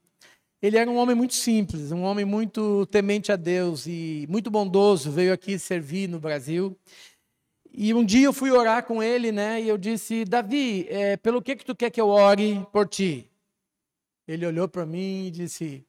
Ele 0.63 0.77
era 0.77 0.89
um 0.89 0.95
homem 0.95 1.13
muito 1.13 1.33
simples, 1.33 1.91
um 1.91 2.03
homem 2.03 2.23
muito 2.23 2.85
temente 2.85 3.33
a 3.33 3.35
Deus 3.35 3.85
e 3.85 4.25
muito 4.29 4.49
bondoso, 4.49 5.11
veio 5.11 5.33
aqui 5.33 5.59
servir 5.59 6.07
no 6.07 6.21
Brasil. 6.21 6.73
E 7.69 7.93
um 7.93 8.01
dia 8.05 8.27
eu 8.27 8.31
fui 8.31 8.49
orar 8.49 8.85
com 8.85 9.03
ele, 9.03 9.29
né? 9.29 9.61
E 9.61 9.67
eu 9.67 9.77
disse: 9.77 10.23
Davi, 10.23 10.87
é, 10.89 11.17
pelo 11.17 11.41
que 11.41 11.57
que 11.57 11.65
tu 11.65 11.75
quer 11.75 11.89
que 11.89 11.99
eu 11.99 12.07
ore 12.07 12.65
por 12.71 12.87
ti? 12.87 13.29
Ele 14.25 14.45
olhou 14.45 14.69
para 14.69 14.85
mim 14.85 15.25
e 15.25 15.31
disse, 15.31 15.85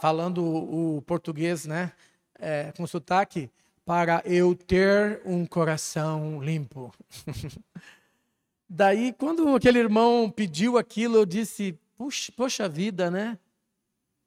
falando 0.00 0.44
o, 0.44 1.02
português, 1.02 1.66
né? 1.66 1.90
É, 2.38 2.70
com 2.70 2.86
sotaque, 2.86 3.50
para 3.84 4.22
eu 4.24 4.54
ter 4.54 5.20
um 5.24 5.44
coração 5.44 6.40
limpo. 6.40 6.94
Daí, 8.70 9.12
quando 9.12 9.56
aquele 9.56 9.80
irmão 9.80 10.30
pediu 10.30 10.78
aquilo, 10.78 11.16
eu 11.16 11.26
disse: 11.26 11.76
Puxa, 11.96 12.30
poxa 12.36 12.68
vida, 12.68 13.10
né? 13.10 13.36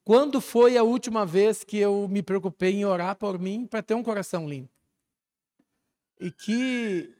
Quando 0.10 0.42
foi 0.42 0.76
a 0.76 0.82
última 0.82 1.24
vez 1.24 1.64
que 1.64 1.78
eu 1.78 2.08
me 2.08 2.24
preocupei 2.24 2.74
em 2.74 2.84
orar 2.84 3.16
por 3.16 3.38
mim 3.38 3.68
para 3.68 3.84
ter 3.84 3.94
um 3.94 4.02
coração 4.02 4.50
limpo? 4.50 4.72
E 6.20 6.32
que 6.32 7.16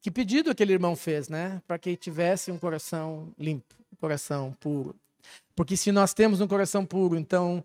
que 0.00 0.08
pedido 0.08 0.52
aquele 0.52 0.72
irmão 0.72 0.94
fez, 0.94 1.28
né? 1.28 1.60
Para 1.66 1.80
que 1.80 1.96
tivesse 1.96 2.52
um 2.52 2.58
coração 2.60 3.34
limpo, 3.36 3.74
um 3.92 3.96
coração 3.96 4.56
puro. 4.60 4.94
Porque 5.56 5.76
se 5.76 5.90
nós 5.90 6.14
temos 6.14 6.40
um 6.40 6.46
coração 6.46 6.86
puro, 6.86 7.16
então 7.16 7.64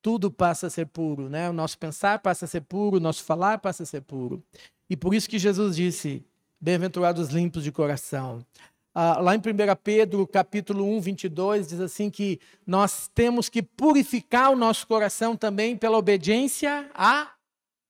tudo 0.00 0.30
passa 0.30 0.68
a 0.68 0.70
ser 0.70 0.86
puro, 0.86 1.28
né? 1.28 1.50
O 1.50 1.52
nosso 1.52 1.76
pensar 1.76 2.20
passa 2.20 2.44
a 2.44 2.48
ser 2.48 2.60
puro, 2.60 2.98
o 2.98 3.00
nosso 3.00 3.24
falar 3.24 3.58
passa 3.58 3.82
a 3.82 3.86
ser 3.86 4.02
puro. 4.02 4.40
E 4.88 4.96
por 4.96 5.14
isso 5.14 5.28
que 5.28 5.36
Jesus 5.36 5.74
disse: 5.74 6.24
Bem-aventurados 6.60 7.30
limpos 7.30 7.64
de 7.64 7.72
coração. 7.72 8.46
Ah, 8.94 9.18
lá 9.20 9.34
em 9.34 9.38
1 9.38 9.42
Pedro, 9.82 10.26
capítulo 10.26 10.84
1, 10.96 11.00
22, 11.00 11.68
diz 11.68 11.80
assim 11.80 12.10
que 12.10 12.38
nós 12.66 13.08
temos 13.14 13.48
que 13.48 13.62
purificar 13.62 14.50
o 14.50 14.56
nosso 14.56 14.86
coração 14.86 15.34
também 15.34 15.76
pela 15.76 15.96
obediência 15.96 16.90
à 16.94 17.32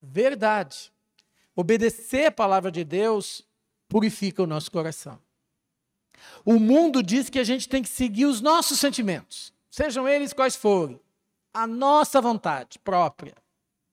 verdade. 0.00 0.92
Obedecer 1.56 2.26
a 2.26 2.32
palavra 2.32 2.70
de 2.70 2.84
Deus 2.84 3.44
purifica 3.88 4.44
o 4.44 4.46
nosso 4.46 4.70
coração. 4.70 5.18
O 6.44 6.60
mundo 6.60 7.02
diz 7.02 7.28
que 7.28 7.40
a 7.40 7.44
gente 7.44 7.68
tem 7.68 7.82
que 7.82 7.88
seguir 7.88 8.26
os 8.26 8.40
nossos 8.40 8.78
sentimentos, 8.78 9.52
sejam 9.68 10.08
eles 10.08 10.32
quais 10.32 10.54
forem, 10.54 11.00
a 11.52 11.66
nossa 11.66 12.20
vontade 12.20 12.78
própria, 12.78 13.34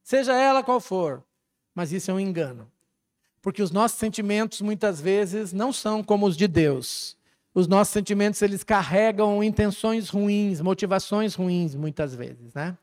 seja 0.03 0.34
ela 0.34 0.64
qual 0.64 0.80
for. 0.80 1.24
Mas 1.74 1.91
isso 1.91 2.12
é 2.12 2.14
um 2.14 2.20
engano. 2.20 2.72
Porque 3.41 3.61
os 3.61 3.71
nossos 3.71 3.97
sentimentos 3.97 4.61
muitas 4.61 4.99
vezes 4.99 5.53
não 5.53 5.71
são 5.71 6.03
como 6.03 6.25
os 6.25 6.35
de 6.35 6.47
Deus. 6.47 7.17
Os 7.53 7.67
nossos 7.67 7.93
sentimentos 7.93 8.41
eles 8.41 8.63
carregam 8.63 9.43
intenções 9.43 10.09
ruins, 10.09 10.61
motivações 10.61 11.35
ruins 11.35 11.73
muitas 11.75 12.13
vezes, 12.13 12.53
né? 12.53 12.77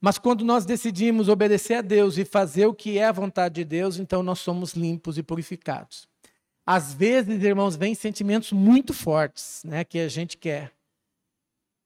Mas 0.00 0.16
quando 0.18 0.44
nós 0.44 0.64
decidimos 0.64 1.28
obedecer 1.28 1.74
a 1.74 1.82
Deus 1.82 2.16
e 2.18 2.24
fazer 2.24 2.66
o 2.66 2.74
que 2.74 2.98
é 2.98 3.04
a 3.04 3.12
vontade 3.12 3.56
de 3.56 3.64
Deus, 3.64 3.98
então 3.98 4.22
nós 4.22 4.38
somos 4.38 4.74
limpos 4.74 5.18
e 5.18 5.22
purificados. 5.22 6.06
Às 6.64 6.94
vezes, 6.94 7.42
irmãos, 7.42 7.74
vêm 7.74 7.94
sentimentos 7.94 8.52
muito 8.52 8.92
fortes, 8.94 9.62
né, 9.64 9.82
que 9.84 9.98
a 9.98 10.08
gente 10.08 10.36
quer. 10.36 10.70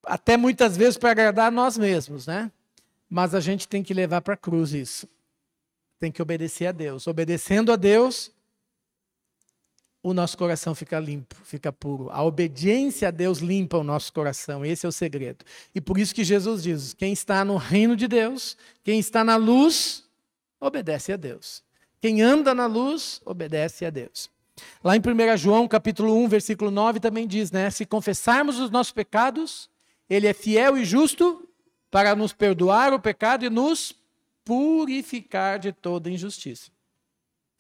Até 0.04 0.36
muitas 0.36 0.76
vezes 0.76 0.98
para 0.98 1.12
agradar 1.12 1.46
a 1.46 1.50
nós 1.50 1.78
mesmos, 1.78 2.26
né? 2.26 2.50
Mas 3.08 3.34
a 3.34 3.40
gente 3.40 3.66
tem 3.68 3.82
que 3.82 3.94
levar 3.94 4.20
para 4.20 4.34
a 4.34 4.36
cruz 4.36 4.72
isso. 4.74 5.08
Tem 6.02 6.10
que 6.10 6.20
obedecer 6.20 6.66
a 6.66 6.72
Deus. 6.72 7.06
Obedecendo 7.06 7.70
a 7.70 7.76
Deus, 7.76 8.32
o 10.02 10.12
nosso 10.12 10.36
coração 10.36 10.74
fica 10.74 10.98
limpo, 10.98 11.36
fica 11.44 11.72
puro. 11.72 12.10
A 12.10 12.24
obediência 12.24 13.06
a 13.06 13.10
Deus 13.12 13.38
limpa 13.38 13.78
o 13.78 13.84
nosso 13.84 14.12
coração. 14.12 14.66
Esse 14.66 14.84
é 14.84 14.88
o 14.88 14.90
segredo. 14.90 15.44
E 15.72 15.80
por 15.80 15.96
isso 15.98 16.12
que 16.12 16.24
Jesus 16.24 16.64
diz: 16.64 16.92
quem 16.92 17.12
está 17.12 17.44
no 17.44 17.56
reino 17.56 17.94
de 17.94 18.08
Deus, 18.08 18.56
quem 18.82 18.98
está 18.98 19.22
na 19.22 19.36
luz, 19.36 20.02
obedece 20.58 21.12
a 21.12 21.16
Deus. 21.16 21.62
Quem 22.00 22.20
anda 22.20 22.52
na 22.52 22.66
luz, 22.66 23.20
obedece 23.24 23.84
a 23.84 23.90
Deus. 23.90 24.28
Lá 24.82 24.96
em 24.96 24.98
1 25.00 25.36
João, 25.36 25.68
capítulo 25.68 26.16
1, 26.16 26.26
versículo 26.26 26.72
9, 26.72 26.98
também 26.98 27.28
diz, 27.28 27.52
né? 27.52 27.70
Se 27.70 27.86
confessarmos 27.86 28.58
os 28.58 28.72
nossos 28.72 28.92
pecados, 28.92 29.70
ele 30.10 30.26
é 30.26 30.32
fiel 30.32 30.76
e 30.76 30.84
justo 30.84 31.48
para 31.92 32.16
nos 32.16 32.32
perdoar 32.32 32.92
o 32.92 32.98
pecado 32.98 33.44
e 33.44 33.48
nos 33.48 34.01
purificar 34.44 35.58
de 35.58 35.72
toda 35.72 36.10
injustiça. 36.10 36.70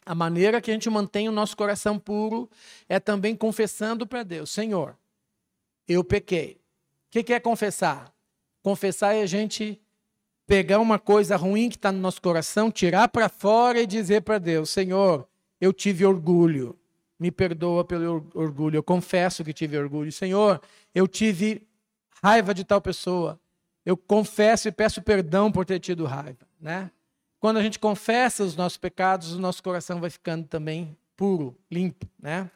A 0.04 0.14
maneira 0.14 0.60
que 0.60 0.70
a 0.70 0.74
gente 0.74 0.90
mantém 0.90 1.28
o 1.28 1.32
nosso 1.32 1.56
coração 1.56 1.98
puro 1.98 2.50
é 2.88 2.98
também 2.98 3.36
confessando 3.36 4.06
para 4.06 4.22
Deus: 4.22 4.50
Senhor, 4.50 4.96
eu 5.86 6.02
pequei. 6.02 6.60
O 7.14 7.22
que 7.22 7.32
é 7.32 7.38
confessar? 7.38 8.12
Confessar 8.62 9.14
é 9.14 9.22
a 9.22 9.26
gente 9.26 9.80
pegar 10.46 10.80
uma 10.80 10.98
coisa 10.98 11.36
ruim 11.36 11.68
que 11.68 11.76
está 11.76 11.92
no 11.92 12.00
nosso 12.00 12.20
coração, 12.20 12.70
tirar 12.70 13.08
para 13.08 13.28
fora 13.28 13.80
e 13.80 13.86
dizer 13.86 14.22
para 14.22 14.38
Deus: 14.38 14.70
Senhor, 14.70 15.28
eu 15.60 15.72
tive 15.72 16.04
orgulho, 16.04 16.76
me 17.18 17.30
perdoa 17.30 17.84
pelo 17.84 18.28
orgulho. 18.34 18.76
Eu 18.76 18.82
confesso 18.82 19.44
que 19.44 19.52
tive 19.52 19.78
orgulho. 19.78 20.10
Senhor, 20.10 20.60
eu 20.94 21.06
tive 21.06 21.66
raiva 22.22 22.52
de 22.52 22.64
tal 22.64 22.80
pessoa. 22.80 23.38
Eu 23.84 23.96
confesso 23.96 24.68
e 24.68 24.72
peço 24.72 25.02
perdão 25.02 25.50
por 25.50 25.64
ter 25.64 25.80
tido 25.80 26.04
raiva, 26.04 26.46
né? 26.62 26.90
Quando 27.40 27.56
a 27.56 27.62
gente 27.62 27.78
confessa 27.78 28.44
os 28.44 28.54
nossos 28.54 28.78
pecados, 28.78 29.32
o 29.32 29.40
nosso 29.40 29.62
coração 29.62 30.00
vai 30.00 30.08
ficando 30.08 30.46
também 30.46 30.96
puro, 31.16 31.58
limpo, 31.70 32.06
né? 32.18 32.48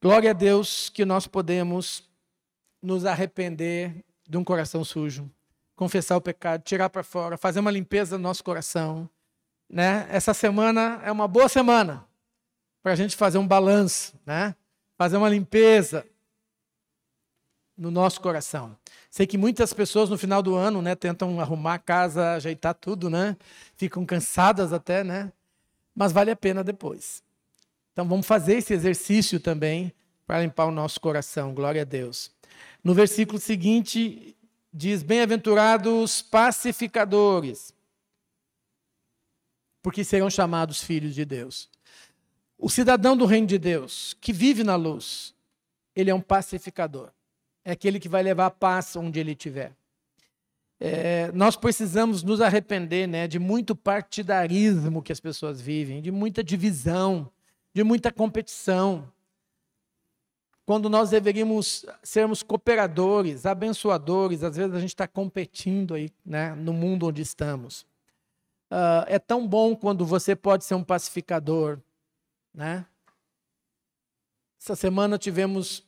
Glória 0.00 0.30
a 0.30 0.32
Deus 0.32 0.88
que 0.88 1.04
nós 1.04 1.26
podemos 1.26 2.08
nos 2.80 3.04
arrepender 3.04 4.04
de 4.28 4.38
um 4.38 4.44
coração 4.44 4.84
sujo, 4.84 5.28
confessar 5.74 6.16
o 6.16 6.20
pecado, 6.20 6.62
tirar 6.62 6.88
para 6.88 7.02
fora, 7.02 7.36
fazer 7.36 7.60
uma 7.60 7.70
limpeza 7.70 8.16
do 8.16 8.22
nosso 8.22 8.42
coração, 8.44 9.10
né? 9.68 10.06
Essa 10.10 10.32
semana 10.32 11.00
é 11.04 11.10
uma 11.10 11.26
boa 11.26 11.48
semana 11.48 12.06
para 12.82 12.92
a 12.92 12.96
gente 12.96 13.16
fazer 13.16 13.38
um 13.38 13.46
balanço, 13.46 14.14
né? 14.24 14.54
Fazer 14.96 15.16
uma 15.16 15.28
limpeza 15.28 16.06
no 17.76 17.90
nosso 17.90 18.20
coração. 18.20 18.76
Sei 19.10 19.26
que 19.26 19.38
muitas 19.38 19.72
pessoas 19.72 20.10
no 20.10 20.18
final 20.18 20.42
do 20.42 20.54
ano, 20.54 20.82
né, 20.82 20.94
tentam 20.94 21.40
arrumar 21.40 21.74
a 21.74 21.78
casa, 21.78 22.34
ajeitar 22.34 22.74
tudo, 22.74 23.08
né? 23.08 23.36
Ficam 23.76 24.04
cansadas 24.04 24.72
até, 24.72 25.02
né? 25.02 25.32
Mas 25.94 26.12
vale 26.12 26.30
a 26.30 26.36
pena 26.36 26.62
depois. 26.62 27.22
Então 27.92 28.08
vamos 28.08 28.26
fazer 28.26 28.56
esse 28.56 28.72
exercício 28.72 29.38
também 29.38 29.92
para 30.26 30.40
limpar 30.40 30.66
o 30.66 30.70
nosso 30.70 31.00
coração. 31.00 31.54
Glória 31.54 31.82
a 31.82 31.84
Deus. 31.84 32.30
No 32.82 32.94
versículo 32.94 33.38
seguinte 33.38 34.36
diz: 34.72 35.02
Bem-aventurados 35.02 36.22
pacificadores, 36.22 37.74
porque 39.82 40.04
serão 40.04 40.30
chamados 40.30 40.82
filhos 40.82 41.14
de 41.14 41.24
Deus. 41.24 41.68
O 42.56 42.70
cidadão 42.70 43.16
do 43.16 43.26
reino 43.26 43.46
de 43.46 43.58
Deus, 43.58 44.16
que 44.20 44.32
vive 44.32 44.62
na 44.62 44.76
luz, 44.76 45.34
ele 45.94 46.10
é 46.10 46.14
um 46.14 46.20
pacificador 46.20 47.10
é 47.64 47.72
aquele 47.72 48.00
que 48.00 48.08
vai 48.08 48.22
levar 48.22 48.50
paz 48.50 48.96
onde 48.96 49.20
ele 49.20 49.32
estiver. 49.32 49.72
É, 50.80 51.30
nós 51.30 51.54
precisamos 51.54 52.24
nos 52.24 52.40
arrepender 52.40 53.06
né, 53.06 53.28
de 53.28 53.38
muito 53.38 53.76
partidarismo 53.76 55.00
que 55.00 55.12
as 55.12 55.20
pessoas 55.20 55.60
vivem, 55.60 56.02
de 56.02 56.10
muita 56.10 56.42
divisão, 56.42 57.30
de 57.72 57.84
muita 57.84 58.10
competição. 58.10 59.08
Quando 60.66 60.88
nós 60.88 61.10
deveríamos 61.10 61.86
sermos 62.02 62.42
cooperadores, 62.42 63.46
abençoadores, 63.46 64.42
às 64.42 64.56
vezes 64.56 64.74
a 64.74 64.80
gente 64.80 64.90
está 64.90 65.06
competindo 65.06 65.94
aí, 65.94 66.10
né, 66.24 66.52
no 66.54 66.72
mundo 66.72 67.06
onde 67.06 67.22
estamos. 67.22 67.82
Uh, 68.72 69.06
é 69.06 69.18
tão 69.18 69.46
bom 69.46 69.76
quando 69.76 70.04
você 70.04 70.34
pode 70.34 70.64
ser 70.64 70.74
um 70.74 70.82
pacificador. 70.82 71.78
Né? 72.52 72.84
Essa 74.60 74.74
semana 74.74 75.18
tivemos 75.18 75.84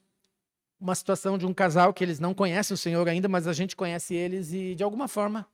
uma 0.84 0.94
situação 0.94 1.38
de 1.38 1.46
um 1.46 1.54
casal 1.54 1.94
que 1.94 2.04
eles 2.04 2.20
não 2.20 2.34
conhecem 2.34 2.74
o 2.74 2.78
Senhor 2.78 3.08
ainda, 3.08 3.26
mas 3.26 3.48
a 3.48 3.54
gente 3.54 3.74
conhece 3.74 4.14
eles 4.14 4.52
e, 4.52 4.74
de 4.74 4.84
alguma 4.84 5.08
forma, 5.08 5.46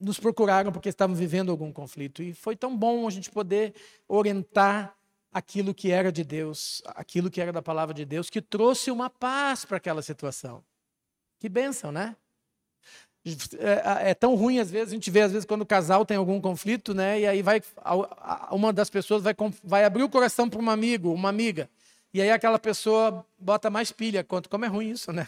nos 0.00 0.18
procuraram 0.18 0.72
porque 0.72 0.88
estavam 0.88 1.14
vivendo 1.14 1.50
algum 1.50 1.70
conflito. 1.70 2.22
E 2.22 2.32
foi 2.32 2.56
tão 2.56 2.74
bom 2.74 3.06
a 3.06 3.10
gente 3.10 3.30
poder 3.30 3.74
orientar 4.08 4.96
aquilo 5.30 5.74
que 5.74 5.90
era 5.90 6.10
de 6.10 6.24
Deus, 6.24 6.80
aquilo 6.86 7.30
que 7.30 7.42
era 7.42 7.52
da 7.52 7.60
palavra 7.60 7.92
de 7.92 8.06
Deus, 8.06 8.30
que 8.30 8.40
trouxe 8.40 8.90
uma 8.90 9.10
paz 9.10 9.66
para 9.66 9.76
aquela 9.76 10.00
situação. 10.00 10.64
Que 11.38 11.46
bênção, 11.46 11.92
né? 11.92 12.16
É, 13.58 14.10
é, 14.10 14.14
tão 14.14 14.34
ruim 14.34 14.60
às 14.60 14.70
vezes, 14.70 14.88
a 14.88 14.94
gente 14.94 15.10
vê 15.10 15.20
às 15.20 15.30
vezes 15.30 15.44
quando 15.44 15.60
o 15.60 15.66
casal 15.66 16.06
tem 16.06 16.16
algum 16.16 16.40
conflito, 16.40 16.94
né? 16.94 17.20
E 17.20 17.26
aí 17.26 17.42
vai 17.42 17.62
uma 18.50 18.72
das 18.72 18.88
pessoas 18.88 19.22
vai, 19.22 19.34
vai 19.62 19.84
abrir 19.84 20.02
o 20.02 20.08
coração 20.08 20.48
para 20.48 20.60
um 20.60 20.70
amigo, 20.70 21.12
uma 21.12 21.28
amiga. 21.28 21.68
E 22.14 22.20
aí 22.20 22.30
aquela 22.30 22.58
pessoa 22.58 23.24
bota 23.38 23.70
mais 23.70 23.90
pilha. 23.90 24.22
Quanto, 24.22 24.48
como 24.48 24.64
é 24.64 24.68
ruim 24.68 24.90
isso, 24.90 25.12
né? 25.12 25.26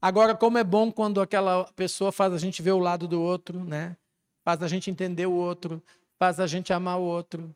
Agora, 0.00 0.34
como 0.34 0.56
é 0.56 0.64
bom 0.64 0.90
quando 0.90 1.20
aquela 1.20 1.64
pessoa 1.74 2.10
faz 2.10 2.32
a 2.32 2.38
gente 2.38 2.62
ver 2.62 2.72
o 2.72 2.78
lado 2.78 3.06
do 3.06 3.20
outro, 3.20 3.62
né? 3.62 3.96
Faz 4.42 4.62
a 4.62 4.68
gente 4.68 4.90
entender 4.90 5.26
o 5.26 5.32
outro, 5.32 5.82
faz 6.18 6.40
a 6.40 6.46
gente 6.46 6.72
amar 6.72 6.98
o 6.98 7.02
outro. 7.02 7.54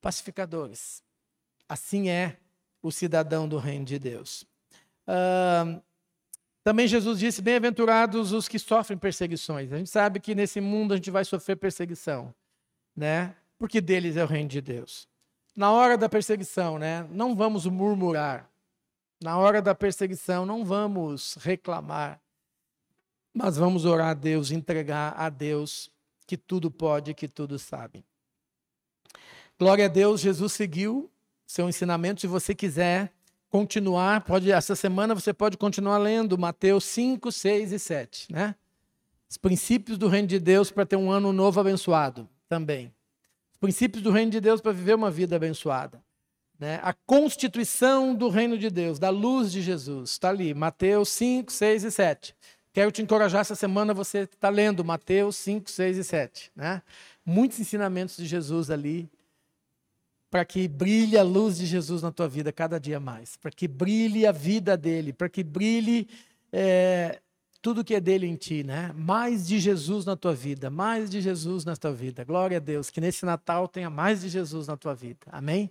Pacificadores. 0.00 1.02
Assim 1.68 2.08
é 2.08 2.38
o 2.82 2.90
cidadão 2.90 3.48
do 3.48 3.58
reino 3.58 3.84
de 3.84 3.98
Deus. 3.98 4.42
Uh, 5.06 5.80
também 6.64 6.88
Jesus 6.88 7.18
disse: 7.18 7.42
Bem-aventurados 7.42 8.32
os 8.32 8.48
que 8.48 8.58
sofrem 8.58 8.98
perseguições. 8.98 9.72
A 9.72 9.78
gente 9.78 9.90
sabe 9.90 10.18
que 10.18 10.34
nesse 10.34 10.60
mundo 10.60 10.94
a 10.94 10.96
gente 10.96 11.10
vai 11.10 11.24
sofrer 11.24 11.56
perseguição, 11.56 12.34
né? 12.96 13.36
Porque 13.58 13.80
deles 13.80 14.16
é 14.16 14.24
o 14.24 14.26
reino 14.26 14.48
de 14.48 14.60
Deus 14.60 15.09
na 15.54 15.70
hora 15.72 15.96
da 15.96 16.08
perseguição, 16.08 16.78
né? 16.78 17.06
Não 17.10 17.34
vamos 17.34 17.66
murmurar. 17.66 18.48
Na 19.22 19.36
hora 19.36 19.60
da 19.60 19.74
perseguição, 19.74 20.46
não 20.46 20.64
vamos 20.64 21.36
reclamar. 21.40 22.20
Mas 23.34 23.56
vamos 23.56 23.84
orar 23.84 24.10
a 24.10 24.14
Deus, 24.14 24.50
entregar 24.50 25.14
a 25.16 25.28
Deus 25.28 25.90
que 26.26 26.36
tudo 26.36 26.70
pode, 26.70 27.14
que 27.14 27.28
tudo 27.28 27.58
sabe. 27.58 28.04
Glória 29.58 29.84
a 29.84 29.88
Deus, 29.88 30.20
Jesus 30.20 30.52
seguiu 30.52 31.10
seu 31.46 31.68
ensinamento. 31.68 32.20
Se 32.20 32.26
você 32.26 32.54
quiser 32.54 33.12
continuar, 33.50 34.22
pode 34.22 34.50
essa 34.50 34.74
semana 34.74 35.14
você 35.14 35.34
pode 35.34 35.58
continuar 35.58 35.98
lendo 35.98 36.38
Mateus 36.38 36.84
5, 36.84 37.30
6 37.30 37.72
e 37.72 37.78
7, 37.78 38.32
né? 38.32 38.54
Os 39.28 39.36
princípios 39.36 39.98
do 39.98 40.08
reino 40.08 40.26
de 40.26 40.40
Deus 40.40 40.70
para 40.70 40.86
ter 40.86 40.96
um 40.96 41.10
ano 41.10 41.32
novo 41.32 41.60
abençoado 41.60 42.28
também 42.48 42.92
princípios 43.60 44.02
do 44.02 44.10
reino 44.10 44.30
de 44.30 44.40
Deus 44.40 44.60
para 44.60 44.72
viver 44.72 44.94
uma 44.94 45.10
vida 45.10 45.36
abençoada. 45.36 46.02
Né? 46.58 46.80
A 46.82 46.92
constituição 46.92 48.14
do 48.14 48.28
reino 48.28 48.58
de 48.58 48.70
Deus, 48.70 48.98
da 48.98 49.10
luz 49.10 49.52
de 49.52 49.62
Jesus, 49.62 50.10
está 50.10 50.30
ali, 50.30 50.52
Mateus 50.52 51.10
5, 51.10 51.52
6 51.52 51.84
e 51.84 51.90
7. 51.90 52.34
Quero 52.72 52.92
te 52.92 53.02
encorajar 53.02 53.40
essa 53.40 53.54
semana, 53.54 53.92
você 53.92 54.20
está 54.20 54.48
lendo 54.48 54.84
Mateus 54.84 55.36
5, 55.36 55.70
6 55.70 55.98
e 55.98 56.04
7. 56.04 56.52
Né? 56.54 56.82
Muitos 57.24 57.58
ensinamentos 57.60 58.16
de 58.16 58.26
Jesus 58.26 58.70
ali, 58.70 59.10
para 60.30 60.44
que 60.44 60.68
brilhe 60.68 61.18
a 61.18 61.22
luz 61.22 61.58
de 61.58 61.66
Jesus 61.66 62.02
na 62.02 62.12
tua 62.12 62.28
vida 62.28 62.52
cada 62.52 62.78
dia 62.78 63.00
mais, 63.00 63.36
para 63.36 63.50
que 63.50 63.66
brilhe 63.66 64.26
a 64.26 64.32
vida 64.32 64.76
dele, 64.76 65.12
para 65.12 65.28
que 65.28 65.42
brilhe 65.42 66.08
é, 66.52 67.20
tudo 67.62 67.84
que 67.84 67.94
é 67.94 68.00
dele 68.00 68.26
em 68.26 68.36
ti, 68.36 68.64
né? 68.64 68.92
Mais 68.96 69.46
de 69.46 69.58
Jesus 69.58 70.04
na 70.04 70.16
tua 70.16 70.34
vida, 70.34 70.70
mais 70.70 71.10
de 71.10 71.20
Jesus 71.20 71.64
na 71.64 71.76
tua 71.76 71.92
vida. 71.92 72.24
Glória 72.24 72.56
a 72.56 72.60
Deus, 72.60 72.90
que 72.90 73.00
nesse 73.00 73.24
Natal 73.26 73.68
tenha 73.68 73.90
mais 73.90 74.22
de 74.22 74.28
Jesus 74.28 74.66
na 74.66 74.76
tua 74.76 74.94
vida. 74.94 75.26
Amém? 75.30 75.70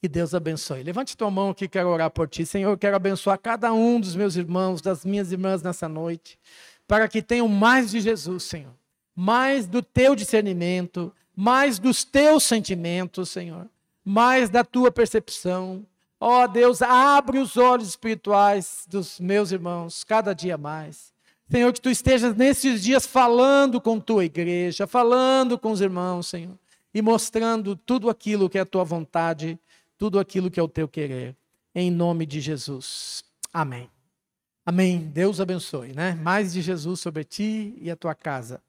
Que 0.00 0.08
Deus 0.08 0.32
abençoe. 0.32 0.82
Levante 0.82 1.16
tua 1.16 1.30
mão 1.30 1.50
aqui, 1.50 1.68
quero 1.68 1.88
orar 1.88 2.10
por 2.10 2.28
ti. 2.28 2.46
Senhor, 2.46 2.70
eu 2.70 2.78
quero 2.78 2.96
abençoar 2.96 3.38
cada 3.38 3.72
um 3.72 4.00
dos 4.00 4.16
meus 4.16 4.36
irmãos, 4.36 4.80
das 4.80 5.04
minhas 5.04 5.30
irmãs 5.30 5.62
nessa 5.62 5.88
noite, 5.88 6.38
para 6.86 7.06
que 7.08 7.20
tenham 7.20 7.48
mais 7.48 7.90
de 7.90 8.00
Jesus, 8.00 8.44
Senhor. 8.44 8.72
Mais 9.14 9.66
do 9.66 9.82
teu 9.82 10.14
discernimento, 10.14 11.12
mais 11.36 11.78
dos 11.78 12.04
teus 12.04 12.44
sentimentos, 12.44 13.28
Senhor. 13.28 13.66
Mais 14.04 14.48
da 14.48 14.64
tua 14.64 14.90
percepção. 14.90 15.84
Ó 16.20 16.44
oh, 16.44 16.48
Deus, 16.48 16.80
abre 16.80 17.38
os 17.38 17.56
olhos 17.56 17.88
espirituais 17.88 18.86
dos 18.88 19.20
meus 19.20 19.52
irmãos 19.52 20.04
cada 20.04 20.32
dia 20.32 20.56
mais. 20.56 21.12
Senhor, 21.50 21.72
que 21.72 21.80
tu 21.80 21.90
estejas 21.90 22.36
nesses 22.36 22.82
dias 22.82 23.06
falando 23.06 23.80
com 23.80 23.98
tua 23.98 24.24
igreja, 24.24 24.86
falando 24.86 25.58
com 25.58 25.70
os 25.70 25.80
irmãos, 25.80 26.28
Senhor, 26.28 26.58
e 26.92 27.00
mostrando 27.00 27.74
tudo 27.74 28.10
aquilo 28.10 28.50
que 28.50 28.58
é 28.58 28.60
a 28.60 28.66
tua 28.66 28.84
vontade 28.84 29.58
tudo 29.98 30.18
aquilo 30.18 30.50
que 30.50 30.60
é 30.60 30.62
o 30.62 30.68
teu 30.68 30.88
querer. 30.88 31.36
Em 31.74 31.90
nome 31.90 32.24
de 32.24 32.40
Jesus. 32.40 33.24
Amém. 33.52 33.90
Amém. 34.64 35.00
Deus 35.00 35.40
abençoe, 35.40 35.92
né? 35.92 36.14
Mais 36.14 36.52
de 36.52 36.62
Jesus 36.62 37.00
sobre 37.00 37.24
ti 37.24 37.74
e 37.80 37.90
a 37.90 37.96
tua 37.96 38.14
casa. 38.14 38.62